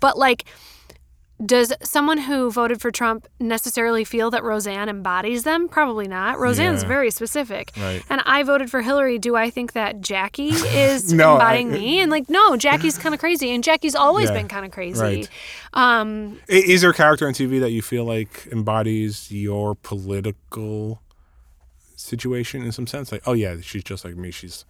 but 0.00 0.18
like 0.18 0.46
does 1.44 1.72
someone 1.82 2.16
who 2.18 2.50
voted 2.50 2.80
for 2.80 2.90
Trump 2.90 3.26
necessarily 3.38 4.04
feel 4.04 4.30
that 4.30 4.42
Roseanne 4.42 4.88
embodies 4.88 5.44
them? 5.44 5.68
Probably 5.68 6.08
not. 6.08 6.38
Roseanne's 6.38 6.82
Yeah. 6.82 6.88
very 6.88 7.10
specific. 7.10 7.72
Right. 7.76 8.02
And 8.08 8.22
I 8.24 8.42
voted 8.42 8.70
for 8.70 8.80
Hillary. 8.80 9.18
Do 9.18 9.36
I 9.36 9.50
think 9.50 9.72
that 9.74 10.00
Jackie 10.00 10.48
is 10.54 11.12
No, 11.12 11.34
embodying 11.34 11.70
I- 11.74 11.78
me? 11.78 12.00
And 12.06 12.10
like, 12.10 12.30
no, 12.30 12.56
Jackie's 12.56 12.96
kind 12.96 13.14
of 13.14 13.20
crazy, 13.20 13.54
and 13.54 13.62
Jackie's 13.62 13.94
always 13.94 14.28
Yeah, 14.30 14.36
been 14.36 14.48
kind 14.48 14.64
of 14.64 14.72
crazy. 14.72 15.00
right. 15.00 15.28
Um, 15.74 16.40
Is 16.48 16.80
there 16.80 16.90
a 16.90 16.94
character 16.94 17.26
on 17.26 17.34
TV 17.34 17.60
that 17.60 17.70
you 17.70 17.82
feel 17.82 18.04
like 18.06 18.46
embodies 18.50 19.30
your 19.30 19.74
political 19.74 21.02
situation 21.96 22.62
in 22.62 22.72
some 22.72 22.86
sense? 22.86 23.12
Like, 23.12 23.22
oh 23.26 23.32
yeah, 23.32 23.56
she's 23.60 23.84
just 23.84 24.04
like 24.04 24.16
me. 24.16 24.30
She's 24.30 24.64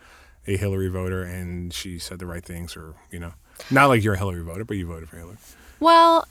a 0.48 0.56
Hillary 0.56 0.88
voter, 0.88 1.22
and 1.22 1.72
she 1.72 1.98
said 1.98 2.18
the 2.18 2.26
right 2.26 2.44
things, 2.44 2.76
or 2.76 2.94
you 3.10 3.18
know, 3.18 3.32
not 3.70 3.86
like 3.86 4.02
you're 4.02 4.14
a 4.14 4.18
Hillary 4.18 4.42
voter, 4.42 4.64
but 4.64 4.76
you 4.76 4.86
voted 4.86 5.08
for 5.08 5.16
Hillary. 5.16 5.36
well, 5.80 6.26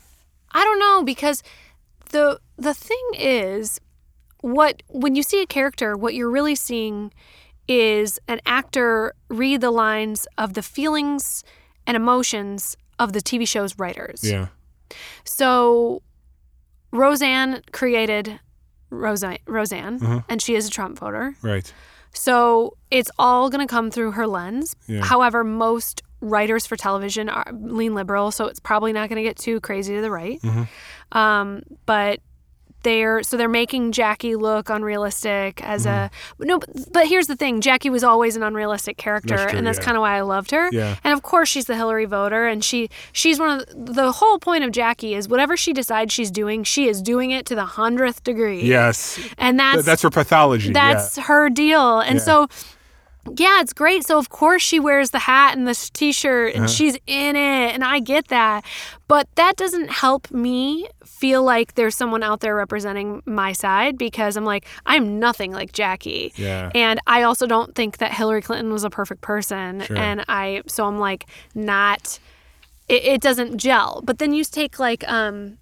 I 0.58 0.64
don't 0.64 0.78
know 0.78 1.02
because 1.04 1.42
the 2.10 2.40
the 2.56 2.74
thing 2.74 3.06
is, 3.14 3.80
what 4.40 4.82
when 4.88 5.14
you 5.16 5.22
see 5.22 5.42
a 5.42 5.46
character, 5.46 5.96
what 5.96 6.14
you're 6.14 6.30
really 6.38 6.54
seeing 6.54 7.12
is 7.68 8.18
an 8.28 8.40
actor 8.46 9.12
read 9.28 9.60
the 9.60 9.70
lines 9.70 10.26
of 10.38 10.54
the 10.54 10.62
feelings 10.62 11.44
and 11.86 11.96
emotions 11.96 12.76
of 12.98 13.12
the 13.12 13.20
TV 13.20 13.46
show's 13.46 13.78
writers. 13.78 14.20
Yeah, 14.22 14.46
So 15.24 16.02
Roseanne 16.92 17.62
created 17.72 18.40
Roseanne, 18.90 19.38
Roseanne 19.46 19.96
Uh-huh. 20.02 20.20
and 20.28 20.40
she 20.40 20.54
is 20.54 20.66
a 20.68 20.70
Trump 20.70 20.98
voter. 20.98 21.34
right. 21.42 21.72
So 22.12 22.76
it's 22.90 23.10
all 23.18 23.50
going 23.50 23.66
to 23.66 23.70
come 23.70 23.90
through 23.90 24.12
her 24.12 24.26
lens. 24.26 24.74
Yeah. 24.86 25.04
However, 25.04 25.44
most 25.44 26.00
writers 26.20 26.66
for 26.66 26.76
television 26.76 27.28
are 27.28 27.44
lean 27.52 27.94
liberal, 27.94 28.30
so 28.30 28.46
it's 28.46 28.60
probably 28.60 28.92
not 28.92 29.08
going 29.08 29.16
to 29.16 29.22
get 29.22 29.36
too 29.36 29.60
crazy 29.60 29.94
to 29.94 30.00
the 30.00 30.10
right. 30.10 30.40
Mm-hmm. 30.42 31.16
Um, 31.18 31.62
but 31.84 32.20
they're 32.82 33.22
so 33.24 33.36
they're 33.36 33.48
making 33.48 33.90
Jackie 33.90 34.36
look 34.36 34.70
unrealistic 34.70 35.60
as 35.64 35.86
a 35.86 36.08
Mm-hmm. 36.38 36.46
no. 36.46 36.58
But, 36.60 36.92
but 36.92 37.06
here's 37.08 37.26
the 37.26 37.34
thing: 37.34 37.60
Jackie 37.60 37.90
was 37.90 38.04
always 38.04 38.36
an 38.36 38.44
unrealistic 38.44 38.96
character, 38.96 39.36
That's 39.36 39.50
true, 39.50 39.58
and 39.58 39.66
that's 39.66 39.78
yeah. 39.78 39.84
kind 39.84 39.96
of 39.96 40.02
why 40.02 40.16
I 40.16 40.20
loved 40.20 40.52
her. 40.52 40.68
Yeah. 40.70 40.96
And 41.02 41.12
of 41.12 41.22
course, 41.22 41.48
she's 41.48 41.64
the 41.64 41.74
Hillary 41.74 42.04
voter, 42.04 42.46
and 42.46 42.62
she 42.64 42.88
she's 43.12 43.40
one 43.40 43.60
of 43.60 43.66
the, 43.86 43.92
the 43.92 44.12
whole 44.12 44.38
point 44.38 44.62
of 44.62 44.70
Jackie 44.70 45.14
is 45.14 45.28
whatever 45.28 45.56
she 45.56 45.72
decides 45.72 46.12
she's 46.12 46.30
doing, 46.30 46.62
she 46.62 46.86
is 46.88 47.02
doing 47.02 47.32
it 47.32 47.44
to 47.46 47.54
the 47.56 47.64
hundredth 47.64 48.22
degree. 48.22 48.62
Yes, 48.62 49.18
And 49.36 49.58
Th- 49.58 49.74
that's 49.74 49.86
that's 49.86 50.02
for 50.02 50.10
pathology. 50.10 50.72
that's 50.72 51.16
yeah. 51.16 51.24
her 51.24 51.50
deal. 51.50 51.98
And 52.00 52.20
so, 52.22 52.46
yeah, 53.36 53.60
it's 53.60 53.72
great. 53.72 54.06
So, 54.06 54.18
of 54.18 54.28
course, 54.28 54.62
she 54.62 54.78
wears 54.80 55.10
the 55.10 55.18
hat 55.20 55.56
and 55.56 55.66
the 55.66 55.74
t 55.92 56.12
shirt 56.12 56.54
and 56.54 56.64
Uh-huh. 56.64 56.72
she's 56.72 56.96
in 57.06 57.36
it. 57.36 57.74
And 57.74 57.82
I 57.84 58.00
get 58.00 58.28
that. 58.28 58.64
But 59.08 59.28
that 59.36 59.56
doesn't 59.56 59.90
help 59.90 60.30
me 60.30 60.88
feel 61.04 61.42
like 61.42 61.74
there's 61.74 61.94
someone 61.94 62.22
out 62.22 62.40
there 62.40 62.54
representing 62.54 63.22
my 63.24 63.52
side 63.52 63.96
because 63.98 64.36
I'm 64.36 64.44
like, 64.44 64.66
I'm 64.84 65.18
nothing 65.18 65.52
like 65.52 65.72
Jackie. 65.72 66.32
Yeah. 66.36 66.70
And 66.74 67.00
I 67.06 67.22
also 67.22 67.46
don't 67.46 67.74
think 67.74 67.98
that 67.98 68.12
Hillary 68.12 68.42
Clinton 68.42 68.72
was 68.72 68.84
a 68.84 68.90
perfect 68.90 69.20
person. 69.22 69.80
Sure. 69.82 69.96
And 69.96 70.24
I, 70.28 70.62
so 70.66 70.86
I'm 70.86 70.98
like, 70.98 71.26
not. 71.54 72.18
It, 72.88 73.02
it 73.04 73.20
doesn't 73.20 73.58
gel. 73.58 74.00
But 74.04 74.18
then 74.18 74.32
you 74.32 74.44
take 74.44 74.78
like, 74.78 75.02
um, 75.08 75.58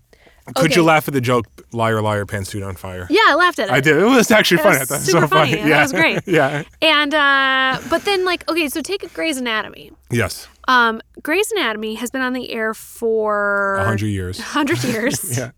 Could 0.47 0.67
okay. 0.67 0.75
you 0.75 0.83
laugh 0.85 1.09
at 1.09 1.15
the 1.15 1.21
joke 1.21 1.47
"liar, 1.73 2.03
liar, 2.03 2.27
pantsuit 2.27 2.67
on 2.67 2.77
fire"? 2.77 3.07
yeah, 3.11 3.21
I 3.29 3.35
laughed 3.35 3.59
at 3.59 3.69
it. 3.69 3.73
I 3.73 3.81
did. 3.81 3.97
It 3.97 4.05
was 4.05 4.31
actually 4.31 4.61
It 4.61 4.65
funny. 4.65 4.79
was 4.79 4.91
I 4.91 4.95
thought 4.95 4.95
it 4.95 4.99
was 4.99 5.07
super 5.07 5.21
so 5.23 5.29
funny. 5.29 5.57
funny. 5.57 5.71
That 5.71 5.83
was 5.83 5.93
great. 5.93 6.21
yeah. 6.27 6.63
And 6.83 7.15
uh, 7.15 7.81
but 7.89 8.05
then 8.05 8.25
like 8.25 8.49
okay, 8.51 8.69
so 8.69 8.83
take 8.83 9.11
Grey's 9.15 9.39
Anatomy. 9.39 9.91
Yes. 10.11 10.47
Um, 10.67 11.01
Grey's 11.23 11.51
Anatomy 11.53 11.95
has 11.97 12.11
been 12.11 12.23
on 12.23 12.33
the 12.33 12.51
air 12.51 12.75
for 12.75 13.77
A 13.77 13.85
hundred 13.85 14.09
years. 14.09 14.39
100 14.39 14.85
years. 14.93 15.37
Yeah. 15.39 15.51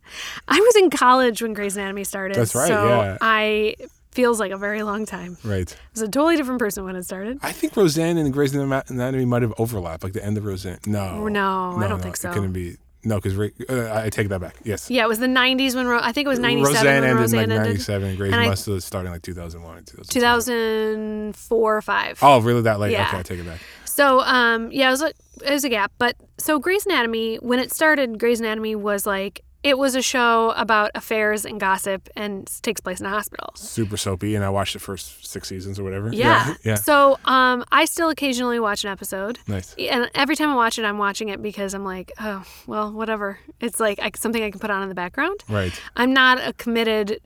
I 0.48 0.58
was 0.60 0.76
in 0.76 0.90
college 0.90 1.42
when 1.42 1.52
Grey's 1.52 1.76
Anatomy 1.76 2.04
started. 2.04 2.36
That's 2.36 2.54
right, 2.54 2.68
So 2.68 2.88
yeah. 2.88 3.18
I 3.20 3.76
feels 4.12 4.40
like 4.40 4.50
a 4.50 4.56
very 4.56 4.82
long 4.82 5.04
time. 5.04 5.36
Right. 5.44 5.70
I 5.70 5.78
was 5.92 6.02
a 6.02 6.08
totally 6.08 6.36
different 6.36 6.58
person 6.58 6.84
when 6.84 6.96
it 6.96 7.04
started. 7.04 7.38
I 7.42 7.52
think 7.52 7.76
Roseanne 7.76 8.16
and 8.16 8.32
Grey's 8.32 8.54
Anatomy 8.54 9.26
might 9.26 9.42
have 9.42 9.52
overlapped, 9.58 10.02
like 10.02 10.14
the 10.14 10.24
end 10.24 10.38
of 10.38 10.44
Roseanne. 10.46 10.78
No. 10.86 11.28
No, 11.28 11.76
no 11.76 11.84
I 11.84 11.86
don't 11.86 12.00
think 12.00 12.16
so. 12.16 12.30
It 12.30 12.32
couldn't 12.32 12.52
be. 12.52 12.76
No, 13.06 13.20
because 13.20 13.38
uh, 13.38 14.02
I 14.04 14.10
take 14.10 14.28
that 14.30 14.40
back. 14.40 14.56
Yes. 14.64 14.90
Yeah, 14.90 15.04
it 15.04 15.08
was 15.08 15.20
the 15.20 15.26
90s 15.28 15.74
when 15.76 15.86
Ro- 15.86 16.00
I 16.02 16.10
think 16.12 16.26
it 16.26 16.28
was 16.28 16.38
97 16.40 16.74
Roseanne 16.74 16.84
when 16.86 17.04
ended 17.04 17.16
Roseanne 17.20 17.42
in 17.44 17.50
like 17.50 17.58
ended. 17.58 17.72
97. 17.72 18.16
Grey's 18.16 18.32
And 18.32 18.40
I- 18.42 18.48
must 18.48 18.66
have 18.66 18.82
started 18.82 19.10
like 19.10 19.22
2001 19.22 19.84
2004 20.10 21.76
or 21.76 21.82
5. 21.82 22.18
Oh, 22.22 22.40
really? 22.40 22.62
That 22.62 22.80
late? 22.80 22.92
Yeah. 22.92 23.08
Okay, 23.08 23.18
I 23.18 23.22
take 23.22 23.38
it 23.38 23.46
back. 23.46 23.60
So, 23.84 24.20
um, 24.20 24.70
yeah, 24.72 24.88
it 24.88 24.90
was 24.90 25.02
a, 25.02 25.12
it 25.44 25.50
was 25.52 25.64
a 25.64 25.68
gap. 25.68 25.92
But 25.98 26.16
so 26.38 26.58
Grey's 26.58 26.84
Anatomy, 26.84 27.36
when 27.36 27.58
it 27.58 27.72
started, 27.72 28.18
Grey's 28.18 28.40
Anatomy 28.40 28.74
was 28.74 29.06
like 29.06 29.42
it 29.66 29.76
was 29.76 29.96
a 29.96 30.00
show 30.00 30.52
about 30.52 30.92
affairs 30.94 31.44
and 31.44 31.58
gossip 31.58 32.08
and 32.14 32.46
takes 32.62 32.80
place 32.80 33.00
in 33.00 33.06
a 33.06 33.10
hospital. 33.10 33.50
Super 33.56 33.96
soapy, 33.96 34.36
and 34.36 34.44
I 34.44 34.48
watched 34.48 34.74
the 34.74 34.78
first 34.78 35.26
six 35.26 35.48
seasons 35.48 35.80
or 35.80 35.82
whatever. 35.82 36.10
Yeah. 36.12 36.54
yeah. 36.62 36.76
So 36.76 37.18
um, 37.24 37.64
I 37.72 37.84
still 37.86 38.08
occasionally 38.08 38.60
watch 38.60 38.84
an 38.84 38.92
episode. 38.92 39.40
Nice. 39.48 39.74
And 39.74 40.08
every 40.14 40.36
time 40.36 40.50
I 40.50 40.54
watch 40.54 40.78
it, 40.78 40.84
I'm 40.84 40.98
watching 40.98 41.30
it 41.30 41.42
because 41.42 41.74
I'm 41.74 41.84
like, 41.84 42.12
oh, 42.20 42.44
well, 42.68 42.92
whatever. 42.92 43.40
It's 43.60 43.80
like 43.80 43.98
I, 43.98 44.12
something 44.14 44.40
I 44.40 44.52
can 44.52 44.60
put 44.60 44.70
on 44.70 44.84
in 44.84 44.88
the 44.88 44.94
background. 44.94 45.42
Right. 45.48 45.72
I'm 45.96 46.12
not 46.12 46.38
a 46.38 46.52
committed 46.52 47.18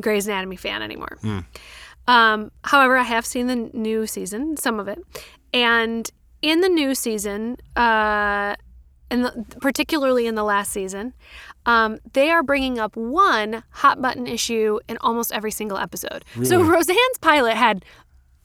Grey's 0.00 0.26
Anatomy 0.26 0.56
fan 0.56 0.82
anymore. 0.82 1.18
Um, 2.08 2.50
however, 2.64 2.96
I 2.96 3.04
have 3.04 3.24
seen 3.24 3.46
the 3.46 3.54
new 3.54 4.08
season, 4.08 4.56
some 4.56 4.80
of 4.80 4.88
it, 4.88 4.98
and 5.52 6.10
in 6.42 6.60
the 6.60 6.68
new 6.68 6.96
season, 6.96 7.56
uh, 7.76 8.56
and 9.10 9.54
particularly 9.60 10.26
in 10.26 10.34
the 10.34 10.44
last 10.44 10.72
season, 10.72 11.14
um, 11.66 11.98
they 12.12 12.30
are 12.30 12.42
bringing 12.42 12.78
up 12.78 12.96
one 12.96 13.62
hot 13.70 14.00
button 14.02 14.26
issue 14.26 14.78
in 14.88 14.96
almost 14.98 15.32
every 15.32 15.50
single 15.50 15.78
episode. 15.78 16.24
So 16.42 16.62
Roseanne's 16.62 17.18
pilot 17.20 17.54
had 17.56 17.84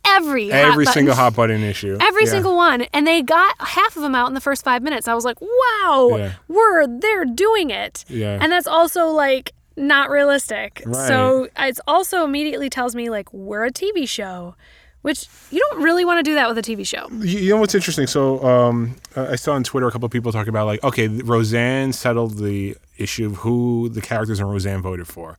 every 0.05 0.49
hot 0.49 0.55
Every 0.71 0.85
button- 0.85 0.93
single 0.93 1.15
hot 1.15 1.35
button 1.35 1.61
issue. 1.63 1.97
Every 2.01 2.25
Yeah. 2.25 2.31
single 2.31 2.55
one, 2.55 2.83
and 2.93 3.05
they 3.05 3.21
got 3.21 3.55
half 3.59 3.95
of 3.95 4.01
them 4.01 4.15
out 4.15 4.27
in 4.27 4.33
the 4.33 4.41
first 4.41 4.63
five 4.63 4.81
minutes. 4.81 5.07
I 5.07 5.13
was 5.13 5.25
like, 5.25 5.37
"Wow, 5.41 6.09
Yeah. 6.17 6.31
we're 6.47 6.87
they're 6.87 7.25
doing 7.25 7.69
it." 7.69 8.05
Yeah. 8.07 8.37
and 8.41 8.51
that's 8.51 8.67
also 8.67 9.07
like 9.07 9.51
not 9.75 10.09
realistic. 10.09 10.81
Right. 10.85 11.07
So 11.07 11.47
it's 11.57 11.79
also 11.87 12.23
immediately 12.25 12.69
tells 12.69 12.95
me 12.95 13.09
like 13.09 13.31
we're 13.33 13.65
a 13.65 13.71
TV 13.71 14.05
show, 14.07 14.55
which 15.01 15.27
you 15.51 15.59
don't 15.59 15.81
really 15.81 16.05
want 16.05 16.19
to 16.19 16.23
do 16.23 16.35
that 16.35 16.47
with 16.47 16.57
a 16.57 16.61
TV 16.61 16.85
show. 16.85 17.07
You 17.19 17.51
know 17.51 17.57
what's 17.57 17.75
interesting? 17.75 18.07
So 18.07 18.43
um, 18.43 18.95
I 19.15 19.35
saw 19.35 19.53
on 19.53 19.63
Twitter 19.63 19.87
a 19.87 19.91
couple 19.91 20.05
of 20.05 20.11
people 20.11 20.31
talking 20.31 20.49
about 20.49 20.65
like, 20.65 20.83
okay, 20.83 21.07
Roseanne 21.07 21.93
settled 21.93 22.37
the 22.37 22.75
issue 22.97 23.25
of 23.25 23.37
who 23.37 23.89
the 23.89 24.01
characters 24.01 24.39
in 24.39 24.45
Roseanne 24.45 24.81
voted 24.81 25.07
for. 25.07 25.37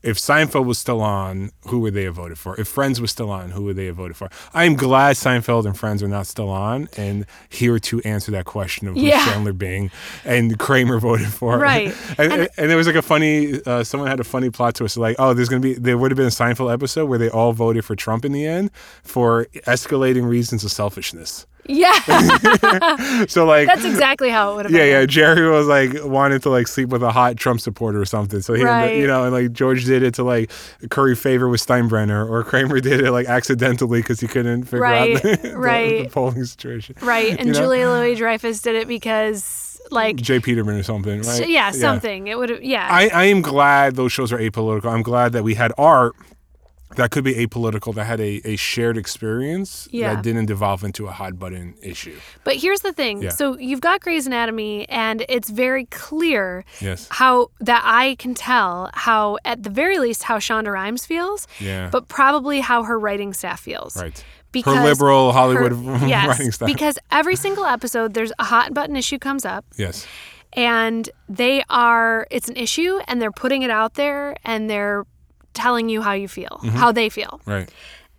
If 0.00 0.16
Seinfeld 0.16 0.64
was 0.64 0.78
still 0.78 1.00
on, 1.00 1.50
who 1.66 1.80
would 1.80 1.92
they 1.92 2.04
have 2.04 2.14
voted 2.14 2.38
for? 2.38 2.58
If 2.60 2.68
Friends 2.68 3.00
was 3.00 3.10
still 3.10 3.30
on, 3.30 3.50
who 3.50 3.64
would 3.64 3.74
they 3.76 3.86
have 3.86 3.96
voted 3.96 4.16
for? 4.16 4.30
I'm 4.54 4.74
glad 4.76 5.16
Seinfeld 5.16 5.66
and 5.66 5.76
Friends 5.76 6.04
are 6.04 6.08
not 6.08 6.28
still 6.28 6.48
on, 6.50 6.88
and 6.96 7.26
here 7.48 7.80
to 7.80 8.00
answer 8.02 8.30
that 8.30 8.44
question 8.44 8.86
of 8.86 8.94
who 8.94 9.00
Yeah. 9.00 9.24
Chandler 9.24 9.52
Bing 9.52 9.90
and 10.24 10.56
Kramer 10.58 11.00
voted 11.00 11.26
for. 11.28 11.58
Right. 11.58 11.92
and, 12.16 12.32
And- 12.32 12.48
and, 12.56 12.70
there 12.70 12.76
was 12.76 12.86
like 12.86 12.94
a 12.96 13.02
funny, 13.02 13.60
uh, 13.66 13.82
someone 13.82 14.08
had 14.08 14.20
a 14.20 14.24
funny 14.24 14.50
plot 14.50 14.76
twist, 14.76 14.96
like, 14.96 15.16
oh, 15.18 15.34
there's 15.34 15.48
gonna 15.48 15.60
be, 15.60 15.74
there 15.74 15.98
would 15.98 16.12
have 16.12 16.16
been 16.16 16.26
a 16.26 16.30
Seinfeld 16.30 16.72
episode 16.72 17.06
where 17.06 17.18
they 17.18 17.28
all 17.30 17.52
voted 17.52 17.84
for 17.84 17.96
Trump 17.96 18.24
in 18.24 18.30
the 18.32 18.46
end 18.46 18.70
for 19.02 19.46
escalating 19.66 20.28
reasons 20.28 20.62
of 20.62 20.70
selfishness. 20.70 21.44
Yeah, 21.68 21.92
So 23.28 23.44
like, 23.44 23.66
that's 23.66 23.84
exactly 23.84 24.30
how 24.30 24.52
it 24.52 24.56
would 24.56 24.64
have 24.66 24.72
yeah, 24.72 24.78
been. 24.78 24.88
yeah. 25.00 25.06
Jerry 25.06 25.50
was 25.50 25.66
like 25.66 26.02
wanted 26.04 26.42
to 26.42 26.50
like 26.50 26.66
sleep 26.66 26.88
with 26.88 27.02
a 27.02 27.12
hot 27.12 27.36
Trump 27.36 27.60
supporter 27.60 28.00
or 28.00 28.04
something. 28.06 28.40
So 28.40 28.54
he, 28.54 28.64
Right. 28.64 28.96
you 28.96 29.06
know, 29.06 29.24
and 29.24 29.32
like 29.32 29.52
George 29.52 29.84
did 29.84 30.02
it 30.02 30.14
to 30.14 30.24
like 30.24 30.50
curry 30.90 31.14
favor 31.14 31.48
with 31.48 31.64
Steinbrenner, 31.64 32.28
or 32.28 32.42
Kramer 32.44 32.80
did 32.80 33.00
it 33.02 33.12
like 33.12 33.26
accidentally 33.26 34.00
because 34.00 34.18
he 34.20 34.26
couldn't 34.26 34.64
figure 34.64 34.80
Right, 34.80 35.16
out 35.16 35.22
the, 35.22 35.36
the- 35.36 36.02
the 36.04 36.08
polling 36.10 36.44
situation. 36.44 36.94
Right, 37.02 37.30
and 37.38 37.48
You 37.48 37.52
know? 37.52 37.58
Julia 37.60 37.88
Louis 37.88 38.14
Dreyfus 38.14 38.62
did 38.62 38.74
it 38.74 38.88
because 38.88 39.78
like 39.90 40.16
J. 40.16 40.40
Peterman 40.40 40.76
or 40.76 40.82
something, 40.82 41.22
right? 41.22 41.48
yeah, 41.48 41.70
something. 41.70 42.26
It 42.28 42.38
would 42.38 42.48
have 42.50 42.62
yeah. 42.62 42.88
I, 42.90 43.08
I 43.08 43.24
am 43.24 43.42
glad 43.42 43.96
those 43.96 44.12
shows 44.12 44.32
are 44.32 44.38
apolitical. 44.38 44.86
I'm 44.92 45.02
glad 45.02 45.32
that 45.32 45.44
we 45.44 45.54
had 45.54 45.72
art 45.78 46.14
that 46.96 47.10
could 47.10 47.22
be 47.24 47.34
apolitical, 47.34 47.94
that 47.94 48.04
had 48.04 48.20
a, 48.20 48.40
a 48.44 48.56
shared 48.56 48.96
experience 48.96 49.88
Yeah. 49.90 50.14
that 50.14 50.22
didn't 50.24 50.46
devolve 50.46 50.82
into 50.84 51.06
a 51.06 51.12
hot 51.12 51.38
button 51.38 51.74
issue. 51.82 52.16
But 52.44 52.56
here's 52.56 52.80
the 52.80 52.92
thing. 52.92 53.22
Yeah. 53.22 53.30
So 53.30 53.58
you've 53.58 53.80
got 53.80 54.00
Grey's 54.00 54.26
Anatomy, 54.26 54.88
and 54.88 55.24
it's 55.28 55.50
very 55.50 55.84
clear 55.86 56.64
Yes. 56.80 57.06
how 57.10 57.50
that 57.60 57.82
I 57.84 58.14
can 58.16 58.34
tell 58.34 58.90
how, 58.94 59.38
at 59.44 59.62
the 59.62 59.70
very 59.70 59.98
least, 59.98 60.22
how 60.24 60.38
Shonda 60.38 60.72
Rhimes 60.72 61.04
feels, 61.06 61.46
Yeah. 61.60 61.88
but 61.92 62.08
probably 62.08 62.60
how 62.60 62.82
her 62.84 62.98
writing 62.98 63.32
staff 63.34 63.60
feels. 63.60 63.96
right. 63.96 64.24
Because 64.50 64.78
Her 64.78 64.84
liberal 64.84 65.32
Hollywood 65.32 65.72
her- 65.72 66.06
yes, 66.08 66.26
writing 66.26 66.52
style. 66.52 66.68
Because 66.72 66.98
every 67.10 67.36
single 67.36 67.66
episode, 67.66 68.14
there's 68.14 68.32
a 68.38 68.44
hot 68.44 68.72
button 68.72 68.96
issue 68.96 69.18
comes 69.18 69.44
up, 69.44 69.66
yes. 69.76 70.06
and 70.54 71.10
they 71.28 71.62
are 71.68 72.26
it's 72.30 72.48
an 72.48 72.56
issue, 72.56 72.98
and 73.06 73.20
they're 73.20 73.30
putting 73.30 73.60
it 73.60 73.70
out 73.70 73.94
there, 73.94 74.36
and 74.46 74.70
they're 74.70 75.04
telling 75.58 75.88
you 75.88 76.00
how 76.02 76.12
you 76.12 76.28
feel, 76.28 76.60
Mm-hmm. 76.62 76.76
how 76.76 76.92
they 76.92 77.08
feel. 77.08 77.40
Right. 77.46 77.68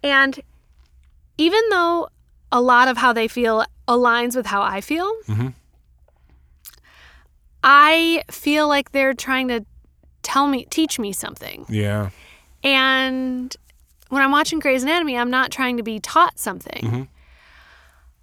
And 0.03 0.39
even 1.37 1.61
though 1.69 2.09
a 2.51 2.61
lot 2.61 2.87
of 2.87 2.97
how 2.97 3.13
they 3.13 3.27
feel 3.27 3.63
aligns 3.87 4.35
with 4.35 4.45
how 4.47 4.61
I 4.61 4.81
feel, 4.81 5.09
Mhm. 5.27 5.53
I 7.63 8.23
feel 8.31 8.67
like 8.67 8.91
they're 8.91 9.13
trying 9.13 9.47
to 9.49 9.65
tell 10.23 10.47
me, 10.47 10.65
teach 10.69 10.99
me 10.99 11.11
something. 11.11 11.65
Yeah. 11.69 12.09
And 12.63 13.55
when 14.09 14.21
I'm 14.21 14.31
watching 14.31 14.59
Grey's 14.59 14.83
Anatomy, 14.83 15.17
I'm 15.17 15.29
not 15.29 15.51
trying 15.51 15.77
to 15.77 15.83
be 15.83 15.99
taught 15.99 16.39
something. 16.39 17.07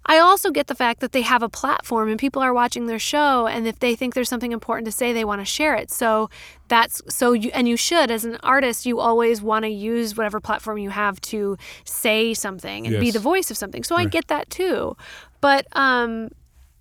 I 0.09 0.19
also 0.19 0.51
get 0.51 0.67
the 0.67 0.75
fact 0.75 1.01
that 1.01 1.11
they 1.11 1.21
have 1.21 1.43
a 1.43 1.49
platform 1.49 2.09
and 2.09 2.17
people 2.17 2.41
are 2.41 2.53
watching 2.53 2.87
their 2.87 2.99
show, 2.99 3.45
and 3.45 3.67
if 3.67 3.79
they 3.79 3.95
think 3.95 4.13
there's 4.13 4.29
something 4.29 4.53
important 4.53 4.85
to 4.85 4.91
say, 4.91 5.11
they 5.11 5.25
want 5.25 5.41
to 5.41 5.45
share 5.45 5.75
it. 5.75 5.91
So 5.91 6.29
that's 6.69 7.01
so 7.09 7.33
you, 7.33 7.51
and 7.53 7.67
you 7.67 7.75
should, 7.75 8.09
as 8.09 8.23
an 8.23 8.37
artist, 8.41 8.85
you 8.85 8.99
always 8.99 9.41
want 9.41 9.63
to 9.63 9.69
use 9.69 10.15
whatever 10.15 10.39
platform 10.39 10.77
you 10.77 10.91
have 10.91 11.19
to 11.21 11.57
say 11.83 12.33
something 12.33 12.87
and 12.87 12.99
be 12.99 13.11
the 13.11 13.19
voice 13.19 13.51
of 13.51 13.57
something. 13.57 13.83
So 13.83 13.95
I 13.95 14.05
get 14.05 14.27
that 14.27 14.49
too. 14.49 14.95
But 15.41 15.67
um, 15.73 16.29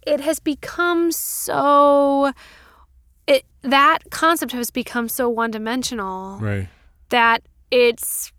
it 0.06 0.20
has 0.20 0.38
become 0.38 1.10
so. 1.12 2.32
It, 3.26 3.44
that 3.62 3.98
concept 4.10 4.52
has 4.52 4.70
become 4.70 5.08
so 5.08 5.28
one 5.28 5.50
dimensional 5.50 6.38
Right. 6.38 6.68
that 7.08 7.42
it's 7.72 8.32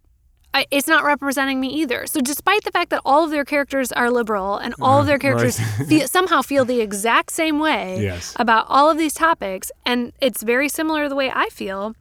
I- 0.54 0.66
it's 0.72 0.88
not 0.88 1.04
representing 1.04 1.60
me 1.60 1.68
either. 1.68 2.08
So 2.08 2.20
despite 2.22 2.64
the 2.64 2.72
fact 2.72 2.90
that 2.90 3.02
all 3.06 3.24
of 3.24 3.32
their 3.32 3.46
characters 3.46 3.92
are 3.92 4.10
liberal 4.10 4.58
and 4.58 4.74
all 4.82 5.00
of 5.00 5.06
their 5.06 5.20
characters 5.26 5.60
feel, 5.88 6.08
somehow 6.08 6.42
feel 6.42 6.66
the 6.66 6.82
exact 6.82 7.32
same 7.32 7.60
way 7.60 8.02
Yes. 8.02 8.34
about 8.38 8.66
all 8.70 8.90
of 8.90 8.98
these 8.98 9.14
topics 9.14 9.72
and 9.86 10.14
it's 10.22 10.42
very 10.44 10.70
similar 10.70 11.04
to 11.04 11.10
the 11.10 11.16
way 11.16 11.32
I 11.34 11.50
feel, 11.50 11.96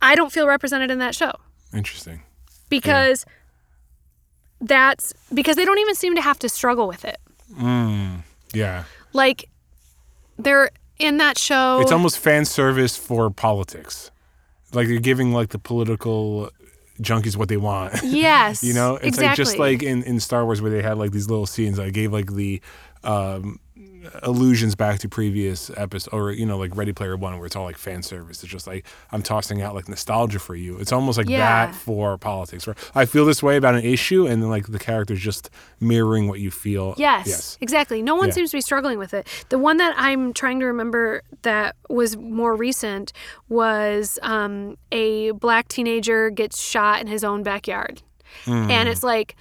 I 0.00 0.14
don't 0.14 0.32
feel 0.32 0.46
represented 0.46 0.90
in 0.90 0.98
that 1.00 1.14
show 1.14 1.32
Interesting. 1.74 2.22
because 2.70 3.26
that's 4.60 5.12
because 5.34 5.56
they 5.56 5.64
don't 5.64 5.78
even 5.78 5.94
seem 5.94 6.14
to 6.14 6.22
have 6.22 6.38
to 6.40 6.48
struggle 6.48 6.88
with 6.88 7.04
it. 7.04 7.18
Mm. 7.54 8.22
Yeah. 8.54 8.84
Like 9.12 9.48
they're 10.38 10.70
in 10.98 11.18
that 11.18 11.36
show 11.38 11.80
It's 11.80 11.92
almost 11.92 12.18
fan 12.18 12.44
service 12.46 12.96
for 12.96 13.28
politics. 13.30 14.10
Like 14.72 14.88
you're 14.88 15.00
giving 15.00 15.32
like 15.32 15.50
the 15.50 15.58
political 15.58 16.50
junkies 17.00 17.36
what 17.36 17.48
they 17.48 17.56
want. 17.56 17.94
Yes. 18.02 18.62
you 18.62 18.72
know, 18.72 18.96
it's 18.96 19.18
exactly. 19.18 19.26
like 19.26 19.36
just 19.36 19.58
like 19.58 19.82
in, 19.82 20.02
in 20.04 20.20
Star 20.20 20.44
Wars 20.44 20.62
where 20.62 20.70
they 20.70 20.82
had 20.82 20.96
like 20.96 21.12
these 21.12 21.28
little 21.28 21.46
scenes. 21.46 21.78
I 21.78 21.90
gave 21.90 22.12
like 22.12 22.32
the 22.32 22.60
um, 23.04 23.60
allusions 24.22 24.74
back 24.74 24.98
to 25.00 25.08
previous 25.08 25.70
episodes, 25.76 26.08
or 26.12 26.30
you 26.30 26.46
know, 26.46 26.58
like 26.58 26.76
Ready 26.76 26.92
Player 26.92 27.16
One, 27.16 27.36
where 27.38 27.46
it's 27.46 27.56
all 27.56 27.64
like 27.64 27.76
fan 27.78 28.02
service. 28.02 28.42
It's 28.42 28.52
just 28.52 28.66
like 28.66 28.86
I'm 29.12 29.22
tossing 29.22 29.62
out 29.62 29.74
like 29.74 29.88
nostalgia 29.88 30.38
for 30.38 30.54
you. 30.54 30.78
It's 30.78 30.92
almost 30.92 31.18
like 31.18 31.28
Yeah. 31.28 31.66
that 31.66 31.74
for 31.74 32.16
politics. 32.18 32.66
Where 32.66 32.76
I 32.94 33.04
feel 33.04 33.24
this 33.26 33.42
way 33.42 33.56
about 33.56 33.74
an 33.74 33.84
issue, 33.84 34.26
and 34.26 34.42
then 34.42 34.50
like 34.50 34.66
the 34.66 34.78
characters 34.78 35.20
just 35.20 35.50
mirroring 35.80 36.28
what 36.28 36.40
you 36.40 36.50
feel. 36.50 36.94
Yes, 36.96 37.26
Yes. 37.26 37.58
exactly. 37.60 38.02
No 38.02 38.14
one 38.14 38.28
Yeah. 38.28 38.34
seems 38.34 38.50
to 38.50 38.56
be 38.56 38.60
struggling 38.60 38.98
with 38.98 39.14
it. 39.14 39.26
The 39.48 39.58
one 39.58 39.76
that 39.78 39.94
I'm 39.96 40.32
trying 40.32 40.60
to 40.60 40.66
remember 40.66 41.22
that 41.42 41.76
was 41.88 42.16
more 42.16 42.54
recent 42.56 43.12
was 43.48 44.18
um, 44.22 44.76
a 44.92 45.30
black 45.32 45.68
teenager 45.68 46.30
gets 46.30 46.60
shot 46.60 47.00
in 47.00 47.06
his 47.06 47.24
own 47.24 47.42
backyard. 47.42 48.02
Hmm. 48.44 48.70
And 48.70 48.88
it's 48.88 49.02
like 49.02 49.36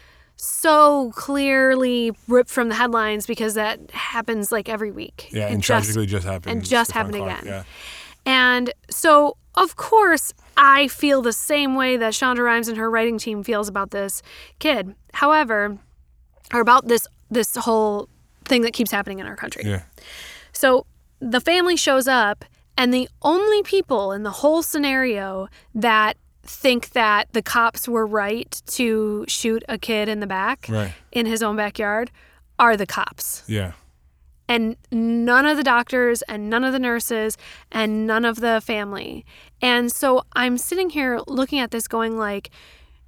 so 0.47 1.11
clearly 1.15 2.11
ripped 2.27 2.49
from 2.49 2.69
the 2.69 2.75
headlines 2.75 3.25
because 3.25 3.53
that 3.55 3.91
happens 3.91 4.51
like 4.51 4.69
every 4.69 4.91
week. 4.91 5.29
Yeah, 5.31 5.47
It 5.47 5.53
and 5.53 5.63
just- 5.63 5.85
tragically 5.85 6.05
just 6.05 6.25
happened. 6.25 6.51
and 6.57 6.65
just 6.65 6.91
happened 6.91 7.15
Clark, 7.15 7.41
again. 7.41 7.45
Yeah. 7.53 7.63
And 8.25 8.73
so, 8.89 9.37
of 9.55 9.75
course, 9.75 10.33
I 10.57 10.87
feel 10.87 11.21
the 11.21 11.33
same 11.33 11.75
way 11.75 11.95
that 11.97 12.13
Shonda 12.13 12.39
Rhimes 12.43 12.67
and 12.67 12.77
her 12.77 12.89
writing 12.89 13.17
team 13.17 13.43
feels 13.43 13.67
about 13.67 13.91
this 13.91 14.21
kid. 14.59 14.95
However, 15.13 15.77
or 16.53 16.59
about 16.61 16.87
this 16.87 17.07
this 17.29 17.55
whole 17.55 18.07
thing 18.45 18.61
that 18.61 18.71
keeps 18.73 18.91
happening 18.91 19.19
in 19.19 19.25
our 19.27 19.35
country. 19.35 19.63
Yeah. 19.65 19.81
So 20.53 20.85
the 21.19 21.41
family 21.41 21.75
shows 21.75 22.07
up, 22.07 22.45
and 22.77 22.93
the 22.93 23.09
only 23.21 23.63
people 23.63 24.11
in 24.11 24.23
the 24.23 24.31
whole 24.31 24.61
scenario 24.63 25.47
that 25.73 26.17
think 26.47 26.91
that 26.91 27.27
the 27.33 27.41
cops 27.41 27.87
were 27.87 28.05
right 28.05 28.61
to 28.67 29.25
shoot 29.27 29.63
a 29.67 29.77
kid 29.77 30.07
in 30.09 30.19
the 30.19 30.27
back 30.27 30.67
Right. 30.69 30.93
in 31.11 31.25
his 31.25 31.41
own 31.43 31.55
backyard 31.55 32.11
are 32.59 32.77
the 32.77 32.85
cops 32.85 33.43
Yeah. 33.47 33.73
and 34.47 34.75
none 34.91 35.45
of 35.45 35.57
the 35.57 35.63
doctors 35.63 36.21
and 36.23 36.49
none 36.49 36.63
of 36.63 36.71
the 36.71 36.79
nurses 36.79 37.37
and 37.71 38.05
none 38.07 38.25
of 38.25 38.39
the 38.39 38.61
family. 38.61 39.25
And 39.61 39.91
so 39.91 40.23
I'm 40.33 40.57
sitting 40.57 40.91
here 40.91 41.19
looking 41.27 41.59
at 41.59 41.71
this 41.71 41.87
going 41.87 42.17
like 42.17 42.49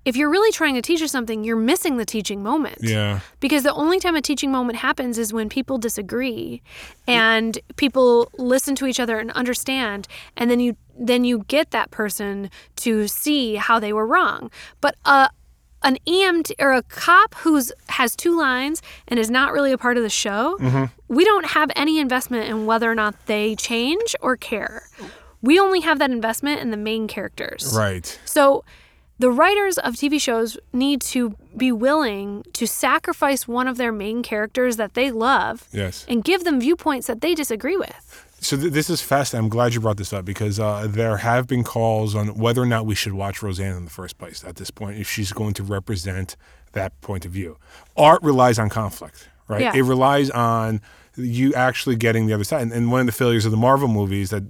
if 0.07 0.15
you're 0.15 0.29
really 0.29 0.53
trying 0.53 0.73
to 0.75 0.81
teach 0.81 1.01
us 1.01 1.11
something, 1.11 1.43
you're 1.43 1.57
missing 1.57 1.97
the 1.97 2.05
teaching 2.05 2.41
moment. 2.41 2.77
Yeah. 2.81 3.19
Because 3.41 3.63
the 3.63 3.73
only 3.73 3.99
time 3.99 4.15
a 4.15 4.21
teaching 4.21 4.51
moment 4.51 4.79
happens 4.79 5.17
is 5.17 5.33
when 5.33 5.49
people 5.49 5.77
disagree 5.77 6.61
and 7.07 7.59
people 7.75 8.31
listen 8.37 8.73
to 8.75 8.85
each 8.85 9.01
other 9.01 9.19
and 9.19 9.31
understand 9.31 10.07
and 10.37 10.49
then 10.49 10.61
you 10.61 10.77
then 10.99 11.23
you 11.25 11.43
get 11.47 11.71
that 11.71 11.91
person 11.91 12.49
to 12.77 13.07
see 13.07 13.55
how 13.55 13.79
they 13.79 13.91
were 13.91 14.07
wrong. 14.07 14.49
But 14.79 14.95
uh 15.03 15.27
an 15.83 15.97
EMT 16.07 16.53
or 16.57 16.71
a 16.71 16.81
cop 16.83 17.35
who's 17.35 17.71
has 17.89 18.15
two 18.15 18.35
lines 18.35 18.81
and 19.09 19.19
is 19.19 19.29
not 19.29 19.51
really 19.51 19.71
a 19.73 19.77
part 19.77 19.97
of 19.97 20.03
the 20.03 20.09
show, 20.09 20.57
we 21.07 21.23
don't 21.23 21.47
have 21.47 21.69
any 21.75 21.99
investment 21.99 22.49
in 22.49 22.65
whether 22.65 22.89
or 22.89 22.95
not 22.95 23.13
they 23.27 23.55
change 23.55 24.15
or 24.21 24.35
care. 24.37 24.83
We 25.41 25.59
only 25.59 25.81
have 25.81 25.99
that 25.99 26.09
investment 26.09 26.61
in 26.61 26.71
the 26.71 26.77
main 26.77 27.07
characters. 27.07 27.73
Right. 27.77 28.19
So 28.25 28.63
the 29.19 29.31
writers 29.31 29.77
of 29.79 29.95
TV 29.95 30.21
shows 30.21 30.57
need 30.73 31.01
to 31.01 31.35
be 31.55 31.71
willing 31.71 32.43
to 32.53 32.67
sacrifice 32.67 33.47
one 33.47 33.67
of 33.67 33.77
their 33.77 33.91
main 33.91 34.21
characters 34.23 34.77
that 34.77 34.93
they 34.93 35.11
love 35.11 35.67
Yes. 35.71 36.05
and 36.07 36.23
give 36.23 36.43
them 36.43 36.59
viewpoints 36.59 37.07
that 37.07 37.21
they 37.21 37.33
disagree 37.33 37.77
with. 37.77 38.23
So 38.39 38.55
th- 38.55 38.71
this 38.71 38.89
is 38.89 39.01
fast. 39.01 39.33
I'm 39.33 39.49
glad 39.49 39.73
you 39.73 39.79
brought 39.79 39.97
this 39.97 40.13
up 40.13 40.23
because 40.23 40.59
uh, 40.59 40.85
there 40.87 41.17
have 41.17 41.47
been 41.47 41.63
calls 41.63 42.13
on 42.13 42.35
whether 42.37 42.61
or 42.61 42.67
not 42.67 42.85
we 42.85 42.93
should 42.93 43.13
watch 43.13 43.41
Roseanne 43.41 43.75
in 43.75 43.83
the 43.85 43.89
first 43.91 44.19
place 44.19 44.43
at 44.43 44.57
this 44.57 44.69
point 44.69 44.99
if 44.99 45.09
she's 45.09 45.31
going 45.31 45.53
to 45.55 45.63
represent 45.63 46.35
that 46.73 46.99
point 47.01 47.25
of 47.25 47.31
view. 47.31 47.57
Art 47.95 48.21
relies 48.21 48.59
on 48.59 48.69
conflict, 48.69 49.27
right? 49.47 49.61
Yeah. 49.61 49.73
It 49.75 49.81
relies 49.81 50.29
on 50.29 50.81
you 51.15 51.55
actually 51.55 51.95
getting 51.95 52.27
the 52.27 52.33
other 52.33 52.43
side. 52.43 52.61
And, 52.61 52.71
and 52.71 52.91
one 52.91 52.99
of 52.99 53.05
the 53.07 53.11
failures 53.11 53.45
of 53.45 53.49
the 53.51 53.57
Marvel 53.57 53.87
movies 53.87 54.29
that 54.29 54.43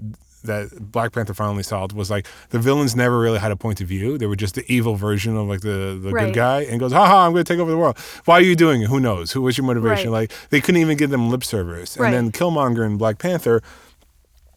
that 0.48 0.92
Black 0.92 1.14
Panther 1.14 1.34
finally 1.34 1.64
solved 1.64 1.94
was 1.94 2.10
like 2.10 2.26
the 2.50 2.60
villains 2.60 2.96
never 2.96 3.20
really 3.20 3.40
had 3.40 3.52
a 3.52 3.56
point 3.56 3.80
of 3.80 3.88
view. 3.88 4.18
They 4.18 4.26
were 4.26 4.36
just 4.36 4.56
the 4.56 4.66
evil 4.72 4.96
version 4.96 5.38
of 5.38 5.48
like 5.48 5.62
the, 5.62 5.98
the 6.02 6.12
Right. 6.12 6.26
good 6.26 6.36
guy 6.36 6.62
and 6.64 6.80
goes, 6.80 6.92
haha, 6.92 7.26
I'm 7.26 7.32
going 7.34 7.46
to 7.46 7.54
take 7.54 7.60
over 7.62 7.70
the 7.72 7.78
world. 7.78 7.98
Why 8.26 8.36
are 8.36 8.42
you 8.42 8.56
doing 8.56 8.82
it? 8.82 8.88
Who 8.90 9.00
knows? 9.00 9.32
Who 9.32 9.44
was 9.44 9.58
your 9.58 9.66
motivation? 9.68 10.12
Right. 10.12 10.30
Like 10.32 10.50
they 10.50 10.60
couldn't 10.60 10.82
even 10.82 10.98
give 10.98 11.12
them 11.12 11.30
lip 11.30 11.44
service. 11.44 11.98
Right. 11.98 12.08
And 12.08 12.16
then 12.16 12.32
Killmonger 12.32 12.86
and 12.86 12.98
Black 12.98 13.20
Panther 13.20 13.62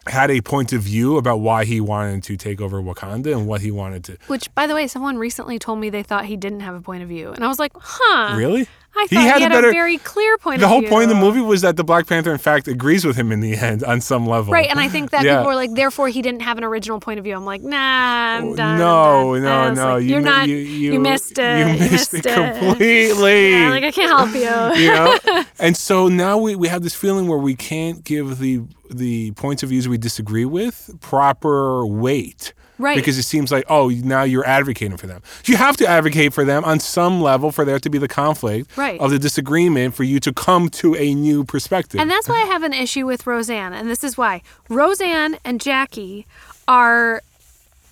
had 0.06 0.30
a 0.30 0.40
point 0.40 0.72
of 0.72 0.80
view 0.82 1.18
about 1.18 1.40
why 1.40 1.64
he 1.66 1.78
wanted 1.80 2.22
to 2.24 2.36
take 2.36 2.60
over 2.60 2.80
Wakanda 2.80 3.36
and 3.36 3.46
what 3.46 3.60
he 3.60 3.70
wanted 3.70 4.02
to. 4.04 4.16
Which, 4.28 4.52
by 4.54 4.66
the 4.66 4.74
way, 4.74 4.86
someone 4.86 5.18
recently 5.18 5.58
told 5.58 5.78
me 5.78 5.90
they 5.90 6.02
thought 6.02 6.24
he 6.24 6.38
didn't 6.38 6.60
have 6.60 6.74
a 6.74 6.80
point 6.80 7.02
of 7.02 7.08
view. 7.10 7.30
And 7.32 7.44
I 7.44 7.48
was 7.48 7.58
like, 7.58 7.72
huh. 7.78 8.34
Really? 8.34 8.66
I 8.96 9.06
He 9.08 9.14
thought 9.16 9.22
he 9.22 9.26
had 9.28 9.42
had, 9.42 9.52
a 9.52 9.54
better- 9.54 9.68
a 9.68 9.72
very 9.72 9.98
clear 9.98 10.36
point 10.38 10.56
of 10.56 10.60
view. 10.60 10.64
The 10.66 10.68
whole 10.68 10.80
view. 10.80 10.88
point 10.90 11.04
of 11.04 11.10
the 11.10 11.14
movie 11.14 11.40
was 11.40 11.60
that 11.62 11.76
the 11.76 11.84
Black 11.84 12.06
Panther, 12.08 12.32
in 12.32 12.38
fact, 12.38 12.66
agrees 12.68 13.04
with 13.04 13.16
him 13.16 13.30
in 13.32 13.40
the 13.40 13.54
end 13.54 13.84
on 13.84 14.00
some 14.00 14.26
level. 14.26 14.52
Right, 14.52 14.68
and 14.68 14.80
I 14.80 14.88
think 14.88 15.10
that 15.10 15.24
Yeah. 15.24 15.36
people 15.38 15.46
were 15.50 15.54
like, 15.54 15.72
therefore 15.74 16.08
he 16.08 16.22
didn't 16.22 16.40
have 16.42 16.58
an 16.58 16.64
original 16.64 16.98
point 17.00 17.18
of 17.18 17.24
view. 17.24 17.34
I'm 17.36 17.44
like, 17.44 17.62
nah, 17.62 17.76
I'm 17.78 18.48
oh, 18.48 18.56
done. 18.56 18.72
I'm 18.72 18.78
no, 18.78 18.84
done. 18.84 19.22
no, 19.22 19.34
And 19.34 19.48
I 19.48 19.70
was 19.70 19.78
no. 19.78 19.94
like, 19.94 20.02
you, 20.02 20.08
You're 20.10 20.18
mi- 20.20 20.24
not. 20.24 20.48
You, 20.48 20.56
You, 20.56 20.92
you, 20.94 21.00
missed 21.00 21.38
it. 21.38 21.58
You 21.58 21.90
missed, 21.90 22.14
it, 22.14 22.26
it 22.26 22.58
completely. 22.58 23.50
Yeah, 23.52 23.70
like 23.70 23.84
I 23.84 23.90
can't 23.92 24.10
help 24.10 24.34
you. 24.34 24.80
you 24.82 24.90
know 24.90 25.44
and 25.60 25.76
so 25.76 26.08
now 26.08 26.36
we, 26.38 26.56
we 26.56 26.68
have 26.68 26.82
this 26.82 26.94
feeling 26.94 27.28
where 27.28 27.38
we 27.38 27.54
can't 27.54 28.04
give 28.04 28.38
the 28.38 28.62
the 28.90 29.30
points 29.32 29.62
of 29.62 29.68
views 29.68 29.86
we 29.88 29.98
disagree 29.98 30.44
with 30.44 30.90
proper 31.00 31.86
weight 31.86 32.52
Right. 32.80 32.96
because 32.96 33.16
it 33.18 33.24
seems 33.24 33.52
like 33.52 33.64
oh 33.68 33.88
now 33.88 34.22
you're 34.22 34.46
advocating 34.46 34.96
for 34.96 35.06
them 35.06 35.22
you 35.44 35.56
have 35.56 35.76
to 35.76 35.86
advocate 35.86 36.32
for 36.32 36.44
them 36.44 36.64
on 36.64 36.80
some 36.80 37.20
level 37.20 37.52
for 37.52 37.64
there 37.64 37.78
to 37.78 37.90
be 37.90 37.98
the 37.98 38.08
conflict 38.08 38.76
Right. 38.76 38.98
of 39.00 39.10
the 39.10 39.18
disagreement 39.18 39.94
for 39.94 40.04
you 40.04 40.18
to 40.20 40.32
come 40.32 40.68
to 40.82 40.94
a 40.96 41.14
new 41.14 41.44
perspective 41.44 42.00
And 42.00 42.10
that's 42.10 42.28
why 42.28 42.42
I 42.42 42.46
have 42.46 42.62
an 42.62 42.72
issue 42.72 43.06
with 43.06 43.26
Roseanne, 43.26 43.72
and 43.72 43.88
this 43.90 44.02
is 44.02 44.16
why 44.16 44.42
Roseanne 44.68 45.36
and 45.44 45.60
Jackie 45.60 46.26
are 46.66 47.22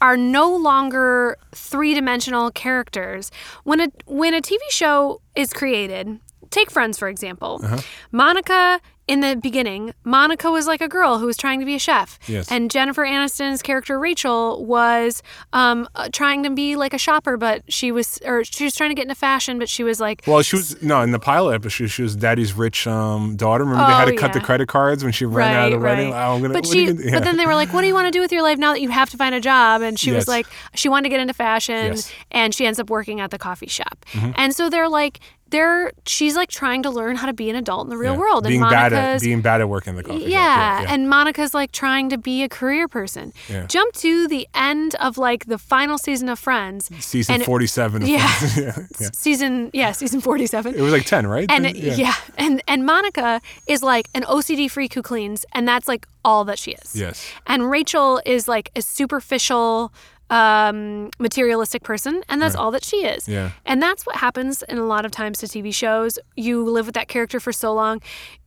are 0.01 0.17
no 0.17 0.55
longer 0.55 1.37
three-dimensional 1.53 2.51
characters. 2.53 3.31
When 3.65 3.81
a 3.81 3.89
when 4.07 4.33
a 4.35 4.41
TV 4.41 4.59
show 4.71 5.21
is 5.35 5.53
created, 5.53 6.21
take 6.51 6.71
Friends 6.71 6.97
for 6.99 7.09
example. 7.09 7.61
Uh-huh. 7.65 7.79
Monica 8.13 8.81
in 9.09 9.21
the 9.21 9.35
beginning, 9.35 9.93
Monica 10.05 10.51
was 10.51 10.67
like 10.67 10.81
a 10.81 10.87
girl 10.89 11.19
who 11.19 11.27
was 11.27 11.37
trying 11.37 11.59
to 11.61 11.67
be 11.67 11.75
a 11.75 11.79
chef, 11.79 12.19
Yes. 12.29 12.51
and 12.53 12.71
Jennifer 12.71 13.05
Aniston's 13.05 13.63
character 13.63 13.99
Rachel 13.99 14.65
was 14.65 15.23
um, 15.53 15.89
uh, 15.95 16.09
trying 16.13 16.43
to 16.45 16.51
be 16.51 16.77
like 16.77 16.93
a 16.95 16.99
shopper, 16.99 17.37
but 17.37 17.63
she 17.73 17.91
was 17.91 18.19
or 18.25 18.45
she 18.45 18.65
was 18.65 18.75
trying 18.75 18.91
to 18.91 18.95
get 18.95 19.03
into 19.03 19.15
fashion, 19.15 19.59
but 19.59 19.69
she 19.69 19.83
was 19.83 19.99
like 19.99 20.23
well, 20.27 20.43
she 20.43 20.57
was 20.57 20.81
no 20.83 21.01
in 21.01 21.11
the 21.11 21.19
pilot 21.19 21.55
episode. 21.55 21.87
She 21.89 22.03
was 22.03 22.15
Daddy's 22.15 22.53
rich 22.53 22.87
um, 22.87 23.35
daughter. 23.37 23.65
Remember 23.65 23.87
they 23.87 23.95
had 23.97 24.09
Oh, 24.09 24.11
to 24.13 24.17
cut 24.17 24.33
the 24.35 24.41
credit 24.41 24.69
cards 24.69 25.03
when 25.03 25.13
she 25.13 25.25
ran 25.25 25.57
out 25.57 25.73
of 25.73 25.81
the 25.81 25.85
wedding. 25.85 26.13
Oh, 26.13 26.17
I'm 26.17 26.43
gonna, 26.43 26.55
but 26.55 26.67
what 26.67 26.75
are 26.77 26.79
you 26.79 26.97
she, 26.99 27.05
yeah. 27.09 27.13
but 27.15 27.25
then 27.25 27.37
they 27.39 27.47
were 27.47 27.55
like, 27.55 27.73
"What 27.73 27.81
do 27.81 27.87
you 27.87 27.95
want 27.95 28.07
to 28.07 28.11
do 28.11 28.21
with 28.21 28.31
your 28.31 28.43
life 28.43 28.59
now 28.59 28.73
that 28.75 28.81
you 28.83 28.91
have 28.91 29.09
to 29.11 29.17
find 29.17 29.35
a 29.35 29.41
job?" 29.41 29.81
And 29.83 29.99
she 29.99 30.11
Yes. 30.11 30.17
was 30.17 30.29
like, 30.29 30.47
she 30.75 30.89
wanted 30.91 31.05
to 31.05 31.09
get 31.09 31.21
into 31.21 31.35
fashion, 31.35 31.87
Yes. 31.95 32.13
and 32.31 32.55
she 32.55 32.67
ends 32.67 32.79
up 32.79 32.91
working 32.91 33.21
at 33.21 33.31
the 33.31 33.39
coffee 33.39 33.69
shop. 33.69 34.05
Mm-hmm. 34.13 34.33
And 34.37 34.55
so 34.55 34.69
they're 34.69 34.89
like, 34.89 35.21
they're 35.51 35.93
she's 36.07 36.37
like 36.37 36.51
trying 36.51 36.83
to 36.83 36.91
learn 36.91 37.17
how 37.17 37.27
to 37.27 37.33
be 37.33 37.49
an 37.51 37.57
adult 37.57 37.85
in 37.87 37.91
the 37.91 37.97
real 37.97 38.13
Yeah. 38.15 38.19
world, 38.19 38.45
being 38.45 38.61
and 38.63 38.71
bad 38.71 38.93
Monica's 38.93 39.23
at 39.23 39.27
being 39.27 39.41
bad 39.41 39.61
at 39.61 39.69
working 39.69 39.97
the 39.97 40.03
coffee 40.03 40.21
shop. 40.21 40.29
yeah, 40.29 40.83
yeah. 40.83 40.93
and 40.93 41.09
Monica's 41.09 41.55
like 41.55 41.73
trying 41.73 42.09
to 42.11 42.19
be 42.19 42.43
a 42.43 42.49
career 42.49 42.89
person. 42.89 43.33
Yeah. 43.49 43.67
Jump 43.67 43.95
to 43.95 44.29
the 44.29 44.47
end 44.55 44.95
of 44.97 45.17
like 45.19 45.47
the 45.47 45.59
final 45.59 45.97
season 45.99 46.29
of 46.29 46.39
Friends. 46.39 46.91
season 47.05 47.41
47 47.43 48.03
of 48.03 48.09
Yeah. 48.09 48.27
Friends. 48.29 48.57
yeah, 48.59 48.73
yeah. 49.01 49.09
Season 49.15 49.71
yeah, 49.73 49.93
season 49.93 50.21
forty 50.21 50.47
seven. 50.47 50.75
It 50.75 50.81
was 50.83 50.93
like 50.93 51.07
10, 51.07 51.27
right? 51.27 51.51
and 51.51 51.75
yeah. 51.77 52.15
and 52.37 52.63
and 52.69 52.85
Monica 52.85 53.41
is 53.67 53.83
like 53.83 54.09
an 54.15 54.23
OCD 54.25 54.71
freak 54.71 54.95
who 54.95 55.03
cleans, 55.03 55.45
and 55.53 55.67
that's 55.67 55.89
like 55.89 56.07
all 56.25 56.45
that 56.45 56.59
she 56.59 56.73
is. 56.73 56.95
Yes. 56.95 57.25
And 57.47 57.71
Rachel 57.71 58.21
is 58.27 58.49
like 58.49 58.71
a 58.77 58.83
superficial, 58.83 59.93
um, 60.31 61.11
materialistic 61.19 61.83
person, 61.83 62.23
and 62.29 62.41
that's 62.41 62.55
all 62.55 62.71
that 62.71 62.85
she 62.85 62.99
is. 62.99 63.29
Yeah. 63.29 63.53
And 63.65 63.83
that's 63.83 64.05
what 64.05 64.17
happens 64.17 64.63
in 64.69 64.79
a 64.79 64.85
lot 64.85 65.05
of 65.05 65.11
times 65.11 65.39
to 65.39 65.47
TV 65.47 65.75
shows. 65.75 66.19
You 66.37 66.65
live 66.65 66.87
with 66.87 66.95
that 66.95 67.09
character 67.09 67.41
for 67.41 67.53
so 67.53 67.73
long. 67.73 68.01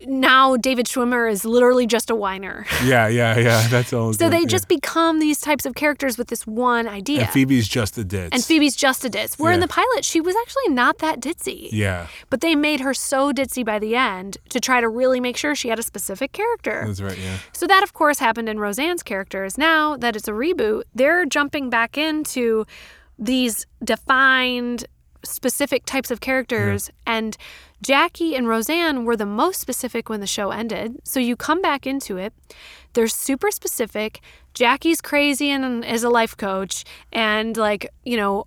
Now 0.05 0.57
David 0.57 0.85
Schwimmer 0.85 1.31
is 1.31 1.45
literally 1.45 1.87
just 1.87 2.09
a 2.09 2.15
whiner. 2.15 2.65
Yeah, 2.81 3.07
yeah, 3.07 3.37
yeah. 3.37 3.67
That's 3.69 3.93
all. 3.93 4.11
So 4.11 4.25
yeah, 4.25 4.29
they 4.31 4.39
yeah. 4.41 4.45
just 4.47 4.67
become 4.67 5.19
these 5.19 5.39
types 5.39 5.65
of 5.67 5.75
characters 5.75 6.17
with 6.17 6.27
this 6.29 6.47
one 6.47 6.87
idea. 6.87 7.21
And 7.21 7.29
Phoebe's 7.29 7.67
just 7.67 7.97
a 7.97 8.03
ditz. 8.03 8.29
And 8.33 8.43
Phoebe's 8.43 8.75
just 8.75 9.05
a 9.05 9.09
ditz. 9.09 9.37
Where 9.37 9.51
in 9.53 9.59
the 9.59 9.67
pilot, 9.67 10.03
she 10.03 10.19
was 10.19 10.35
actually 10.35 10.69
not 10.69 10.97
that 10.97 11.19
ditzy. 11.21 11.69
Yeah, 11.71 12.07
But 12.29 12.41
they 12.41 12.55
made 12.55 12.79
her 12.79 12.93
so 12.93 13.31
ditzy 13.31 13.63
by 13.63 13.77
the 13.77 13.95
end 13.95 14.37
to 14.49 14.59
try 14.59 14.81
to 14.81 14.89
really 14.89 15.19
make 15.19 15.37
sure 15.37 15.53
she 15.55 15.69
had 15.69 15.77
a 15.79 15.83
specific 15.83 16.31
character. 16.31 16.83
that's 16.87 17.01
right. 17.01 17.17
Yeah. 17.17 17.37
So 17.53 17.67
that, 17.67 17.83
of 17.83 17.93
course, 17.93 18.17
happened 18.19 18.49
in 18.49 18.59
Roseanne's 18.59 19.03
characters. 19.03 19.57
Now 19.57 19.95
that 19.97 20.15
it's 20.15 20.27
a 20.27 20.31
reboot, 20.31 20.83
they're 20.95 21.25
jumping 21.25 21.69
back 21.71 21.97
into 21.97 22.67
these 23.17 23.65
defined, 23.83 24.85
specific 25.23 25.85
types 25.85 26.11
of 26.11 26.21
characters. 26.21 26.91
And 27.07 27.35
Jackie 27.81 28.35
and 28.35 28.47
Roseanne 28.47 29.05
were 29.05 29.15
the 29.15 29.25
most 29.25 29.59
specific 29.59 30.09
when 30.09 30.19
the 30.19 30.27
show 30.27 30.51
ended. 30.51 30.99
So 31.03 31.19
you 31.19 31.35
come 31.35 31.61
back 31.61 31.87
into 31.87 32.17
it, 32.17 32.33
they're 32.93 33.07
super 33.07 33.49
specific. 33.49 34.21
Jackie's 34.53 35.01
crazy 35.01 35.49
and 35.49 35.83
is 35.83 36.03
a 36.03 36.09
life 36.09 36.35
coach, 36.37 36.83
and 37.11 37.55
like, 37.57 37.87
you 38.03 38.17
know, 38.17 38.45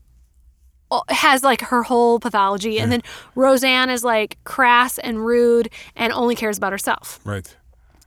has 1.09 1.43
like 1.43 1.61
her 1.63 1.83
whole 1.83 2.21
pathology 2.21 2.79
and 2.79 2.93
then 2.93 3.03
Roseanne 3.35 3.91
is 3.91 4.05
like 4.05 4.39
crass 4.45 4.99
and 4.99 5.25
rude 5.25 5.71
and 5.97 6.13
only 6.13 6.37
cares 6.37 6.59
about 6.59 6.73
herself. 6.73 7.21
Right. 7.25 7.57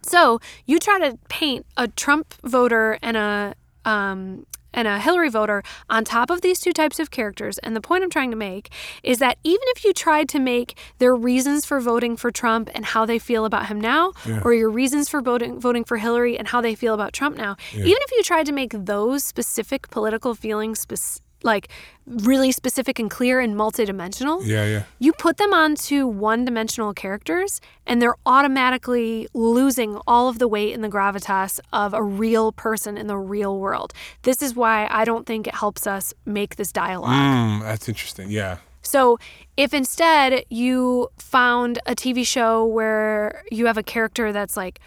So 0.04 0.40
you 0.66 0.80
try 0.80 1.00
to 1.00 1.18
paint 1.28 1.66
a 1.76 1.88
Trump 1.90 2.34
voter 2.44 2.98
and 3.02 3.18
a 3.18 3.56
um, 3.84 4.46
and 4.74 4.88
a 4.88 5.00
Hillary 5.00 5.30
voter 5.30 5.64
on 5.90 6.04
top 6.04 6.30
of 6.30 6.42
these 6.42 6.60
two 6.60 6.74
types 6.74 7.00
of 7.00 7.12
characters. 7.12 7.58
And 7.60 7.76
the 7.76 7.82
point 7.82 8.04
I'm 8.04 8.10
trying 8.10 8.32
to 8.32 8.38
make 8.38 8.72
is 9.04 9.18
that 9.20 9.38
even 9.44 9.62
if 9.76 9.84
you 9.84 9.94
tried 9.94 10.30
to 10.30 10.40
make 10.40 10.78
their 11.00 11.16
reasons 11.16 11.66
for 11.66 11.80
voting 11.80 12.16
for 12.18 12.32
Trump 12.32 12.70
and 12.76 12.86
how 12.86 13.06
they 13.06 13.20
feel 13.20 13.46
about 13.46 13.68
him 13.68 13.80
now, 13.82 14.14
or 14.44 14.54
your 14.54 14.70
reasons 14.70 15.10
for 15.10 15.22
voting 15.22 15.60
voting 15.60 15.84
for 15.84 15.98
Hillary 15.98 16.38
and 16.38 16.48
how 16.48 16.62
they 16.62 16.76
feel 16.76 16.94
about 16.94 17.14
Trump 17.14 17.38
now, 17.38 17.56
even 17.74 17.98
if 18.02 18.12
you 18.12 18.24
tried 18.24 18.46
to 18.46 18.52
make 18.52 18.74
those 18.74 19.24
specific 19.24 19.90
political 19.90 20.36
feelings 20.36 20.80
spec- 20.80 21.22
like 21.48 21.70
really 22.06 22.52
specific 22.52 23.00
and 23.00 23.10
clear 23.10 23.40
and 23.40 23.56
multidimensional, 23.56 24.46
Yeah, 24.46 24.66
yeah. 24.66 24.84
you 25.00 25.12
put 25.14 25.38
them 25.38 25.54
onto 25.54 26.06
one 26.06 26.46
dimensional 26.46 26.94
characters 26.94 27.60
and 27.88 28.00
they're 28.02 28.16
automatically 28.26 29.28
losing 29.34 29.98
all 30.08 30.30
of 30.30 30.38
the 30.40 30.48
weight 30.48 30.74
and 30.76 30.84
the 30.84 30.90
gravitas 30.90 31.60
of 31.74 31.94
a 31.94 32.04
real 32.04 32.52
person 32.52 32.98
in 32.98 33.08
the 33.08 33.18
real 33.18 33.60
world. 33.60 33.94
This 34.22 34.42
is 34.42 34.54
why 34.56 34.88
I 34.92 35.04
don't 35.06 35.26
think 35.26 35.48
it 35.48 35.56
helps 35.56 35.88
us 35.88 36.14
make 36.26 36.56
this 36.58 36.72
dialogue. 36.72 37.10
Mm, 37.10 37.62
that's 37.62 37.90
interesting. 37.90 38.30
Yeah. 38.30 38.58
So, 38.84 39.20
if 39.58 39.74
instead 39.74 40.46
you 40.50 41.10
found 41.18 41.80
a 41.86 41.94
TV 41.94 42.26
show 42.26 42.64
where 42.66 43.44
you 43.52 43.66
have 43.66 43.78
a 43.78 43.84
character 43.84 44.32
that's 44.32 44.56
like 44.56 44.80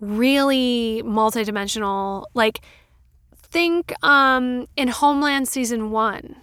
really 0.00 1.02
multidimensional, 1.04 2.24
like 2.34 2.60
think 3.50 3.92
um 4.04 4.66
in 4.76 4.88
Homeland 4.88 5.48
season 5.48 5.90
1. 5.90 6.36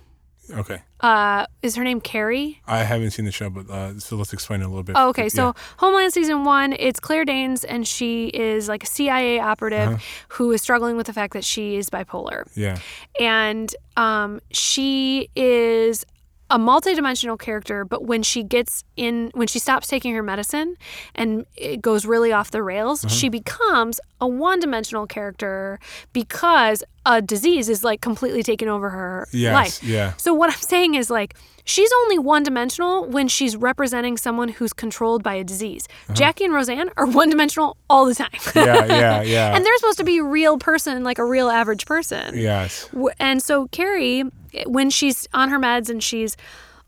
Okay. 0.58 0.80
Uh 0.99 1.45
is 1.62 1.76
her 1.76 1.84
name 1.84 1.99
Carrie? 2.01 2.62
I 2.68 2.80
haven't 2.84 3.12
seen 3.12 3.26
the 3.26 3.32
show, 3.32 3.49
but 3.49 3.70
uh, 3.70 3.99
so 3.99 4.16
let's 4.16 4.32
explain 4.34 4.62
it 4.62 4.66
a 4.66 4.68
little 4.68 4.84
bit. 4.84 4.95
Oh, 4.97 5.10
okay, 5.10 5.28
so 5.30 5.47
Yeah. 5.47 5.51
Homeland 5.78 6.14
season 6.14 6.45
one, 6.45 6.74
it's 6.74 6.99
Claire 6.99 7.26
Danes, 7.26 7.64
and 7.64 7.88
she 7.88 8.28
is 8.28 8.68
like 8.70 8.84
a 8.84 8.88
CIA 8.88 9.39
operative 9.39 9.88
Uh-huh. 9.89 9.97
who 10.30 10.51
is 10.51 10.62
struggling 10.62 10.97
with 10.97 11.08
the 11.08 11.14
fact 11.14 11.34
that 11.34 11.43
she 11.43 11.76
is 11.78 11.89
bipolar, 11.89 12.45
Yeah. 12.56 12.78
and 13.20 13.74
um, 13.97 14.39
she 14.51 15.30
is 15.36 16.06
a 16.50 16.60
multidimensional 16.60 17.39
character, 17.39 17.84
but 17.84 18.04
when 18.06 18.22
she 18.22 18.43
gets 18.43 18.84
in, 18.96 19.32
when 19.34 19.48
she 19.48 19.58
stops 19.60 19.88
taking 19.88 20.14
her 20.14 20.22
medicine 20.22 20.76
and 21.16 21.46
it 21.58 21.82
goes 21.82 22.06
really 22.06 22.32
off 22.32 22.52
the 22.52 22.62
rails, 22.62 23.04
Uh-huh. 23.04 23.14
she 23.14 23.30
becomes 23.30 24.00
a 24.22 24.28
one 24.28 24.60
dimensional 24.60 25.08
character 25.08 25.80
because 26.14 26.84
a 27.06 27.22
disease 27.22 27.68
is 27.70 27.84
like 27.84 28.00
completely 28.02 28.43
taking 28.43 28.68
over 28.70 28.89
her 28.91 29.28
Yes, 29.32 29.54
life. 29.54 29.84
yeah. 29.84 30.14
So, 30.18 30.34
what 30.34 30.50
I'm 30.52 30.60
saying 30.62 30.93
is 30.96 31.10
like, 31.10 31.36
she's 31.66 31.89
only 32.03 32.18
one 32.18 32.43
dimensional 32.43 33.05
when 33.05 33.28
she's 33.28 33.55
representing 33.57 34.16
someone 34.18 34.47
who's 34.47 34.72
controlled 34.72 35.22
by 35.24 35.34
a 35.34 35.43
disease. 35.43 35.88
Jackie 36.13 36.45
and 36.45 36.53
Roseanne 36.53 36.89
are 36.95 37.05
one 37.05 37.30
dimensional 37.30 37.76
all 37.89 38.05
the 38.05 38.16
time. 38.16 38.30
Uh-huh. 38.34 38.59
Yeah, 38.66 38.86
yeah, 38.86 39.22
yeah. 39.36 39.55
and 39.55 39.66
they're 39.66 39.78
supposed 39.78 39.97
to 39.97 40.03
be 40.05 40.20
a 40.20 40.24
real 40.24 40.57
person, 40.57 41.03
like 41.03 41.18
a 41.20 41.26
real 41.26 41.49
average 41.49 41.86
person. 41.86 42.38
yes. 42.38 42.89
And 43.20 43.41
so 43.43 43.68
Carrie, 43.68 44.24
when 44.66 44.89
she's 44.89 45.28
on 45.34 45.49
her 45.49 45.59
meds 45.59 45.89
and 45.89 46.01
she's 46.01 46.38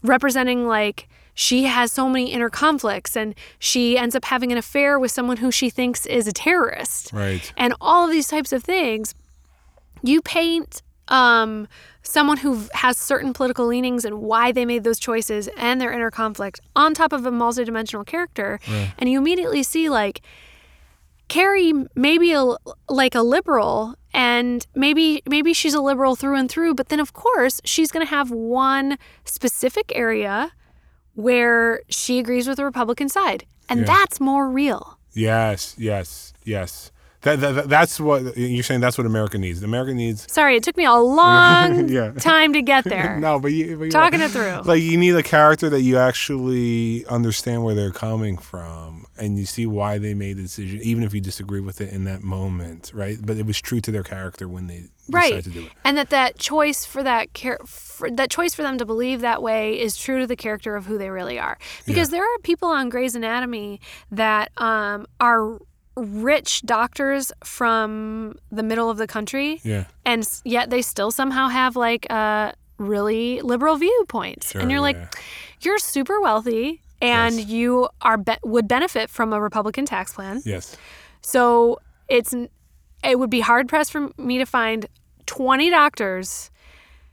representing 0.04 0.68
like 0.68 1.10
she 1.34 1.66
has 1.66 1.92
so 1.92 2.08
many 2.10 2.32
inner 2.32 2.50
conflicts 2.50 3.16
and 3.18 3.36
she 3.60 3.98
ends 3.98 4.16
up 4.16 4.26
having 4.26 4.52
an 4.52 4.58
affair 4.58 4.98
with 4.98 5.12
someone 5.12 5.38
who 5.38 5.52
she 5.52 5.70
thinks 5.70 6.06
is 6.06 6.28
a 6.28 6.32
terrorist 6.32 7.12
Right. 7.14 7.52
and 7.58 7.74
all 7.82 8.06
of 8.06 8.12
these 8.12 8.28
types 8.28 8.52
of 8.54 8.64
things, 8.64 9.14
you 10.02 10.22
paint 10.22 10.82
um, 11.10 11.68
someone 12.04 12.38
who 12.38 12.64
has 12.74 12.98
certain 12.98 13.34
political 13.34 13.66
leanings 13.68 14.06
and 14.06 14.20
why 14.22 14.52
they 14.52 14.66
made 14.66 14.84
those 14.84 15.00
choices 15.00 15.50
and 15.58 15.80
their 15.82 15.92
inner 15.92 16.12
conflict 16.12 16.60
on 16.76 16.94
top 16.94 17.14
of 17.14 17.26
a 17.26 17.32
multidimensional 17.32 18.06
character, 18.06 18.60
and 18.98 19.10
you 19.10 19.18
immediately 19.20 19.64
see 19.64 19.90
like 19.90 20.22
Carrie 21.28 21.74
maybe 21.96 22.32
a, 22.34 22.56
like 22.88 23.14
a 23.16 23.22
liberal 23.22 23.96
and 24.14 24.66
maybe 24.74 25.22
maybe 25.28 25.54
she's 25.54 25.74
a 25.74 25.82
liberal 25.82 26.16
through 26.16 26.36
and 26.36 26.50
through 26.50 26.74
but 26.74 26.88
then 26.88 27.02
of 27.02 27.12
course 27.12 27.60
she's 27.66 27.92
going 27.92 28.06
to 28.06 28.10
have 28.10 28.32
one 28.32 28.98
specific 29.26 29.92
area 29.94 30.54
where 31.16 31.82
she 31.90 32.18
agrees 32.20 32.48
with 32.48 32.56
the 32.58 32.64
Republican 32.64 33.10
side 33.10 33.46
and 33.68 33.82
Yeah. 33.82 33.86
that's 33.88 34.20
more 34.22 34.50
real. 34.50 34.98
Yes, 35.14 35.76
yes, 35.78 36.32
yes. 36.46 36.92
That, 37.24 37.40
that, 37.42 37.52
that- 37.56 37.70
that's 37.70 38.00
what 38.00 38.38
you're 38.38 38.64
saying. 38.64 38.80
That's 38.82 38.98
what 38.98 39.08
America 39.08 39.38
needs. 39.38 39.64
America 39.64 39.94
needs. 39.94 40.32
Sorry, 40.32 40.56
it 40.56 40.64
took 40.64 40.78
me 40.78 40.86
a 40.86 40.94
long 40.94 41.90
Yeah. 41.90 42.12
time 42.14 42.54
to 42.54 42.62
get 42.62 42.84
there. 42.84 43.18
No, 43.28 43.40
but 43.40 43.52
you, 43.52 43.76
but 43.78 43.84
you're 43.86 43.90
Talking 43.92 44.20
right. 44.20 44.30
it 44.30 44.32
through. 44.32 44.62
Like 44.72 44.82
you 44.84 44.98
need 44.98 45.16
a 45.16 45.24
character 45.24 45.70
that 45.70 45.82
you 45.82 45.98
actually 45.98 47.06
understand 47.08 47.64
where 47.64 47.74
they're 47.76 47.92
coming 47.92 48.38
from, 48.38 49.06
and 49.18 49.38
you 49.40 49.46
see 49.46 49.66
why 49.66 49.98
they 49.98 50.14
made 50.14 50.38
the 50.38 50.44
decision, 50.44 50.80
even 50.84 51.04
if 51.04 51.14
you 51.14 51.20
disagree 51.22 51.60
with 51.60 51.82
it 51.82 51.92
in 51.92 52.04
that 52.06 52.22
moment, 52.24 52.92
right? 52.94 53.18
But 53.22 53.38
it 53.38 53.46
was 53.46 53.60
true 53.60 53.82
to 53.82 53.92
their 53.92 54.04
character 54.04 54.48
when 54.48 54.68
they 54.68 54.84
right 55.10 55.34
decided 55.34 55.44
to 55.46 55.50
do 55.62 55.66
it. 55.66 55.72
and 55.86 55.98
that 55.98 56.10
that 56.12 56.38
choice 56.38 56.86
for 56.86 57.02
that 57.02 57.34
char- 57.34 57.60
for, 57.66 58.12
that 58.12 58.30
choice 58.30 58.54
for 58.54 58.62
them 58.62 58.78
to 58.78 58.86
believe 58.86 59.22
that 59.22 59.42
way 59.42 59.80
is 59.80 59.96
true 59.98 60.20
to 60.20 60.28
the 60.28 60.36
character 60.36 60.76
of 60.76 60.86
who 60.86 60.98
they 60.98 61.10
really 61.10 61.40
are 61.40 61.58
because 61.86 62.10
there 62.10 62.24
are 62.24 62.38
people 62.40 62.68
on 62.70 62.90
Grey's 62.90 63.16
Anatomy 63.16 63.80
that 64.12 64.52
um, 64.58 65.08
are 65.20 65.60
rich 65.98 66.62
doctors 66.62 67.32
from 67.44 68.36
the 68.52 68.62
middle 68.64 68.90
of 68.90 68.98
the 68.98 69.08
country 69.08 69.60
Yeah. 69.64 69.86
and 70.06 70.28
yet 70.46 70.70
they 70.70 70.82
still 70.84 71.10
somehow 71.12 71.48
have 71.48 71.76
like 71.76 72.06
uh, 72.12 72.52
really 72.78 73.42
liberal 73.42 73.76
viewpoints 73.78 74.52
Sure, 74.52 74.62
and 74.62 74.70
you're 74.72 74.80
like 74.80 74.98
you're 75.62 75.80
super 75.80 76.22
wealthy 76.22 76.82
and 77.02 77.36
Yes. 77.36 77.48
you 77.48 77.90
are 78.02 78.18
be- 78.18 78.38
would 78.44 78.68
benefit 78.68 79.10
from 79.10 79.34
a 79.34 79.42
republican 79.42 79.86
tax 79.86 80.14
plan 80.14 80.42
Yes. 80.46 80.78
so 81.22 81.80
it's 82.08 82.34
it 83.04 83.18
would 83.20 83.30
be 83.32 83.40
hard 83.42 83.68
pressed 83.68 83.92
for 83.92 84.10
me 84.18 84.38
to 84.38 84.46
find 84.46 84.86
20 85.26 85.70
doctors 85.72 86.52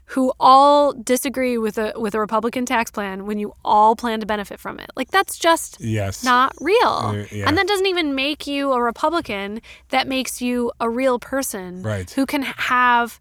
who 0.08 0.32
all 0.38 0.92
disagree 0.92 1.56
with 1.58 1.78
a 1.78 1.92
with 1.96 2.14
a 2.14 2.20
Republican 2.20 2.66
tax 2.66 2.90
plan 2.90 3.24
when 3.26 3.38
you 3.38 3.54
all 3.64 3.96
plan 3.96 4.20
to 4.20 4.26
benefit 4.26 4.60
from 4.60 4.78
it. 4.78 4.90
Like 4.96 5.10
that's 5.10 5.38
just 5.38 5.80
Yes. 5.80 6.22
not 6.22 6.52
real. 6.60 6.88
Uh, 6.88 7.24
yeah. 7.32 7.48
And 7.48 7.56
that 7.56 7.66
doesn't 7.66 7.86
even 7.86 8.14
make 8.14 8.46
you 8.46 8.72
a 8.72 8.82
Republican. 8.82 9.60
That 9.88 10.06
makes 10.06 10.42
you 10.42 10.72
a 10.80 10.90
real 10.90 11.18
person 11.18 11.82
Right. 11.82 12.10
who 12.10 12.26
can 12.26 12.42
have 12.42 13.18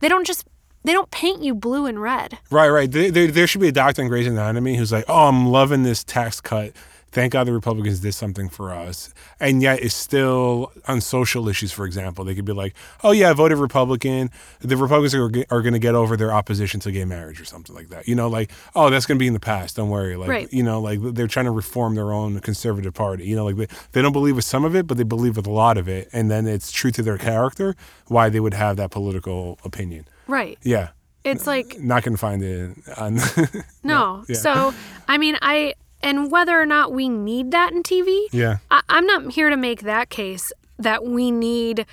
they 0.00 0.08
don't 0.08 0.26
just 0.26 0.46
they 0.84 0.92
don't 0.92 1.10
paint 1.10 1.42
you 1.42 1.54
blue 1.54 1.86
and 1.86 2.00
red. 2.00 2.38
Right, 2.50 2.68
right. 2.68 2.90
There, 2.90 3.10
there, 3.10 3.26
there 3.28 3.46
should 3.48 3.60
be 3.60 3.68
a 3.68 3.72
doctor 3.72 4.02
in 4.02 4.08
Grey's 4.08 4.26
Anatomy 4.28 4.76
who's 4.76 4.92
like, 4.92 5.04
"Oh, 5.08 5.26
I'm 5.28 5.46
loving 5.46 5.82
this 5.82 6.04
tax 6.04 6.40
cut. 6.40 6.72
Thank 7.16 7.32
God 7.32 7.44
the 7.46 7.52
Republicans 7.52 8.00
did 8.00 8.14
something 8.14 8.48
for 8.48 8.66
us." 8.72 9.12
And 9.40 9.62
yet, 9.62 9.76
it's 9.82 9.94
still 9.94 10.70
on 10.86 11.00
social 11.00 11.48
issues. 11.48 11.72
For 11.72 11.84
example, 11.86 12.24
they 12.24 12.34
could 12.36 12.44
be 12.44 12.52
like, 12.52 12.74
"Oh 13.02 13.12
yeah, 13.12 13.30
I 13.30 13.32
voted 13.32 13.58
Republican. 13.58 14.30
The 14.60 14.76
Republicans 14.76 15.14
are, 15.14 15.30
are 15.54 15.62
going 15.62 15.72
to 15.80 15.84
get 15.88 15.94
over 15.94 16.16
their 16.16 16.32
opposition 16.32 16.78
to 16.80 16.92
gay 16.92 17.04
marriage 17.04 17.40
or 17.40 17.44
something 17.46 17.74
like 17.74 17.88
that." 17.88 18.06
You 18.06 18.14
know, 18.14 18.28
like, 18.28 18.50
"Oh, 18.74 18.90
that's 18.90 19.06
going 19.06 19.18
to 19.18 19.22
be 19.22 19.26
in 19.26 19.32
the 19.32 19.40
past. 19.40 19.76
Don't 19.76 19.88
worry." 19.88 20.14
Like, 20.16 20.28
Right. 20.28 20.52
you 20.52 20.62
know, 20.62 20.80
like 20.80 21.00
they're 21.14 21.26
trying 21.26 21.46
to 21.46 21.50
reform 21.62 21.94
their 21.94 22.12
own 22.12 22.38
conservative 22.40 22.92
party. 22.94 23.24
You 23.26 23.36
know, 23.36 23.46
like 23.46 23.56
they, 23.56 23.68
they 23.92 24.02
don't 24.02 24.12
believe 24.12 24.36
with 24.36 24.44
some 24.44 24.64
of 24.64 24.76
it, 24.76 24.86
but 24.86 24.96
they 24.98 25.04
believe 25.04 25.36
with 25.36 25.46
a 25.46 25.52
lot 25.64 25.78
of 25.78 25.88
it, 25.88 26.08
and 26.12 26.30
then 26.30 26.46
it's 26.46 26.70
true 26.70 26.90
to 26.92 27.02
their 27.02 27.18
character 27.18 27.74
why 28.08 28.28
they 28.28 28.40
would 28.40 28.54
have 28.54 28.76
that 28.76 28.90
political 28.90 29.58
opinion. 29.64 30.06
Right. 30.28 30.58
Yeah. 30.62 30.88
It's 31.24 31.46
like 31.46 31.80
Not 31.80 32.04
gonna 32.04 32.16
find 32.16 32.40
it 32.42 32.76
on. 32.96 33.18
no. 33.82 34.24
Yeah. 34.28 34.36
So 34.36 34.74
I 35.08 35.18
mean 35.18 35.36
I 35.42 35.74
and 36.06 36.30
whether 36.30 36.60
or 36.60 36.66
not 36.66 36.92
we 36.92 37.08
need 37.08 37.50
that 37.50 37.72
in 37.72 37.82
TV, 37.82 38.26
yeah, 38.32 38.58
I, 38.70 38.80
I'm 38.88 39.06
not 39.06 39.32
here 39.32 39.50
to 39.50 39.56
make 39.56 39.82
that 39.82 40.08
case 40.10 40.52
that 40.78 41.04
we 41.04 41.30
need 41.30 41.86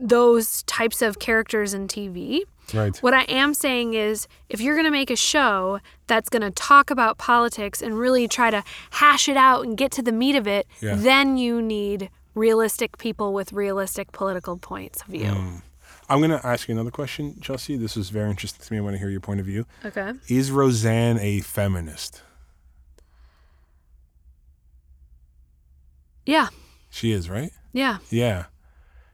those 0.00 0.62
types 0.64 1.02
of 1.02 1.18
characters 1.18 1.74
in 1.74 1.88
TV. 1.88 2.40
right. 2.74 2.96
What 2.98 3.14
I 3.14 3.22
am 3.22 3.54
saying 3.54 3.94
is, 3.94 4.26
if 4.48 4.60
you're 4.60 4.74
going 4.74 4.84
to 4.86 4.90
make 4.90 5.10
a 5.10 5.16
show 5.16 5.80
that's 6.06 6.28
going 6.28 6.42
to 6.42 6.50
talk 6.50 6.90
about 6.90 7.18
politics 7.18 7.80
and 7.82 7.98
really 7.98 8.28
try 8.28 8.50
to 8.50 8.62
hash 8.90 9.28
it 9.28 9.36
out 9.36 9.64
and 9.64 9.76
get 9.76 9.90
to 9.92 10.02
the 10.02 10.12
meat 10.12 10.36
of 10.36 10.46
it, 10.46 10.66
Yeah. 10.80 10.94
then 10.96 11.36
you 11.38 11.62
need 11.62 12.10
realistic 12.34 12.98
people 12.98 13.32
with 13.32 13.52
realistic 13.52 14.12
political 14.12 14.56
points 14.58 15.00
of 15.02 15.08
view. 15.08 15.32
Mm. 15.32 15.62
I'm 16.10 16.20
gonna 16.22 16.40
ask 16.42 16.68
you 16.68 16.72
another 16.74 16.90
question, 16.90 17.38
Chelsea. 17.42 17.76
This 17.76 17.94
is 17.96 18.08
very 18.08 18.30
interesting 18.30 18.64
to 18.64 18.72
me. 18.72 18.78
I 18.78 18.80
want 18.80 18.94
to 18.94 18.98
hear 18.98 19.10
your 19.10 19.20
point 19.20 19.40
of 19.40 19.46
view. 19.46 19.66
Okay. 19.84 20.12
Is 20.28 20.50
Roseanne 20.50 21.18
a 21.20 21.40
feminist? 21.40 22.22
Yeah. 26.28 26.48
She 26.90 27.12
is, 27.12 27.30
right? 27.30 27.52
Yeah. 27.72 27.98
Yeah. 28.10 28.44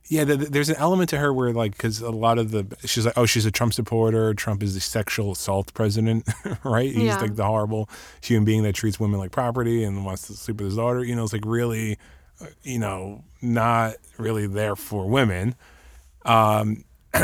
Yeah, 0.08 0.24
th- 0.26 0.38
th- 0.38 0.50
there's 0.50 0.68
an 0.68 0.76
element 0.76 1.08
to 1.10 1.18
her 1.18 1.32
where, 1.32 1.52
like, 1.52 1.72
because 1.72 2.00
a 2.02 2.10
lot 2.10 2.38
of 2.38 2.50
the, 2.50 2.66
she's 2.84 3.06
like, 3.06 3.16
oh, 3.16 3.24
she's 3.24 3.46
a 3.46 3.50
Trump 3.50 3.72
supporter. 3.72 4.34
Trump 4.34 4.62
is 4.62 4.74
the 4.74 4.80
sexual 4.80 5.32
assault 5.32 5.72
president, 5.74 6.28
right? 6.64 6.92
He's 6.92 7.04
Yeah. 7.04 7.16
like 7.20 7.36
the 7.36 7.44
horrible 7.46 7.88
human 8.20 8.44
being 8.44 8.64
that 8.64 8.74
treats 8.74 9.00
women 9.00 9.18
like 9.18 9.30
property 9.30 9.82
and 9.84 10.04
wants 10.04 10.26
to 10.26 10.34
sleep 10.34 10.58
with 10.58 10.66
his 10.66 10.76
daughter. 10.76 11.02
You 11.04 11.14
know, 11.16 11.24
it's 11.24 11.32
like 11.32 11.46
really, 11.46 11.98
uh, 12.40 12.46
you 12.64 12.78
know, 12.78 13.24
not 13.40 13.94
really 14.18 14.46
there 14.46 14.76
for 14.76 15.08
women. 15.08 15.54
Um, 16.26 16.84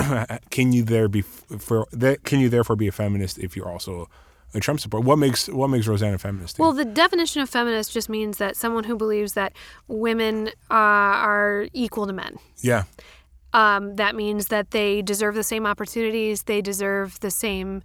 can 0.51 0.72
you 0.72 0.82
there 0.84 1.09
be 1.09 1.22
for 1.22 1.86
that? 1.93 2.22
Can 2.24 2.38
you 2.41 2.49
therefore 2.49 2.76
be 2.76 2.86
a 2.88 2.93
feminist 2.93 3.38
if 3.38 3.57
you're 3.57 3.68
also 3.68 4.09
a 4.55 4.61
Trump 4.61 4.81
supporter? 4.81 5.07
What 5.07 5.17
makes 5.19 5.49
what 5.49 5.69
makes 5.69 5.87
Roseanne 5.87 6.15
a 6.15 6.19
feminist? 6.19 6.59
Well, 6.59 6.73
the 6.73 6.85
definition 6.85 7.43
of 7.43 7.49
feminist 7.51 7.93
just 7.93 8.09
means 8.09 8.39
that 8.39 8.57
someone 8.57 8.85
who 8.85 8.97
believes 8.97 9.35
that 9.35 9.53
women 9.89 10.49
uh, 10.71 10.75
are 11.29 11.69
equal 11.73 12.07
to 12.07 12.13
men. 12.13 12.39
yeah, 12.61 12.85
Um, 13.53 13.97
that 13.97 14.15
means 14.15 14.47
that 14.49 14.71
they 14.71 15.03
deserve 15.03 15.35
the 15.35 15.43
same 15.43 15.67
opportunities. 15.67 16.45
They 16.45 16.61
deserve 16.63 17.19
the 17.21 17.31
same 17.31 17.83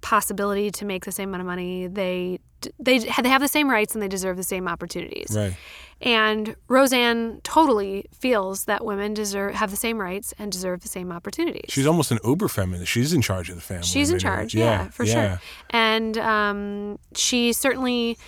possibility 0.00 0.70
to 0.70 0.84
make 0.84 1.04
the 1.04 1.12
same 1.12 1.30
amount 1.30 1.40
of 1.42 1.46
money. 1.46 1.86
They 1.86 2.38
they 2.78 2.98
they 2.98 3.28
have 3.28 3.40
the 3.42 3.48
same 3.48 3.68
rights 3.70 3.94
and 3.94 4.02
they 4.02 4.08
deserve 4.08 4.36
the 4.36 4.42
same 4.42 4.66
opportunities. 4.68 5.28
right. 5.36 5.56
And 6.00 6.56
Roseanne 6.68 7.40
totally 7.42 8.04
feels 8.12 8.66
that 8.66 8.84
women 8.84 9.14
deserve 9.14 9.54
have 9.54 9.70
the 9.70 9.76
same 9.78 9.98
rights 9.98 10.34
and 10.38 10.52
deserve 10.52 10.82
the 10.82 10.88
same 10.88 11.10
opportunities. 11.10 11.70
She's 11.70 11.86
almost 11.86 12.10
an 12.10 12.18
uber 12.22 12.48
feminist. 12.48 12.92
She's 12.92 13.14
in 13.14 13.22
charge 13.22 13.48
of 13.48 13.56
the 13.56 13.62
family. 13.62 13.84
She's 13.86 14.10
in 14.10 14.18
charge, 14.18 14.54
yeah, 14.54 14.88
for 14.90 15.06
sure. 15.06 15.40
And 15.70 16.18
um, 16.18 16.98
she 17.14 17.54
certainly 17.54 18.18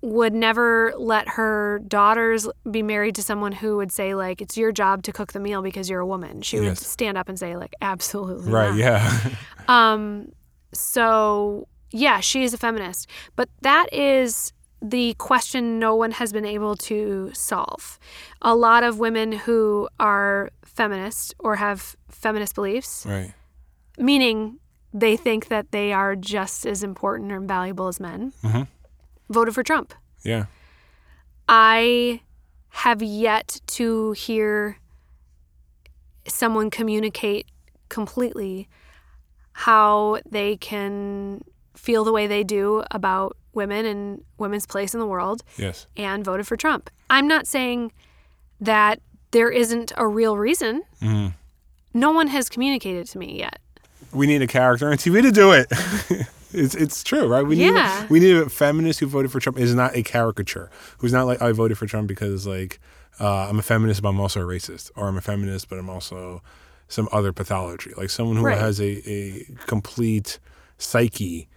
would 0.00 0.32
never 0.32 0.94
let 0.96 1.28
her 1.28 1.80
daughters 1.88 2.48
be 2.70 2.82
married 2.82 3.16
to 3.16 3.22
someone 3.22 3.50
who 3.52 3.76
would 3.76 3.90
say 3.90 4.14
like 4.14 4.40
it's 4.40 4.56
your 4.56 4.70
job 4.72 5.02
to 5.02 5.12
cook 5.12 5.32
the 5.32 5.40
meal 5.40 5.60
because 5.60 5.90
you're 5.90 6.00
a 6.00 6.06
woman. 6.06 6.40
She 6.40 6.58
would 6.60 6.66
Yes. 6.66 6.86
stand 6.86 7.18
up 7.18 7.28
and 7.28 7.38
say 7.38 7.56
like 7.56 7.74
absolutely 7.82 8.50
Right. 8.52 8.70
not. 8.70 8.78
Yeah. 8.78 9.30
Um, 9.66 10.32
so 10.80 11.66
yeah, 11.90 12.20
she 12.20 12.44
is 12.44 12.52
a 12.54 12.58
feminist, 12.58 13.08
but 13.36 13.48
that 13.62 13.92
is 13.92 14.52
the 14.82 15.14
question 15.14 15.78
no 15.78 15.94
one 15.96 16.12
has 16.12 16.32
been 16.32 16.44
able 16.44 16.76
to 16.76 17.30
solve. 17.34 17.98
A 18.42 18.54
lot 18.54 18.82
of 18.84 18.98
women 18.98 19.32
who 19.32 19.88
are 19.98 20.50
feminist 20.64 21.34
or 21.38 21.56
have 21.56 21.96
feminist 22.10 22.54
beliefs, 22.54 23.04
right. 23.06 23.32
meaning 23.98 24.58
they 24.94 25.16
think 25.16 25.48
that 25.48 25.72
they 25.72 25.92
are 25.92 26.14
just 26.14 26.64
as 26.66 26.82
important 26.82 27.32
or 27.32 27.40
valuable 27.40 27.88
as 27.88 27.98
men, 27.98 28.32
Mhm. 28.44 28.68
voted 29.28 29.54
for 29.54 29.62
Trump. 29.62 29.94
Yeah. 30.22 30.46
I 31.48 32.20
have 32.68 33.02
yet 33.02 33.60
to 33.78 34.12
hear 34.12 34.78
someone 36.26 36.70
communicate 36.70 37.46
completely 37.88 38.68
how 39.62 40.18
they 40.30 40.56
can 40.56 41.42
feel 41.74 42.04
the 42.04 42.12
way 42.12 42.28
they 42.28 42.44
do 42.44 42.84
about 42.92 43.36
women 43.54 43.84
and 43.84 44.22
women's 44.38 44.66
place 44.66 44.94
in 44.94 45.00
the 45.00 45.06
world 45.06 45.42
Yes. 45.56 45.86
and 45.96 46.24
voted 46.24 46.46
for 46.46 46.56
Trump. 46.56 46.90
I'm 47.10 47.26
not 47.26 47.44
saying 47.48 47.90
that 48.60 49.00
there 49.32 49.50
isn't 49.50 49.90
a 49.96 50.06
real 50.06 50.36
reason. 50.36 50.82
Mm-hmm. 51.02 51.28
No 51.92 52.12
one 52.12 52.28
has 52.28 52.48
communicated 52.48 53.08
to 53.08 53.18
me 53.18 53.36
yet. 53.38 53.58
We 54.12 54.28
need 54.28 54.42
a 54.42 54.46
character 54.46 54.90
on 54.90 54.96
TV 55.04 55.22
to 55.22 55.32
do 55.32 55.50
it. 55.50 55.66
it's 56.52 56.74
it's 56.76 57.02
true, 57.02 57.26
right? 57.26 57.42
We 57.44 57.56
need 57.56 57.74
Yeah. 57.74 58.06
we 58.08 58.20
need 58.20 58.36
a 58.36 58.48
feminist 58.48 59.00
who 59.00 59.06
voted 59.08 59.32
for 59.32 59.40
Trump 59.40 59.58
is 59.58 59.74
not 59.74 59.96
a 59.96 60.04
caricature. 60.04 60.70
Who's 60.98 61.12
not 61.12 61.26
like 61.26 61.42
I 61.42 61.50
voted 61.50 61.76
for 61.78 61.86
Trump 61.86 62.06
because 62.06 62.46
like 62.46 62.78
uh, 63.18 63.48
I'm 63.48 63.58
a 63.58 63.62
feminist, 63.62 64.02
but 64.02 64.10
I'm 64.10 64.20
also 64.20 64.40
a 64.40 64.44
racist, 64.44 64.92
or 64.94 65.08
I'm 65.08 65.16
a 65.16 65.20
feminist, 65.20 65.68
but 65.68 65.78
I'm 65.80 65.90
also 65.90 66.42
some 66.88 67.08
other 67.12 67.32
pathology. 67.32 67.92
Like 67.96 68.10
someone 68.10 68.36
who 68.36 68.44
Right. 68.44 68.58
has 68.58 68.80
a, 68.80 69.02
a 69.10 69.44
complete 69.66 70.38
psyche 70.78 71.48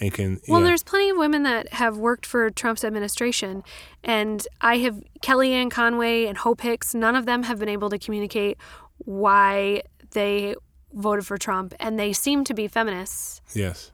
and 0.00 0.12
can. 0.12 0.40
Well, 0.48 0.60
there's 0.62 0.82
plenty 0.82 1.10
of 1.10 1.16
women 1.16 1.42
that 1.44 1.72
have 1.74 1.96
worked 1.96 2.26
for 2.26 2.50
Trump's 2.50 2.84
administration, 2.84 3.62
and 4.02 4.46
I 4.60 4.78
have 4.78 5.02
Kellyanne 5.22 5.70
Conway 5.70 6.24
and 6.26 6.38
Hope 6.38 6.62
Hicks. 6.62 6.94
None 6.94 7.14
of 7.16 7.26
them 7.26 7.42
have 7.44 7.58
been 7.58 7.68
able 7.68 7.90
to 7.90 7.98
communicate 7.98 8.56
why 8.98 9.82
they 10.12 10.54
voted 10.92 11.26
for 11.26 11.38
Trump, 11.38 11.74
and 11.78 11.98
they 11.98 12.12
seem 12.12 12.44
to 12.44 12.54
be 12.54 12.66
feminists 12.66 13.40
yes. 13.54 13.92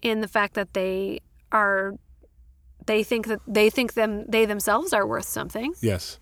in 0.00 0.20
the 0.20 0.28
fact 0.28 0.54
that 0.54 0.74
they 0.74 1.20
are. 1.52 1.94
They 2.86 3.02
think 3.02 3.26
that 3.26 3.40
they 3.46 3.68
think 3.68 3.92
them 3.94 4.24
they 4.28 4.46
themselves 4.46 4.92
are 4.94 5.06
worth 5.06 5.26
something, 5.28 5.74
Yes. 5.82 6.18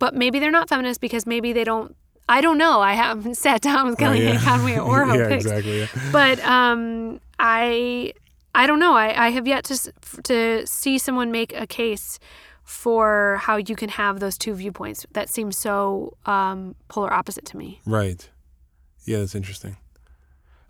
but 0.00 0.12
maybe 0.14 0.40
they're 0.40 0.50
not 0.50 0.68
feminists 0.68 0.98
because 0.98 1.24
maybe 1.26 1.52
they 1.52 1.62
don't. 1.64 1.94
I 2.28 2.40
don't 2.40 2.58
know. 2.58 2.80
I 2.80 2.94
haven't 2.94 3.34
sat 3.46 3.60
down 3.60 3.90
with 3.90 4.00
Oh, 4.00 4.04
Kellyanne 4.04 4.34
yeah. 4.34 4.40
Conway 4.40 4.78
or 4.78 5.04
Hope 5.04 5.16
yeah, 5.18 5.28
Hicks 5.28 5.44
exactly. 5.44 5.80
Yeah. 5.80 5.88
but 6.12 6.40
um, 6.44 7.20
I 7.38 8.12
I 8.54 8.66
don't 8.66 8.78
know. 8.78 8.94
I, 8.94 9.26
I 9.26 9.28
have 9.30 9.46
yet 9.46 9.64
to 9.64 9.92
to 10.24 10.66
see 10.66 10.98
someone 10.98 11.30
make 11.30 11.52
a 11.54 11.66
case 11.66 12.18
for 12.62 13.36
how 13.42 13.56
you 13.56 13.76
can 13.76 13.90
have 13.90 14.20
those 14.20 14.38
two 14.38 14.54
viewpoints 14.54 15.04
that 15.12 15.28
seem 15.28 15.52
so 15.52 16.16
um, 16.24 16.74
polar 16.88 17.12
opposite 17.12 17.44
to 17.46 17.56
me. 17.58 17.80
Right. 17.84 18.26
Yeah, 19.04 19.18
that's 19.18 19.34
interesting. 19.34 19.76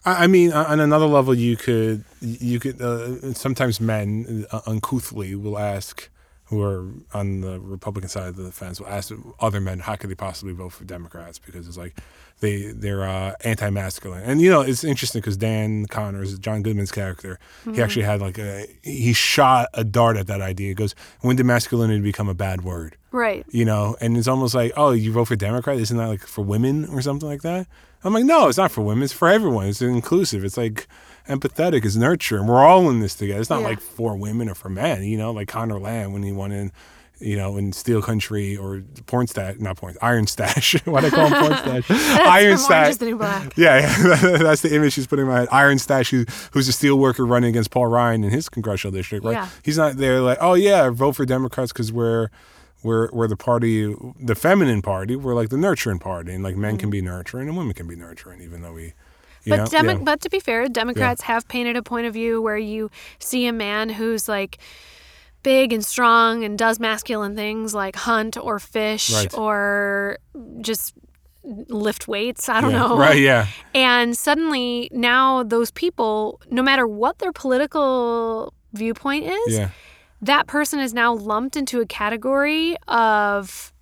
I, 0.05 0.25
I 0.25 0.27
mean, 0.27 0.53
on 0.53 0.67
on 0.67 0.81
another 0.81 1.07
level, 1.07 1.35
you 1.35 1.57
could 1.57 2.05
you 2.21 2.59
could 2.59 2.81
uh, 2.83 3.33
sometimes 3.35 3.81
men 3.81 4.45
uh, 4.51 4.61
uncouthly 4.67 5.37
will 5.37 5.57
ask 5.59 6.11
who 6.47 6.61
are 6.63 6.87
on 7.15 7.41
the 7.41 7.59
Republican 7.61 8.09
side 8.09 8.29
of 8.29 8.37
the 8.37 8.53
fence 8.53 8.79
will 8.81 8.89
ask 8.89 9.13
other 9.41 9.61
men 9.61 9.79
how 9.79 9.97
could 9.97 10.11
they 10.11 10.15
possibly 10.15 10.53
vote 10.53 10.71
for 10.73 10.85
Democrats 10.85 11.39
because 11.39 11.67
it's 11.67 11.79
like 11.79 11.97
they 12.41 12.67
they're 12.73 13.05
uh, 13.05 13.35
anti-masculine 13.45 14.23
and 14.25 14.41
you 14.43 14.51
know 14.51 14.61
it's 14.61 14.85
interesting 14.85 15.21
because 15.21 15.37
Dan 15.37 15.87
Conners 15.87 16.39
John 16.39 16.63
Goodman's 16.63 16.93
character 16.93 17.39
he 17.73 17.81
actually 17.81 18.05
had 18.05 18.21
like 18.21 18.39
a 18.39 18.67
he 18.83 19.13
shot 19.13 19.69
a 19.75 19.85
dart 19.85 20.17
at 20.17 20.27
that 20.27 20.41
idea 20.43 20.69
he 20.69 20.75
goes 20.75 20.95
when 21.23 21.37
did 21.37 21.47
masculinity 21.47 22.01
become 22.01 22.29
a 22.29 22.35
bad 22.35 22.63
word 22.63 22.97
Right. 23.11 23.47
you 23.51 23.65
know, 23.65 23.97
and 24.01 24.17
it's 24.17 24.27
almost 24.27 24.57
like, 24.57 24.73
oh, 24.77 24.91
you 24.91 25.13
vote 25.13 25.27
for 25.27 25.37
Democrat, 25.37 25.79
isn't 25.79 25.97
that 25.97 26.09
like 26.09 26.27
for 26.27 26.45
women 26.45 26.85
or 26.87 27.01
something 27.01 27.29
like 27.29 27.43
that? 27.43 27.69
I'm 28.03 28.13
like, 28.13 28.25
no, 28.25 28.49
it's 28.49 28.59
not 28.59 28.73
for 28.73 28.83
women, 28.83 29.05
it's 29.05 29.13
for 29.13 29.29
everyone. 29.29 29.69
It's 29.69 29.81
inclusive. 29.81 30.45
It's 30.45 30.57
like 30.57 30.89
empathetic, 31.29 31.85
it's 31.85 31.97
nurturing. 31.97 32.47
We're 32.47 32.65
all 32.65 32.89
in 32.91 33.01
this 33.01 33.15
together. 33.15 33.41
It's 33.41 33.51
not 33.51 33.61
Yeah. 33.61 33.69
like 33.69 33.81
for 33.81 34.17
women 34.17 34.49
or 34.49 34.55
for 34.55 34.69
men, 34.69 35.05
you 35.05 35.17
know, 35.17 35.33
like 35.33 35.49
Connor 35.49 35.79
Lamb 35.79 36.13
when 36.13 36.23
he 36.23 36.33
won 36.33 36.53
in, 36.53 36.73
you 37.21 37.37
know, 37.37 37.57
in 37.57 37.73
Steel 37.73 38.03
Country 38.03 38.57
or 38.57 38.83
Porn 39.07 39.27
Stash, 39.27 39.57
not 39.59 39.77
Porn, 39.77 39.97
Iron 40.03 40.27
Stache. 40.27 40.81
Why 40.85 41.01
do 41.01 41.07
I 41.07 41.11
call 41.11 41.27
him 41.29 41.33
Porn 41.35 41.83
Stash? 41.83 42.21
Iron 42.21 42.59
Stache. 42.59 42.97
the 42.97 43.07
New 43.07 43.17
Black. 43.17 43.57
Yeah, 43.57 43.79
yeah, 43.81 44.17
that's 44.39 44.63
the 44.63 44.75
image 44.75 44.93
she's 44.95 45.07
putting 45.07 45.25
in 45.25 45.31
my 45.31 45.41
head. 45.41 45.49
Iron 45.51 45.79
Stache, 45.79 46.11
who, 46.11 46.25
who's 46.53 46.69
a 46.69 46.73
steel 46.73 46.99
worker 46.99 47.25
running 47.25 47.51
against 47.51 47.71
Paul 47.71 47.87
Ryan 47.87 48.25
in 48.25 48.31
his 48.31 48.49
congressional 48.49 48.93
district, 48.93 49.25
right? 49.25 49.33
Yeah. 49.33 49.49
He's 49.63 49.79
not 49.79 49.97
there 49.97 50.21
like, 50.21 50.39
oh 50.41 50.55
yeah, 50.55 50.91
vote 50.91 51.13
for 51.17 51.25
Democrats 51.25 51.73
because 51.73 51.93
we're 51.93 52.29
we're 52.83 53.09
we're 53.13 53.29
the 53.29 53.37
party, 53.37 53.95
the 54.21 54.35
feminine 54.35 54.83
party. 54.83 55.17
We're 55.17 55.35
like 55.35 55.49
the 55.49 55.57
nurturing 55.57 56.01
party, 56.01 56.35
and 56.35 56.45
like 56.45 56.57
men 56.57 56.77
can 56.77 56.87
mm-hmm. 56.87 56.91
be 56.91 57.01
nurturing 57.01 57.49
and 57.49 57.57
women 57.57 57.73
can 57.73 57.89
be 57.89 57.97
nurturing, 57.97 58.43
even 58.43 58.61
though 58.61 58.75
we, 58.75 58.93
But 59.47 59.57
know, 59.57 59.67
Demo- 59.67 59.93
yeah. 59.93 59.99
but 60.03 60.21
to 60.23 60.31
be 60.31 60.41
fair, 60.41 60.69
Democrats 60.69 61.23
have 61.23 61.47
painted 61.49 61.77
a 61.77 61.83
point 61.83 62.07
of 62.07 62.13
view 62.15 62.41
where 62.43 62.57
you 62.57 62.91
see 63.19 63.47
a 63.47 63.53
man 63.53 63.89
who's 63.91 64.29
like 64.29 64.59
big 65.43 65.73
and 65.73 65.85
strong 65.85 66.43
and 66.45 66.57
does 66.59 66.81
masculine 66.81 67.37
things 67.37 67.75
like 67.75 67.97
hunt 67.97 68.37
or 68.39 68.59
fish 68.59 69.13
Right. 69.13 69.35
or 69.37 70.19
just 70.61 70.95
lift 71.43 72.09
weights. 72.09 72.49
I 72.49 72.63
don't 72.63 72.71
Yeah. 72.71 72.79
know. 72.79 72.97
right? 72.97 73.19
Yeah, 73.19 73.47
And 73.75 74.17
suddenly 74.17 74.89
now 74.93 75.43
those 75.43 75.71
people, 75.71 76.41
no 76.51 76.63
matter 76.63 76.87
what 76.87 77.19
their 77.19 77.33
political 77.33 78.55
viewpoint 78.73 79.27
is, 79.27 79.53
yeah, 79.59 79.69
that 80.23 80.47
person 80.47 80.81
is 80.81 80.95
now 80.95 81.13
lumped 81.13 81.55
into 81.57 81.83
a 81.83 81.87
category 81.87 82.77
of 82.89 83.73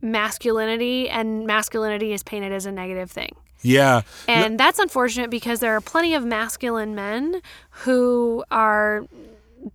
masculinity 0.00 1.08
and 1.08 1.46
masculinity 1.46 2.12
is 2.12 2.22
painted 2.22 2.52
as 2.52 2.66
a 2.66 2.72
negative 2.72 3.10
thing. 3.10 3.30
Yeah, 3.62 4.02
And 4.28 4.58
that's 4.60 4.78
unfortunate 4.78 5.30
because 5.30 5.60
there 5.60 5.74
are 5.76 5.80
plenty 5.80 6.14
of 6.14 6.24
masculine 6.24 6.94
men 6.94 7.40
who 7.84 8.44
are 8.50 9.04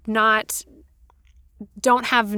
not 0.05 0.63
don't 1.79 2.05
have 2.05 2.35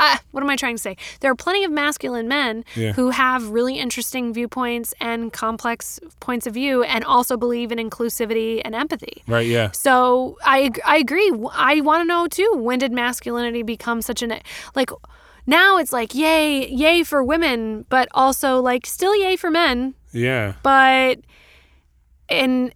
ah, 0.00 0.20
what 0.30 0.42
am 0.44 0.50
I 0.50 0.56
trying 0.56 0.76
to 0.76 0.82
say? 0.82 0.96
There 1.20 1.30
are 1.30 1.34
plenty 1.34 1.64
of 1.64 1.72
masculine 1.72 2.28
men 2.28 2.64
Yeah. 2.76 2.92
who 2.92 3.10
have 3.10 3.48
really 3.48 3.78
interesting 3.80 4.32
viewpoints 4.32 4.94
and 5.00 5.32
complex 5.32 5.98
points 6.20 6.46
of 6.46 6.54
view 6.54 6.82
and 6.84 7.02
also 7.04 7.36
believe 7.36 7.72
in 7.72 7.78
inclusivity 7.78 8.60
and 8.64 8.74
empathy. 8.74 9.22
right, 9.26 9.46
yeah, 9.46 9.70
So 9.72 10.36
I 10.44 10.70
I 10.86 10.98
agree. 10.98 11.32
I 11.52 11.80
want 11.80 12.02
to 12.02 12.04
know 12.06 12.26
too. 12.28 12.52
When 12.56 12.78
did 12.78 12.92
masculinity 12.92 13.62
become 13.62 14.02
such 14.02 14.22
an 14.22 14.38
like? 14.74 14.90
Now 15.46 15.78
it's 15.78 15.94
like 15.94 16.14
yay, 16.14 16.68
yay 16.68 17.02
for 17.04 17.24
women, 17.24 17.86
but 17.88 18.06
also 18.12 18.60
like 18.60 18.84
still 18.86 19.16
yay 19.16 19.34
for 19.34 19.50
men. 19.50 19.94
Yeah. 20.12 20.54
But 20.62 21.20
and 22.28 22.72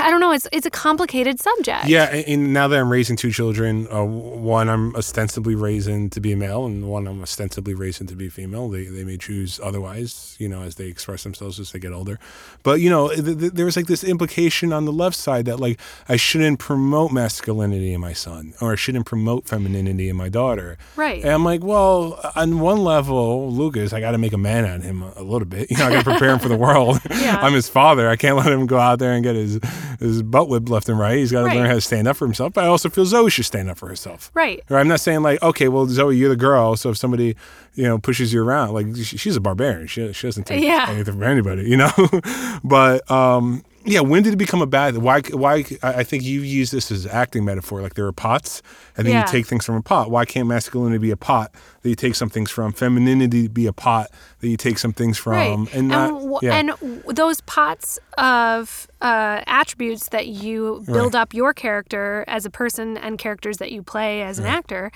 I 0.00 0.10
don't 0.10 0.20
know. 0.20 0.32
It's 0.32 0.46
it's 0.52 0.66
a 0.66 0.70
complicated 0.70 1.40
subject. 1.40 1.86
Yeah, 1.86 2.04
and, 2.04 2.52
now 2.52 2.68
that 2.68 2.78
I'm 2.78 2.90
raising 2.90 3.16
two 3.16 3.30
children, 3.30 3.88
uh, 3.90 4.04
one 4.04 4.68
I'm 4.68 4.94
ostensibly 4.96 5.54
raising 5.54 6.10
to 6.10 6.20
be 6.20 6.32
a 6.32 6.36
male, 6.36 6.66
and 6.66 6.88
one 6.88 7.06
I'm 7.06 7.22
ostensibly 7.22 7.74
raising 7.74 8.06
to 8.08 8.16
be 8.16 8.28
female. 8.28 8.68
They 8.68 8.84
they 8.84 9.04
may 9.04 9.16
choose 9.16 9.60
otherwise, 9.62 10.36
you 10.38 10.48
know, 10.48 10.62
as 10.62 10.76
they 10.76 10.86
express 10.86 11.22
themselves 11.22 11.58
as 11.58 11.72
they 11.72 11.78
get 11.78 11.92
older. 11.92 12.18
But 12.62 12.80
you 12.80 12.90
know, 12.90 13.08
th- 13.08 13.38
th- 13.38 13.52
there 13.52 13.64
was 13.64 13.76
like 13.76 13.86
this 13.86 14.04
implication 14.04 14.72
on 14.72 14.84
the 14.84 14.92
left 14.92 15.16
side 15.16 15.46
that 15.46 15.58
like 15.58 15.80
I 16.08 16.16
shouldn't 16.16 16.58
promote 16.58 17.12
masculinity 17.12 17.92
in 17.92 18.00
my 18.00 18.12
son, 18.12 18.54
or 18.60 18.72
I 18.72 18.76
shouldn't 18.76 19.06
promote 19.06 19.48
femininity 19.48 20.08
in 20.08 20.16
my 20.16 20.28
daughter. 20.28 20.76
Right. 20.96 21.22
And 21.22 21.32
I'm 21.32 21.44
like, 21.44 21.62
well, 21.62 22.20
on 22.36 22.60
one 22.60 22.84
level, 22.84 23.52
Lucas, 23.52 23.92
I 23.92 24.00
got 24.00 24.12
to 24.12 24.18
make 24.18 24.32
a 24.32 24.38
man 24.38 24.64
out 24.64 24.76
of 24.76 24.84
him 24.84 25.02
a, 25.02 25.12
a 25.16 25.22
little 25.22 25.46
bit. 25.46 25.70
You 25.70 25.78
know, 25.78 25.86
I 25.86 25.90
got 25.90 26.04
to 26.04 26.10
prepare 26.10 26.30
him 26.30 26.38
for 26.38 26.48
the 26.48 26.56
world. 26.64 27.00
Yeah. 27.10 27.38
I'm 27.40 27.52
his 27.52 27.68
father. 27.68 28.08
I 28.08 28.16
can't 28.16 28.36
let 28.36 28.46
him 28.46 28.66
go 28.66 28.78
out 28.78 28.98
there 28.98 29.12
and 29.12 29.22
get 29.24 29.34
his 29.34 29.58
his 29.98 30.22
butt 30.22 30.48
whipped 30.48 30.68
left 30.68 30.88
and 30.88 30.98
right. 30.98 31.16
He's 31.18 31.32
got 31.32 31.40
to 31.40 31.46
Right. 31.46 31.56
learn 31.56 31.66
how 31.66 31.74
to 31.74 31.80
stand 31.80 32.08
up 32.08 32.16
for 32.16 32.26
himself. 32.26 32.52
But 32.52 32.64
I 32.64 32.66
also 32.68 32.88
feel 32.88 33.04
Zoe 33.06 33.30
should 33.30 33.44
stand 33.44 33.70
up 33.70 33.78
for 33.78 33.88
herself. 33.88 34.30
Right. 34.34 34.62
Or 34.70 34.78
I'm 34.78 34.88
not 34.88 35.00
saying 35.00 35.22
like, 35.22 35.42
okay, 35.42 35.68
well, 35.68 35.86
Zoe, 35.86 36.16
you're 36.16 36.28
the 36.30 36.36
girl. 36.36 36.76
So 36.76 36.90
if 36.90 36.96
somebody, 36.96 37.36
you 37.74 37.84
know, 37.84 37.98
pushes 37.98 38.32
you 38.32 38.42
around, 38.42 38.72
like 38.72 38.86
she, 38.96 39.16
she's 39.16 39.36
a 39.36 39.40
barbarian. 39.40 39.86
She, 39.86 40.12
she 40.12 40.26
doesn't 40.26 40.44
take 40.44 40.62
Yeah. 40.62 40.86
anything 40.88 41.14
from 41.14 41.22
anybody, 41.22 41.68
you 41.68 41.76
know. 41.76 41.90
but 42.64 43.08
um, 43.10 43.64
yeah, 43.84 44.00
when 44.00 44.22
did 44.22 44.32
it 44.32 44.36
become 44.36 44.62
a 44.62 44.66
bad? 44.66 44.96
Why? 44.98 45.20
Why? 45.20 45.64
I 45.82 46.04
think 46.04 46.22
you 46.22 46.40
use 46.40 46.70
this 46.70 46.90
as 46.90 47.06
acting 47.06 47.44
metaphor. 47.44 47.82
Like 47.82 47.94
there 47.94 48.06
are 48.06 48.12
pots, 48.12 48.62
and 48.96 49.06
then 49.06 49.14
Yeah. 49.14 49.20
you 49.22 49.26
take 49.30 49.46
things 49.46 49.64
from 49.64 49.74
a 49.76 49.82
pot. 49.82 50.10
Why 50.10 50.24
can't 50.24 50.48
masculinity 50.48 50.98
be 50.98 51.10
a 51.10 51.16
pot 51.16 51.52
that 51.82 51.88
you 51.88 51.94
take 51.94 52.14
some 52.14 52.28
things 52.30 52.50
from? 52.50 52.72
Femininity 52.72 53.48
be 53.48 53.66
a 53.66 53.72
pot 53.72 54.10
that 54.40 54.48
you 54.48 54.56
take 54.56 54.78
some 54.78 54.92
things 54.92 55.18
from, 55.18 55.32
right. 55.32 55.74
and 55.74 55.88
not 55.88 56.08
w- 56.10 56.38
yeah. 56.42 56.54
and 56.56 56.68
w- 56.70 57.02
those 57.12 57.40
pots 57.42 57.98
of 58.18 58.86
uh, 59.02 59.42
attributes 59.46 60.08
that 60.08 60.28
you 60.28 60.82
build 60.86 61.14
up 61.14 61.34
your 61.34 61.52
character 61.52 62.24
as 62.26 62.46
a 62.46 62.50
person 62.50 62.96
and 62.96 63.18
characters 63.18 63.58
that 63.58 63.70
you 63.70 63.82
play 63.82 64.22
as 64.22 64.38
an 64.38 64.46
actor, 64.46 64.90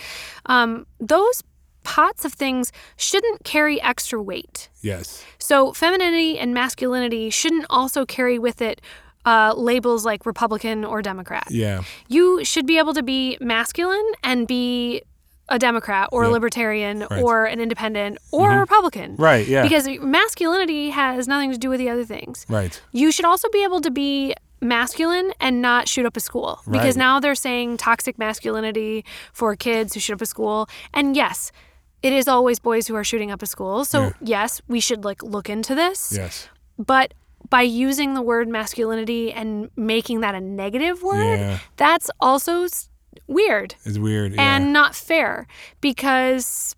um, 0.46 0.86
those 0.98 1.42
pots 1.96 2.24
of 2.24 2.32
things 2.44 2.70
shouldn't 2.96 3.38
carry 3.44 3.76
extra 3.82 4.18
weight. 4.30 4.68
yes, 4.82 5.24
So 5.38 5.72
femininity 5.72 6.38
and 6.42 6.52
masculinity 6.52 7.30
shouldn't 7.40 7.66
also 7.78 8.00
carry 8.16 8.38
with 8.38 8.60
it 8.70 8.80
uh, 9.24 9.52
labels 9.56 10.04
like 10.10 10.20
Republican 10.32 10.84
or 10.84 10.98
Democrat. 11.02 11.46
yeah, 11.50 11.82
You 12.08 12.44
should 12.44 12.66
be 12.72 12.76
able 12.82 12.94
to 13.00 13.02
be 13.02 13.36
masculine 13.40 14.08
and 14.22 14.46
be 14.46 15.02
a 15.48 15.58
Democrat 15.58 16.06
or 16.12 16.24
a 16.24 16.28
libertarian 16.28 16.96
Right. 17.10 17.22
or 17.24 17.34
an 17.46 17.58
independent 17.66 18.12
or 18.32 18.46
a 18.52 18.58
Republican. 18.66 19.16
right, 19.16 19.46
yeah, 19.54 19.62
Because 19.62 19.84
masculinity 20.22 20.90
has 20.90 21.26
nothing 21.26 21.50
to 21.52 21.58
do 21.64 21.68
with 21.72 21.80
the 21.84 21.88
other 21.94 22.04
things. 22.04 22.44
right, 22.48 22.74
You 22.92 23.10
should 23.14 23.24
also 23.24 23.48
be 23.58 23.62
able 23.68 23.80
to 23.80 23.90
be 23.90 24.34
masculine 24.60 25.28
and 25.40 25.54
not 25.62 25.82
shoot 25.88 26.04
up 26.04 26.16
a 26.16 26.20
school 26.20 26.60
because 26.76 26.96
Right. 26.96 27.06
now 27.06 27.14
they're 27.22 27.34
saying 27.48 27.76
toxic 27.78 28.18
masculinity 28.18 29.04
for 29.32 29.54
kids 29.56 29.94
who 29.94 30.00
shoot 30.00 30.14
up 30.18 30.22
a 30.22 30.26
school. 30.26 30.68
And 30.92 31.06
yes, 31.22 31.52
it 32.02 32.12
is 32.12 32.28
always 32.28 32.58
boys 32.58 32.86
who 32.86 32.94
are 32.94 33.04
shooting 33.04 33.30
up 33.30 33.42
a 33.42 33.46
school. 33.46 33.84
So 33.84 34.00
Yeah. 34.02 34.12
yes, 34.20 34.62
we 34.68 34.80
should 34.80 35.04
like 35.04 35.22
look 35.22 35.48
into 35.50 35.74
this. 35.74 36.12
yes, 36.14 36.48
But 36.78 37.14
by 37.50 37.62
using 37.62 38.14
the 38.14 38.22
word 38.22 38.48
masculinity 38.48 39.32
and 39.32 39.70
making 39.76 40.20
that 40.20 40.34
a 40.34 40.40
negative 40.40 41.02
word, 41.02 41.38
Yeah. 41.40 41.58
that's 41.76 42.10
also 42.20 42.66
weird 43.26 43.74
It's 43.84 43.98
weird. 43.98 44.34
Yeah. 44.34 44.42
and 44.56 44.72
not 44.72 44.94
fair 44.94 45.46
because 45.80 46.74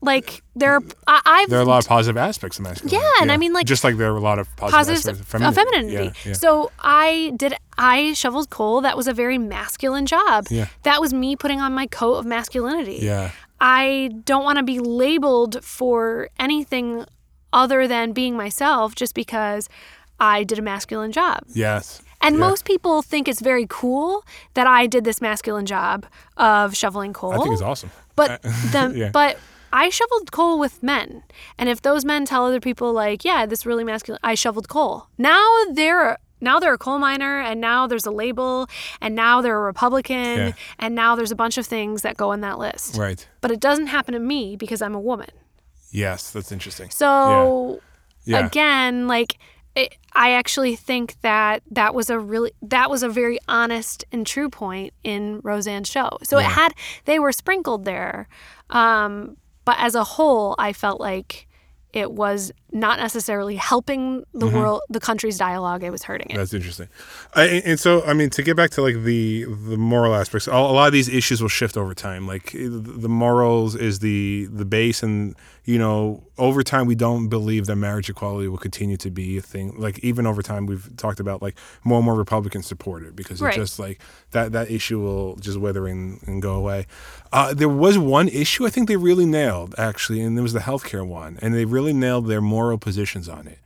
like 0.00 0.42
there 0.54 0.74
are, 0.74 0.82
I, 1.06 1.20
I've 1.24 1.48
there 1.50 1.58
are 1.58 1.62
a 1.62 1.66
lot 1.66 1.82
of 1.82 1.88
positive 1.88 2.18
aspects 2.18 2.58
of 2.58 2.64
masculinity. 2.64 2.96
Yeah, 3.02 3.22
and 3.22 3.32
I 3.32 3.38
mean, 3.38 3.54
like, 3.54 3.64
just 3.66 3.84
like 3.84 3.96
there 3.96 4.12
are 4.12 4.16
a 4.16 4.20
lot 4.20 4.38
of 4.38 4.54
positive, 4.56 4.96
aspects 4.98 5.06
of 5.20 5.20
of 5.22 5.26
femininity. 5.26 5.54
femininity. 5.64 6.04
Yeah, 6.24 6.28
yeah. 6.28 6.32
So 6.34 6.70
I 6.78 7.32
did. 7.36 7.54
I 7.78 8.12
shoveled 8.12 8.50
coal. 8.50 8.82
That 8.82 8.98
was 8.98 9.08
a 9.08 9.14
very 9.14 9.38
masculine 9.38 10.04
job. 10.04 10.46
Yeah. 10.50 10.66
That 10.82 11.00
was 11.00 11.14
me 11.14 11.36
putting 11.36 11.60
on 11.62 11.72
my 11.72 11.86
coat 11.86 12.16
of 12.16 12.26
masculinity. 12.26 12.98
yeah. 13.02 13.30
I 13.66 14.10
don't 14.24 14.44
want 14.44 14.58
to 14.58 14.62
be 14.62 14.78
labeled 14.78 15.64
for 15.64 16.28
anything 16.38 17.06
other 17.50 17.88
than 17.88 18.12
being 18.12 18.36
myself 18.36 18.94
just 18.94 19.14
because 19.14 19.70
I 20.20 20.44
did 20.44 20.58
a 20.58 20.62
masculine 20.62 21.12
job. 21.12 21.40
Yes. 21.54 22.02
And 22.20 22.34
Yeah. 22.36 22.40
most 22.40 22.66
people 22.66 23.00
think 23.00 23.26
it's 23.26 23.40
very 23.40 23.66
cool 23.68 24.22
that 24.52 24.66
I 24.66 24.86
did 24.86 25.04
this 25.04 25.20
masculine 25.22 25.64
job 25.64 26.04
of 26.36 26.76
shoveling 26.76 27.14
coal. 27.14 27.32
I 27.32 27.38
think 27.38 27.52
it's 27.54 27.62
awesome. 27.62 27.90
But 28.16 28.42
the 28.74 28.92
Yeah. 28.94 29.10
but 29.10 29.38
I 29.72 29.88
shoveled 29.88 30.30
coal 30.30 30.58
with 30.58 30.82
men. 30.82 31.22
And 31.58 31.68
if 31.70 31.80
those 31.80 32.04
men 32.04 32.26
tell 32.26 32.44
other 32.46 32.60
people 32.60 32.92
like, 32.92 33.24
yeah, 33.24 33.46
this 33.46 33.64
really 33.64 33.82
masculine 33.84 34.20
I 34.22 34.34
shoveled 34.34 34.68
coal. 34.68 35.06
Now 35.16 35.44
they're 35.72 36.18
now 36.44 36.60
they're 36.60 36.74
a 36.74 36.78
coal 36.78 36.98
miner 36.98 37.40
and 37.40 37.60
now 37.60 37.86
there's 37.86 38.06
a 38.06 38.10
label 38.10 38.68
and 39.00 39.14
now 39.14 39.40
they're 39.40 39.56
a 39.58 39.62
Republican 39.62 40.38
Yeah. 40.38 40.52
and 40.78 40.94
now 40.94 41.16
there's 41.16 41.30
a 41.30 41.36
bunch 41.36 41.58
of 41.58 41.66
things 41.66 42.02
that 42.02 42.16
go 42.16 42.32
in 42.32 42.40
that 42.42 42.58
list. 42.58 42.96
Right. 42.96 43.26
But 43.40 43.50
it 43.50 43.60
doesn't 43.60 43.88
happen 43.88 44.12
to 44.14 44.20
me 44.20 44.56
because 44.56 44.80
I'm 44.82 44.94
a 44.94 45.00
woman. 45.00 45.30
Yes, 45.90 46.30
that's 46.30 46.52
interesting. 46.52 46.90
So 46.90 47.80
Yeah. 48.24 48.46
again, 48.46 49.06
like 49.08 49.38
it, 49.76 49.96
I 50.12 50.30
actually 50.32 50.76
think 50.76 51.20
that 51.22 51.62
that 51.72 51.94
was 51.96 52.08
a 52.08 52.18
really 52.18 52.52
that 52.62 52.88
was 52.90 53.02
a 53.02 53.08
very 53.08 53.38
honest 53.48 54.04
and 54.12 54.24
true 54.24 54.48
point 54.48 54.92
in 55.02 55.40
Roseanne's 55.42 55.88
show. 55.88 56.18
So 56.22 56.38
it 56.38 56.44
had 56.44 56.74
they 57.06 57.18
were 57.18 57.32
sprinkled 57.32 57.84
there, 57.84 58.28
um, 58.70 59.36
but 59.64 59.76
as 59.80 59.94
a 59.96 60.04
whole, 60.04 60.54
I 60.58 60.72
felt 60.72 61.00
like 61.00 61.48
it 61.92 62.12
was 62.12 62.52
not 62.74 62.98
necessarily 62.98 63.56
helping 63.56 64.24
the 64.34 64.46
Mm-hmm. 64.46 64.56
world, 64.58 64.80
the 64.90 65.00
country's 65.00 65.38
dialogue. 65.38 65.82
It 65.82 65.90
was 65.90 66.02
hurting 66.02 66.28
it. 66.30 66.36
That's 66.36 66.52
interesting. 66.52 66.88
I, 67.34 67.44
and 67.64 67.78
so, 67.80 68.04
I 68.04 68.12
mean, 68.12 68.28
to 68.30 68.42
get 68.42 68.56
back 68.56 68.70
to 68.72 68.82
like 68.82 69.02
the 69.04 69.44
the 69.44 69.76
moral 69.78 70.14
aspects, 70.14 70.46
a 70.48 70.52
lot 70.52 70.86
of 70.88 70.92
these 70.92 71.08
issues 71.08 71.40
will 71.40 71.48
shift 71.48 71.76
over 71.76 71.94
time. 71.94 72.26
Like 72.26 72.50
the 72.52 73.08
morals 73.08 73.74
is 73.76 74.00
the 74.00 74.48
the 74.52 74.64
base, 74.64 75.02
and 75.02 75.34
you 75.64 75.78
know, 75.78 76.22
over 76.36 76.62
time, 76.62 76.86
we 76.86 76.94
don't 76.94 77.28
believe 77.28 77.64
that 77.66 77.76
marriage 77.76 78.10
equality 78.10 78.48
will 78.48 78.58
continue 78.58 78.98
to 78.98 79.10
be 79.10 79.38
a 79.38 79.42
thing. 79.42 79.74
Like 79.78 79.98
even 80.00 80.26
over 80.26 80.42
time, 80.42 80.66
we've 80.66 80.94
talked 80.98 81.20
about 81.20 81.40
like 81.40 81.56
more 81.84 81.98
and 81.98 82.04
more 82.04 82.14
Republicans 82.16 82.66
support 82.66 83.02
it 83.04 83.14
because 83.16 83.40
Right. 83.40 83.54
it 83.54 83.60
just 83.60 83.78
like 83.78 84.00
that 84.32 84.52
that 84.52 84.70
issue 84.70 85.00
will 85.00 85.36
just 85.36 85.58
wither 85.58 85.86
and, 85.86 86.20
and 86.26 86.42
go 86.42 86.54
away. 86.56 86.86
Uh, 87.32 87.54
there 87.54 87.68
was 87.68 87.96
one 87.98 88.28
issue 88.28 88.66
I 88.66 88.70
think 88.70 88.88
they 88.88 88.96
really 88.96 89.26
nailed 89.26 89.74
actually, 89.78 90.20
and 90.20 90.36
it 90.38 90.42
was 90.42 90.52
the 90.52 90.58
healthcare 90.60 91.06
one, 91.06 91.38
and 91.40 91.54
they 91.54 91.64
really 91.64 91.92
nailed 91.92 92.26
their 92.26 92.40
moral 92.42 92.63
positions 92.78 93.28
on 93.28 93.46
it. 93.46 93.58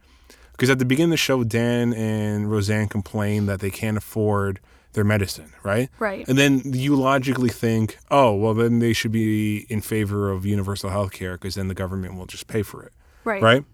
Because 0.52 0.70
at 0.70 0.78
the 0.78 0.84
beginning 0.84 1.10
of 1.10 1.12
the 1.12 1.16
show, 1.18 1.44
Dan 1.44 1.92
and 1.94 2.50
Roseanne 2.50 2.88
complain 2.88 3.46
that 3.46 3.60
they 3.60 3.70
can't 3.70 3.96
afford 3.96 4.58
their 4.94 5.04
medicine, 5.04 5.52
right? 5.62 5.88
Right. 6.00 6.26
And 6.28 6.36
then 6.36 6.62
you 6.64 6.96
logically 6.96 7.50
think, 7.50 7.98
oh, 8.10 8.34
well, 8.34 8.54
then 8.54 8.80
they 8.80 8.92
should 8.92 9.12
be 9.12 9.66
in 9.68 9.80
favor 9.80 10.30
of 10.30 10.44
universal 10.44 10.90
health 10.90 11.12
care 11.12 11.34
because 11.34 11.54
then 11.54 11.68
the 11.68 11.74
government 11.74 12.16
will 12.16 12.26
just 12.26 12.48
pay 12.48 12.62
for 12.62 12.82
it, 12.82 12.92
Right. 13.24 13.40
right? 13.42 13.64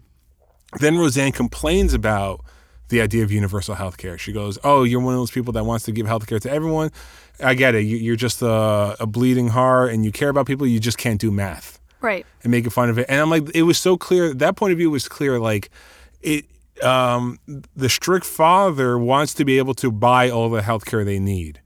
Then 0.79 0.97
Roseanne 0.97 1.31
complains 1.31 1.93
about 1.93 2.41
the 2.89 3.01
idea 3.01 3.23
of 3.23 3.31
universal 3.31 3.73
health 3.75 3.97
care. 3.97 4.17
She 4.17 4.31
goes, 4.31 4.59
oh, 4.63 4.83
you're 4.83 4.99
one 4.99 5.13
of 5.15 5.19
those 5.19 5.31
people 5.31 5.53
that 5.53 5.63
wants 5.65 5.85
to 5.85 5.91
give 5.91 6.05
health 6.05 6.27
care 6.27 6.37
to 6.39 6.51
everyone. 6.51 6.91
I 7.43 7.55
get 7.55 7.73
it. 7.73 7.81
You- 7.81 7.97
You're 7.97 8.15
just 8.15 8.41
a, 8.43 8.95
a 8.99 9.07
bleeding 9.07 9.47
heart 9.49 9.91
and 9.91 10.05
you 10.05 10.11
care 10.11 10.29
about 10.29 10.45
people. 10.45 10.67
You 10.67 10.79
just 10.79 10.97
can't 10.99 11.19
do 11.19 11.31
math 11.31 11.79
Right. 12.01 12.25
and 12.43 12.51
making 12.51 12.69
fun 12.69 12.89
of 12.89 12.99
it. 12.99 13.07
And 13.09 13.19
I'm 13.19 13.29
like, 13.29 13.49
it 13.55 13.63
was 13.63 13.77
so 13.77 13.97
clear. 13.97 14.33
That 14.33 14.55
point 14.55 14.71
of 14.71 14.77
view 14.77 14.91
was 14.91 15.07
clear. 15.07 15.39
Like, 15.39 15.69
it, 16.21 16.45
um, 16.83 17.39
the 17.75 17.89
strict 17.89 18.25
father 18.25 18.97
wants 18.97 19.33
to 19.35 19.45
be 19.45 19.57
able 19.57 19.73
to 19.75 19.91
buy 19.91 20.29
all 20.29 20.49
the 20.49 20.61
healthcare 20.61 21.05
they 21.05 21.19
need 21.19 21.61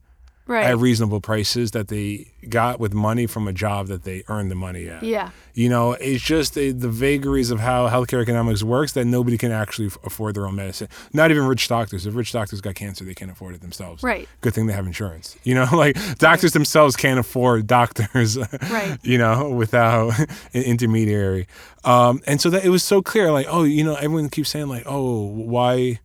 Right. 0.50 0.66
at 0.66 0.78
reasonable 0.78 1.20
prices 1.20 1.70
that 1.70 1.86
they 1.86 2.26
got 2.48 2.80
with 2.80 2.92
money 2.92 3.26
from 3.28 3.46
a 3.46 3.52
job 3.52 3.86
that 3.86 4.02
they 4.02 4.24
earned 4.26 4.50
the 4.50 4.56
money 4.56 4.88
at. 4.88 5.04
yeah. 5.04 5.30
You 5.54 5.68
know, 5.68 5.92
it's 5.92 6.22
just 6.22 6.56
uh, 6.56 6.72
the 6.74 6.88
vagaries 6.88 7.50
of 7.50 7.60
how 7.60 7.88
healthcare 7.88 8.22
economics 8.22 8.62
works 8.62 8.92
that 8.92 9.04
nobody 9.04 9.36
can 9.36 9.52
actually 9.52 9.90
afford 10.04 10.34
their 10.34 10.46
own 10.46 10.54
medicine. 10.56 10.88
Not 11.12 11.30
even 11.30 11.44
rich 11.44 11.68
doctors. 11.68 12.06
If 12.06 12.14
rich 12.14 12.32
doctors 12.32 12.60
got 12.60 12.74
cancer, 12.76 13.04
they 13.04 13.14
can't 13.14 13.30
afford 13.30 13.54
it 13.54 13.60
themselves. 13.60 14.02
Right. 14.02 14.28
Good 14.40 14.54
thing 14.54 14.66
they 14.66 14.72
have 14.72 14.86
insurance. 14.86 15.36
You 15.44 15.54
know, 15.54 15.68
like 15.72 15.96
doctors 16.18 16.52
themselves 16.52 16.96
can't 16.96 17.18
afford 17.20 17.66
doctors. 17.66 18.38
Right. 18.70 18.98
You 19.02 19.18
know, 19.18 19.50
without 19.50 20.18
an 20.54 20.62
intermediary. 20.62 21.46
Um, 21.84 22.20
and 22.26 22.40
so 22.40 22.50
that 22.50 22.64
it 22.64 22.70
was 22.70 22.82
so 22.84 23.02
clear, 23.02 23.30
like, 23.32 23.46
oh, 23.48 23.64
you 23.64 23.84
know, 23.84 23.94
everyone 23.96 24.28
keeps 24.30 24.50
saying 24.50 24.68
like, 24.68 24.84
oh, 24.86 25.26
why, 25.26 25.98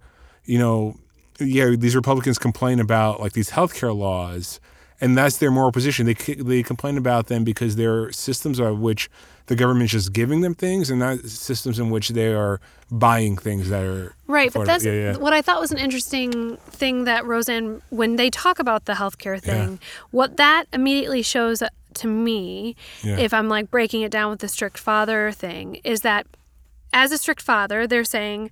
you 0.46 0.58
know, 0.60 0.98
yeah, 1.40 1.72
these 1.78 1.96
Republicans 1.96 2.38
complain 2.38 2.80
about 2.80 3.20
like 3.20 3.34
these 3.34 3.52
healthcare 3.52 3.96
laws, 3.96 4.60
and 5.02 5.18
that's 5.18 5.38
their 5.38 5.52
moral 5.52 5.72
position. 5.72 6.06
They 6.06 6.14
they 6.14 6.64
complain 6.64 6.98
about 6.98 7.28
them 7.28 7.44
because 7.44 7.76
they're 7.76 8.12
systems 8.12 8.60
of 8.60 8.80
which 8.80 9.10
the 9.48 9.56
government's 9.56 9.92
just 9.92 10.12
giving 10.14 10.42
them 10.42 10.56
things, 10.56 10.90
and 10.90 11.00
not 11.00 11.20
systems 11.20 11.78
in 11.80 11.90
which 11.90 12.10
they 12.10 12.34
are 12.34 12.60
buying 12.92 13.38
things 13.38 13.70
that 13.70 13.84
are 13.84 14.16
Right, 14.28 14.52
but 14.54 14.66
that's 14.66 14.86
yeah, 14.86 14.92
yeah. 14.92 15.18
what 15.18 15.34
I 15.34 15.42
thought 15.42 15.60
was 15.60 15.72
an 15.72 15.78
interesting 15.78 16.58
thing 16.58 17.04
that 17.06 17.26
Roseanne, 17.26 17.82
when 17.90 18.16
they 18.16 18.30
talk 18.30 18.60
about 18.60 18.86
the 18.86 18.94
healthcare 18.94 19.42
thing, 19.42 19.80
what 20.12 20.38
that 20.38 20.66
immediately 20.74 21.22
shows 21.22 21.62
to 21.96 22.08
me, 22.08 22.76
Yeah. 23.04 23.18
if 23.18 23.34
I'm 23.34 23.48
like 23.50 23.70
breaking 23.72 24.02
it 24.02 24.12
down 24.12 24.30
with 24.32 24.40
the 24.40 24.48
strict 24.48 24.78
father 24.78 25.32
thing, 25.32 25.76
is 25.84 26.02
that 26.02 26.28
as 26.94 27.12
a 27.12 27.18
strict 27.18 27.42
father, 27.42 27.88
they're 27.88 28.04
saying, 28.04 28.52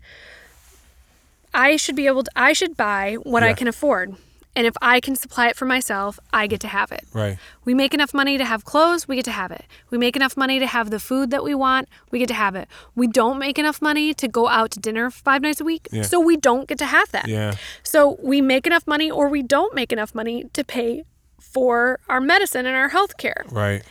I 1.53 1.75
should 1.75 1.95
be 1.95 2.07
able 2.07 2.23
to, 2.23 2.31
I 2.35 2.53
should 2.53 2.75
buy 2.75 3.15
what 3.23 3.43
I 3.43 3.53
can 3.53 3.67
afford. 3.67 4.15
And 4.55 4.67
if 4.67 4.75
I 4.83 4.99
can 4.99 5.15
supply 5.15 5.47
it 5.47 5.55
for 5.55 5.65
myself, 5.65 6.19
I 6.31 6.45
get 6.45 6.59
to 6.61 6.67
have 6.67 6.91
it. 6.91 7.05
right. 7.11 7.39
We 7.65 7.73
make 7.73 7.93
enough 7.95 8.13
money 8.13 8.37
to 8.37 8.45
have 8.45 8.63
clothes, 8.65 9.07
we 9.07 9.15
get 9.15 9.25
to 9.25 9.31
have 9.31 9.51
it. 9.51 9.65
We 9.89 9.97
make 9.97 10.15
enough 10.15 10.37
money 10.37 10.59
to 10.59 10.67
have 10.67 10.91
the 10.91 10.99
food 10.99 11.31
that 11.31 11.43
we 11.43 11.55
want, 11.55 11.89
we 12.11 12.19
get 12.19 12.27
to 12.27 12.35
have 12.35 12.55
it. 12.55 12.67
We 12.93 13.07
don't 13.07 13.39
make 13.39 13.57
enough 13.57 13.81
money 13.81 14.13
to 14.13 14.27
go 14.27 14.47
out 14.47 14.69
to 14.71 14.79
dinner 14.79 15.09
five 15.09 15.41
nights 15.41 15.59
a 15.59 15.63
week, 15.63 15.87
Yeah. 15.91 16.03
so 16.03 16.19
we 16.19 16.37
don't 16.37 16.67
get 16.67 16.77
to 16.79 16.85
have 16.85 17.09
that. 17.11 17.27
Yeah, 17.27 17.55
So 17.81 18.17
we 18.21 18.41
make 18.41 18.67
enough 18.67 18.85
money 18.85 19.09
or 19.09 19.27
we 19.27 19.41
don't 19.41 19.73
make 19.73 19.91
enough 19.91 20.13
money 20.13 20.43
to 20.53 20.63
pay 20.63 21.03
for 21.39 21.99
our 22.07 22.21
medicine 22.21 22.67
and 22.67 22.75
our 22.75 22.89
health 22.89 23.17
care. 23.17 23.45
right. 23.51 23.81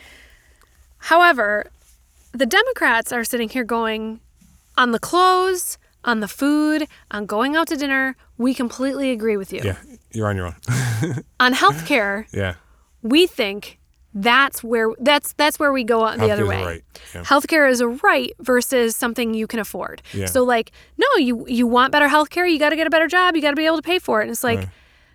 However, 1.11 1.65
the 2.31 2.45
Democrats 2.45 3.11
are 3.11 3.23
sitting 3.25 3.49
here 3.49 3.63
going, 3.65 4.21
on 4.77 4.91
the 4.91 4.99
clothes, 4.99 5.77
on 6.05 6.19
the 6.19 6.27
food, 6.27 6.87
on 7.11 7.25
going 7.25 7.55
out 7.55 7.67
to 7.67 7.75
dinner, 7.75 8.15
we 8.37 8.53
completely 8.53 9.11
agree 9.11 9.37
with 9.37 9.53
you. 9.53 9.61
Yeah, 9.63 9.77
you're 10.11 10.27
on 10.27 10.35
your 10.35 10.47
own. 10.47 10.55
On 11.39 11.53
healthcare, 11.53 12.25
yeah, 12.33 12.55
we 13.01 13.27
think 13.27 13.79
that's 14.13 14.63
where 14.63 14.89
that's 14.99 15.33
that's 15.33 15.59
where 15.59 15.73
we 15.73 15.83
go 15.83 15.99
the 16.15 16.29
other 16.29 16.45
way. 16.45 16.63
right. 16.63 16.83
Yeah. 17.15 17.23
Healthcare 17.23 17.69
is 17.69 17.81
a 17.81 17.87
right 17.87 18.31
versus 18.39 18.95
something 18.95 19.33
you 19.33 19.47
can 19.47 19.59
afford. 19.59 20.01
Yeah. 20.13 20.27
So 20.27 20.43
like, 20.43 20.71
no, 20.97 21.07
you 21.17 21.45
you 21.47 21.65
want 21.67 21.91
better 21.91 22.07
healthcare, 22.07 22.49
you 22.49 22.59
got 22.59 22.69
to 22.69 22.75
get 22.75 22.85
a 22.87 22.91
better 22.91 23.07
job, 23.07 23.35
you 23.35 23.41
got 23.41 23.49
to 23.51 23.55
be 23.55 23.65
able 23.65 23.77
to 23.77 23.81
pay 23.81 23.99
for 23.99 24.19
it. 24.21 24.23
And 24.25 24.31
it's 24.31 24.43
like, 24.43 24.59
Right. 24.59 24.69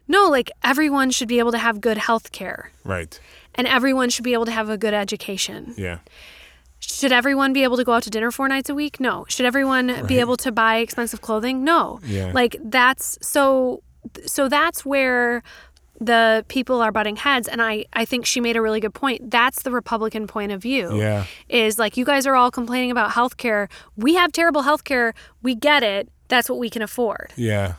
no, 0.08 0.28
like 0.28 0.50
everyone 0.64 1.10
should 1.10 1.28
be 1.28 1.38
able 1.38 1.52
to 1.52 1.58
have 1.58 1.80
good 1.80 1.96
healthcare, 1.96 2.66
right. 2.84 3.18
and 3.54 3.66
everyone 3.68 4.10
should 4.10 4.24
be 4.24 4.32
able 4.34 4.46
to 4.46 4.52
have 4.52 4.68
a 4.68 4.76
good 4.76 4.94
education. 4.94 5.74
Yeah, 5.78 5.98
Should 6.80 7.12
everyone 7.12 7.52
be 7.52 7.62
able 7.64 7.76
to 7.76 7.84
go 7.84 7.92
out 7.92 8.02
to 8.04 8.10
dinner 8.10 8.30
four 8.30 8.48
nights 8.48 8.68
a 8.70 8.74
week? 8.74 8.98
No. 9.00 9.24
Should 9.28 9.46
everyone 9.46 10.06
be 10.06 10.18
able 10.20 10.36
to 10.38 10.52
buy 10.52 10.76
expensive 10.78 11.20
clothing? 11.20 11.64
No. 11.64 12.00
Yeah. 12.04 12.32
Like 12.34 12.56
that's 12.62 13.18
so 13.20 13.82
so 14.26 14.48
that's 14.48 14.84
where 14.86 15.42
the 16.00 16.44
people 16.48 16.80
are 16.80 16.92
butting 16.92 17.16
heads 17.16 17.48
and 17.48 17.60
I 17.60 17.84
I 17.92 18.04
think 18.04 18.24
she 18.24 18.40
made 18.40 18.56
a 18.56 18.62
really 18.62 18.78
good 18.80 18.94
point. 18.94 19.30
That's 19.30 19.62
the 19.62 19.70
Republican 19.72 20.26
point 20.28 20.52
of 20.52 20.62
view. 20.62 20.96
Yeah. 20.96 21.24
Is 21.48 21.78
like 21.78 21.96
you 21.96 22.04
guys 22.04 22.26
are 22.26 22.36
all 22.36 22.50
complaining 22.52 22.90
about 22.92 23.10
healthcare. 23.10 23.68
We 23.96 24.14
have 24.14 24.30
terrible 24.32 24.62
healthcare. 24.62 25.12
We 25.42 25.54
get 25.56 25.82
it. 25.82 26.08
That's 26.28 26.48
what 26.48 26.58
we 26.58 26.70
can 26.70 26.82
afford. 26.82 27.32
yeah. 27.36 27.74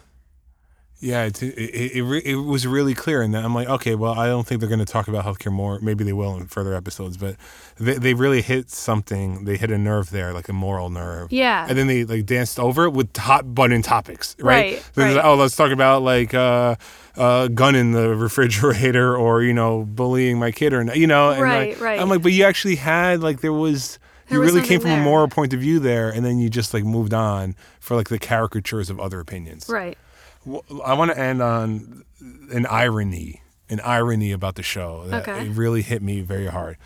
Yeah, 1.02 1.24
it, 1.24 1.42
it, 1.42 1.96
it, 1.96 2.04
re- 2.04 2.22
it 2.26 2.36
was 2.36 2.68
really 2.68 2.94
clear. 2.94 3.22
And 3.22 3.34
I'm 3.38 3.56
like, 3.56 3.70
okay, 3.70 3.96
well, 3.96 4.20
I 4.20 4.28
don't 4.28 4.46
think 4.46 4.60
they're 4.60 4.68
going 4.68 4.80
to 4.80 4.92
talk 4.92 5.08
about 5.08 5.24
healthcare 5.24 5.52
more. 5.52 5.80
Maybe 5.80 6.04
they 6.04 6.12
will 6.12 6.36
in 6.36 6.48
further 6.48 6.74
episodes, 6.76 7.16
but 7.16 7.38
they, 7.78 7.94
they 7.94 8.14
really 8.14 8.42
hit 8.42 8.70
something. 8.70 9.46
They 9.46 9.56
hit 9.56 9.72
a 9.72 9.78
nerve 9.78 10.10
there, 10.10 10.34
like 10.34 10.50
a 10.50 10.54
moral 10.54 10.90
nerve. 10.90 11.32
Yeah. 11.32 11.66
And 11.70 11.78
then 11.78 11.88
they 11.88 12.04
like 12.04 12.26
danced 12.26 12.60
over 12.60 12.84
it 12.84 12.92
with 12.92 13.16
hot 13.16 13.56
button 13.56 13.82
topics, 13.82 14.36
right? 14.40 14.74
Right, 14.74 14.90
Then 14.96 15.06
right. 15.08 15.16
like, 15.16 15.26
oh, 15.26 15.36
let's 15.36 15.56
talk 15.56 15.72
about 15.72 16.02
like 16.02 16.34
uh, 16.34 16.76
uh, 17.16 17.48
gun 17.48 17.76
in 17.76 17.94
the 17.94 18.14
refrigerator 18.16 19.16
or, 19.26 19.42
you 19.42 19.54
know, 19.54 19.86
bullying 19.86 20.38
my 20.38 20.52
kid 20.52 20.74
or, 20.74 20.84
you 20.94 21.08
know. 21.08 21.32
And 21.32 21.42
Right, 21.42 21.70
like, 21.70 21.82
right. 21.82 22.00
I'm 22.02 22.10
like, 22.10 22.22
but 22.22 22.34
you 22.34 22.44
actually 22.44 22.76
had, 22.76 23.22
like, 23.22 23.40
there 23.40 23.54
was 23.54 24.00
There 24.28 24.38
you 24.40 24.44
really 24.44 24.68
came 24.68 24.82
from 24.82 24.92
a 24.92 25.02
moral 25.02 25.30
point 25.30 25.54
of 25.54 25.62
view 25.62 25.80
there, 25.80 26.10
and 26.10 26.26
then 26.26 26.40
you 26.40 26.50
just 26.50 26.74
like 26.74 26.84
moved 26.84 27.14
on 27.14 27.56
for 27.80 27.96
like 27.96 28.10
the 28.10 28.20
caricatures 28.20 28.90
of 28.90 29.00
other 29.00 29.22
opinions. 29.22 29.70
Right. 29.70 29.98
I 30.86 30.94
want 30.94 31.12
to 31.12 31.20
end 31.20 31.42
on 31.42 32.04
an 32.52 32.66
irony, 32.68 33.42
an 33.70 33.80
irony 33.82 34.32
about 34.32 34.56
the 34.56 34.64
show 34.64 35.06
that 35.08 35.28
Okay. 35.28 35.48
it 35.48 35.52
really 35.52 35.82
hit 35.82 36.02
me 36.02 36.22
very 36.22 36.48
hard. 36.48 36.78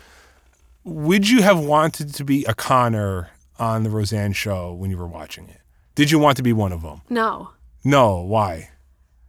Would 0.84 1.28
you 1.30 1.42
have 1.42 1.58
wanted 1.58 2.12
to 2.14 2.24
be 2.24 2.44
a 2.44 2.54
Conner 2.54 3.30
on 3.58 3.84
the 3.84 3.90
Roseanne 3.90 4.32
show 4.32 4.72
when 4.72 4.90
you 4.90 4.98
were 4.98 5.06
watching 5.06 5.48
it? 5.48 5.60
Did 5.94 6.10
you 6.10 6.18
want 6.18 6.36
to 6.36 6.42
be 6.42 6.52
one 6.52 6.72
of 6.72 6.82
them? 6.82 7.00
No, 7.08 7.50
No. 7.84 8.20
Why? 8.20 8.70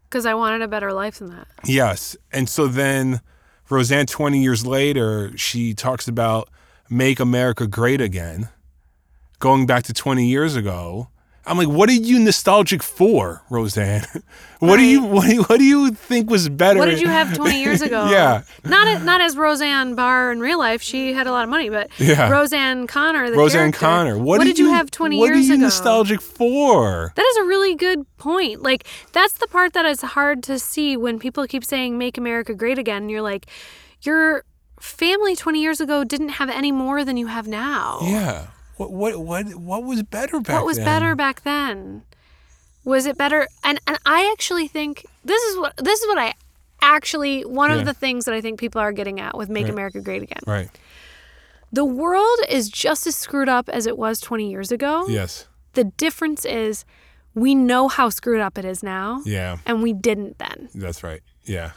because 0.10 0.26
I 0.26 0.34
wanted 0.34 0.62
a 0.62 0.68
better 0.70 0.94
life 0.94 1.20
than 1.20 1.30
that. 1.32 1.48
Yes. 1.66 2.16
And 2.32 2.48
so 2.48 2.68
then 2.68 3.20
Roseanne, 3.70 4.06
20 4.06 4.42
years 4.42 4.66
later, 4.66 5.36
she 5.38 5.74
talks 5.74 6.08
about 6.08 6.48
make 6.90 7.20
America 7.20 7.68
great 7.68 8.00
again, 8.00 8.48
going 9.40 9.66
back 9.66 9.84
to 9.84 9.94
20 9.94 10.26
years 10.26 10.56
ago. 10.56 11.10
I'm 11.48 11.58
like, 11.58 11.68
what 11.68 11.90
are 11.90 11.94
you 11.94 12.18
nostalgic 12.20 12.82
for, 12.82 13.44
Roseanne? 13.50 14.06
What 14.60 14.78
do 14.78 14.84
you 14.84 15.04
what 15.04 15.26
do 15.28 15.36
you, 15.36 15.44
what 15.44 15.60
do 15.60 15.64
you 15.64 15.92
think 15.92 16.28
was 16.30 16.50
better? 16.50 16.80
What 16.80 16.86
did 16.86 17.00
you 17.00 17.10
have 17.10 17.36
20 17.36 17.62
years 17.62 17.82
ago? 17.88 18.10
Yeah. 18.10 18.44
Not 18.64 18.88
a, 18.88 19.04
not 19.04 19.22
as 19.22 19.38
Roseanne 19.38 19.94
Barr 19.94 20.32
in 20.32 20.40
real 20.40 20.58
life. 20.58 20.82
She 20.82 21.14
had 21.14 21.28
a 21.28 21.32
lot 21.32 21.44
of 21.44 21.50
money, 21.50 21.70
but 21.70 21.92
Yeah. 22.00 22.32
Roseanne 22.32 22.88
Conner, 22.88 23.30
the 23.30 23.38
Roseanne 23.38 23.72
character, 23.74 23.80
Conner. 23.80 24.18
What, 24.18 24.42
did 24.44 24.58
you, 24.58 24.72
have 24.72 24.90
20 24.90 25.18
years 25.18 25.24
ago? 25.24 25.32
what 25.34 25.38
are 25.38 25.42
you 25.42 25.54
ago? 25.54 25.62
nostalgic 25.62 26.22
for? 26.22 27.14
That 27.16 27.26
is 27.26 27.38
a 27.38 27.44
really 27.44 27.76
good 27.76 28.06
point. 28.18 28.64
Like 28.64 28.88
that's 29.12 29.34
the 29.34 29.46
part 29.48 29.74
that 29.74 29.86
is 29.86 30.02
hard 30.02 30.42
to 30.44 30.58
see 30.58 30.98
when 30.98 31.20
people 31.20 31.46
keep 31.46 31.64
saying 31.64 31.98
"Make 32.00 32.18
America 32.18 32.56
Great 32.56 32.80
Again." 32.80 33.04
And 33.04 33.12
you're 33.12 33.22
like, 33.22 33.46
your 34.02 34.46
family 34.80 35.36
20 35.36 35.62
years 35.62 35.80
ago 35.80 36.04
didn't 36.04 36.30
have 36.30 36.50
any 36.50 36.72
more 36.72 37.04
than 37.06 37.18
you 37.18 37.28
have 37.28 37.48
now. 37.48 38.00
Yeah. 38.02 38.48
What 38.78 38.92
what 38.92 39.18
what 39.20 39.56
what 39.56 39.84
was 39.84 40.04
better 40.04 40.40
back 40.40 40.56
what 40.56 40.66
was 40.66 40.78
then? 40.78 40.86
better 40.86 41.16
back 41.16 41.44
then? 41.44 42.04
Was 42.84 43.06
it 43.06 43.18
better? 43.18 43.48
And 43.64 43.80
and 43.88 43.98
I 44.06 44.30
actually 44.32 44.68
think 44.68 45.06
this 45.24 45.42
is 45.44 45.58
what 45.58 45.78
this 45.78 46.02
is 46.02 46.08
what 46.08 46.18
I 46.18 46.34
actually 46.82 47.44
one 47.44 47.72
Yeah. 47.72 47.78
of 47.78 47.86
the 47.86 47.94
things 47.94 48.26
that 48.26 48.34
I 48.36 48.42
think 48.42 48.60
people 48.60 48.82
are 48.82 48.92
getting 48.92 49.20
at 49.20 49.38
with 49.38 49.50
"Make 49.50 49.64
Right. 49.66 49.74
America 49.74 50.02
Great 50.02 50.22
Again." 50.24 50.42
Right. 50.46 50.70
The 51.72 51.86
world 51.86 52.40
is 52.50 52.70
just 52.70 53.08
as 53.08 53.16
screwed 53.16 53.50
up 53.50 53.68
as 53.70 53.86
it 53.88 53.98
was 53.98 54.20
20 54.22 54.50
years 54.50 54.72
ago. 54.72 55.06
Yes. 55.08 55.48
The 55.74 55.86
difference 55.86 56.46
is 56.46 56.86
we 57.34 57.54
know 57.56 57.88
how 57.90 58.10
screwed 58.10 58.40
up 58.40 58.58
it 58.58 58.64
is 58.66 58.82
now, 58.84 59.22
Yeah. 59.26 59.58
and 59.66 59.82
we 59.84 59.92
didn't 59.92 60.38
then. 60.38 60.70
That's 60.76 61.04
right. 61.04 61.22
Yeah. 61.44 61.72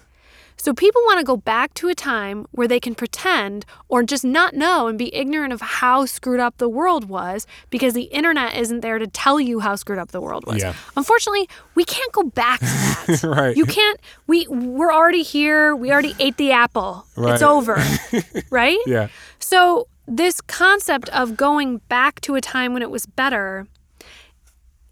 So 0.58 0.74
people 0.74 1.00
want 1.02 1.20
to 1.20 1.24
go 1.24 1.36
back 1.36 1.72
to 1.74 1.88
a 1.88 1.94
time 1.94 2.46
where 2.50 2.68
they 2.68 2.80
can 2.80 2.94
pretend 2.94 3.64
or 3.88 4.02
just 4.02 4.24
not 4.24 4.54
know 4.54 4.88
and 4.88 4.98
be 4.98 5.14
ignorant 5.14 5.52
of 5.52 5.60
how 5.60 6.04
screwed 6.04 6.40
up 6.40 6.58
the 6.58 6.68
world 6.68 7.08
was 7.08 7.46
because 7.70 7.94
the 7.94 8.02
internet 8.02 8.56
isn't 8.56 8.80
there 8.80 8.98
to 8.98 9.06
tell 9.06 9.40
you 9.40 9.60
how 9.60 9.76
screwed 9.76 9.98
up 9.98 10.10
the 10.10 10.20
world 10.20 10.44
was. 10.46 10.60
Yeah. 10.60 10.74
Unfortunately, 10.96 11.48
we 11.74 11.84
can't 11.84 12.12
go 12.12 12.24
back 12.24 12.60
to 12.60 12.66
that. 12.66 13.24
Right. 13.38 13.56
You 13.56 13.66
can't 13.66 14.00
we 14.26 14.46
we're 14.48 14.92
already 14.92 15.22
here. 15.22 15.74
We 15.76 15.92
already 15.92 16.14
ate 16.18 16.36
the 16.36 16.52
apple. 16.52 17.06
Right. 17.16 17.34
It's 17.34 17.42
over. 17.42 17.82
right? 18.50 18.78
Yeah. 18.86 19.08
So, 19.38 19.88
this 20.06 20.40
concept 20.40 21.08
of 21.10 21.36
going 21.36 21.78
back 21.88 22.20
to 22.22 22.34
a 22.34 22.40
time 22.40 22.72
when 22.72 22.82
it 22.82 22.90
was 22.90 23.06
better 23.06 23.66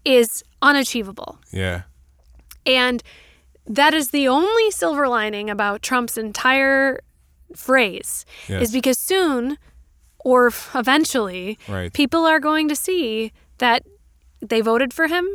is 0.05 0.43
unachievable. 0.61 1.39
Yeah. 1.51 1.83
And 2.65 3.03
that 3.67 3.93
is 3.93 4.09
the 4.11 4.27
only 4.27 4.71
silver 4.71 5.07
lining 5.07 5.49
about 5.49 5.81
Trump's 5.81 6.17
entire 6.17 6.99
phrase 7.55 8.25
Yes. 8.47 8.63
is 8.63 8.71
because 8.71 8.97
soon 8.97 9.57
or 10.19 10.51
eventually 10.75 11.57
Right. 11.67 11.91
people 11.93 12.25
are 12.25 12.39
going 12.39 12.67
to 12.69 12.75
see 12.75 13.31
that 13.59 13.83
they 14.41 14.61
voted 14.61 14.93
for 14.93 15.07
him. 15.07 15.25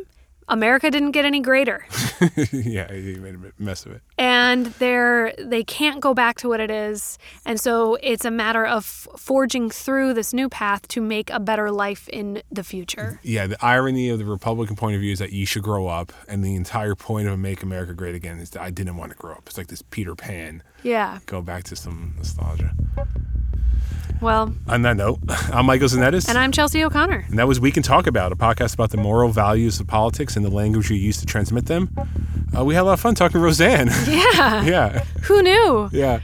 America 0.49 0.90
didn't 0.90 1.12
get 1.12 1.24
any 1.24 1.40
greater. 1.40 1.84
yeah. 2.53 2.90
he 2.93 3.16
made 3.16 3.34
a 3.34 3.53
mess 3.59 3.86
of 3.86 3.93
it. 3.93 4.03
and 4.18 4.66
they're 4.78 5.32
they 5.38 5.64
can't 5.64 6.01
go 6.01 6.14
back 6.14 6.36
to 6.38 6.49
what 6.49 6.61
it 6.61 6.70
is 6.70 7.18
and 7.45 7.59
so 7.61 7.97
it's 8.03 8.24
a 8.24 8.30
matter 8.30 8.64
of 8.66 8.84
forging 8.84 9.70
through 9.70 10.14
this 10.14 10.32
new 10.32 10.49
path 10.49 10.86
to 10.88 11.01
make 11.01 11.30
a 11.30 11.40
better 11.40 11.70
life 11.70 12.09
in 12.09 12.43
the 12.51 12.62
future 12.64 13.20
Yeah, 13.22 13.47
the 13.47 13.64
irony 13.64 14.09
of 14.11 14.18
the 14.18 14.24
Republican 14.24 14.76
point 14.76 14.95
of 14.95 15.01
view 15.01 15.12
is 15.12 15.18
that 15.18 15.32
you 15.32 15.47
should 15.47 15.62
grow 15.62 15.86
up, 15.86 16.12
and 16.28 16.45
the 16.45 16.55
entire 16.55 16.95
point 16.95 17.28
of 17.28 17.38
Make 17.38 17.62
America 17.62 17.95
Great 17.95 18.14
Again 18.14 18.38
is 18.38 18.51
that 18.51 18.62
I 18.62 18.70
didn't 18.70 18.97
want 18.97 19.12
to 19.12 19.16
grow 19.16 19.32
up. 19.32 19.43
It's 19.47 19.57
like 19.59 19.68
this 19.68 19.82
Peter 19.82 20.14
Pan. 20.14 20.62
Yeah 20.83 21.18
Go 21.26 21.41
back 21.43 21.64
to 21.64 21.76
some 21.76 22.14
nostalgia. 22.16 22.72
well 24.20 24.55
On 24.68 24.83
that 24.83 24.97
note, 24.97 25.18
I'm 25.53 25.66
Michael 25.66 25.89
Zanettis, 25.89 26.28
and 26.28 26.39
i'm 26.39 26.53
chelsea 26.53 26.83
o'connor 26.85 27.24
and 27.28 27.39
that 27.39 27.49
was 27.49 27.59
We 27.61 27.70
Can 27.70 27.83
Talk 27.83 28.07
About, 28.07 28.33
a 28.33 28.37
podcast 28.37 28.74
about 28.74 28.91
the 28.91 28.97
moral 28.99 29.30
values 29.30 29.80
of 29.80 29.87
politics 29.87 30.37
and 30.37 30.45
the 30.45 30.51
language 30.51 30.91
you 30.91 30.97
use 30.97 31.18
to 31.20 31.26
transmit 31.26 31.66
them. 31.66 31.91
Uh, 32.57 32.64
we 32.64 32.74
had 32.74 32.83
a 32.83 32.85
lot 32.85 32.93
of 32.95 33.01
fun 33.01 33.14
talking 33.14 33.35
to 33.35 33.45
Roseanne. 33.45 33.89
yeah 34.07 34.62
yeah, 34.64 35.05
who 35.22 35.43
knew 35.43 35.89
yeah, 35.93 36.20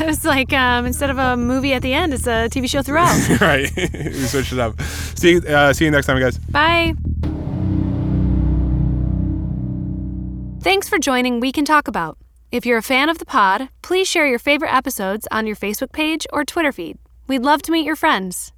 it 0.00 0.06
was 0.06 0.24
like 0.24 0.52
um, 0.52 0.86
instead 0.86 1.08
of 1.10 1.18
a 1.18 1.36
movie 1.36 1.72
at 1.72 1.82
the 1.82 1.92
end 1.94 2.12
it's 2.12 2.26
a 2.26 2.48
tv 2.50 2.68
show 2.68 2.82
throughout 2.82 3.16
right. 3.40 3.70
we 3.76 4.12
switched 4.26 4.52
it 4.52 4.58
up. 4.58 4.80
See, 4.82 5.38
uh, 5.46 5.72
see 5.72 5.84
you 5.84 5.90
next 5.90 6.06
time, 6.06 6.18
guys. 6.20 6.38
bye 6.38 6.94
thanks 10.60 10.88
for 10.88 10.98
joining 10.98 11.38
we 11.40 11.52
can 11.52 11.64
talk 11.64 11.86
about 11.88 12.18
if 12.50 12.66
you're 12.66 12.78
a 12.78 12.82
fan 12.82 13.08
of 13.08 13.18
the 13.18 13.26
pod 13.26 13.68
please 13.82 14.08
share 14.08 14.26
your 14.26 14.38
favorite 14.38 14.72
episodes 14.72 15.26
on 15.30 15.46
your 15.46 15.56
facebook 15.56 15.92
page 15.92 16.26
or 16.32 16.44
twitter 16.44 16.72
feed. 16.72 16.98
We'd 17.26 17.44
love 17.44 17.62
to 17.62 17.72
meet 17.72 17.86
your 17.86 17.96
friends 17.96 18.52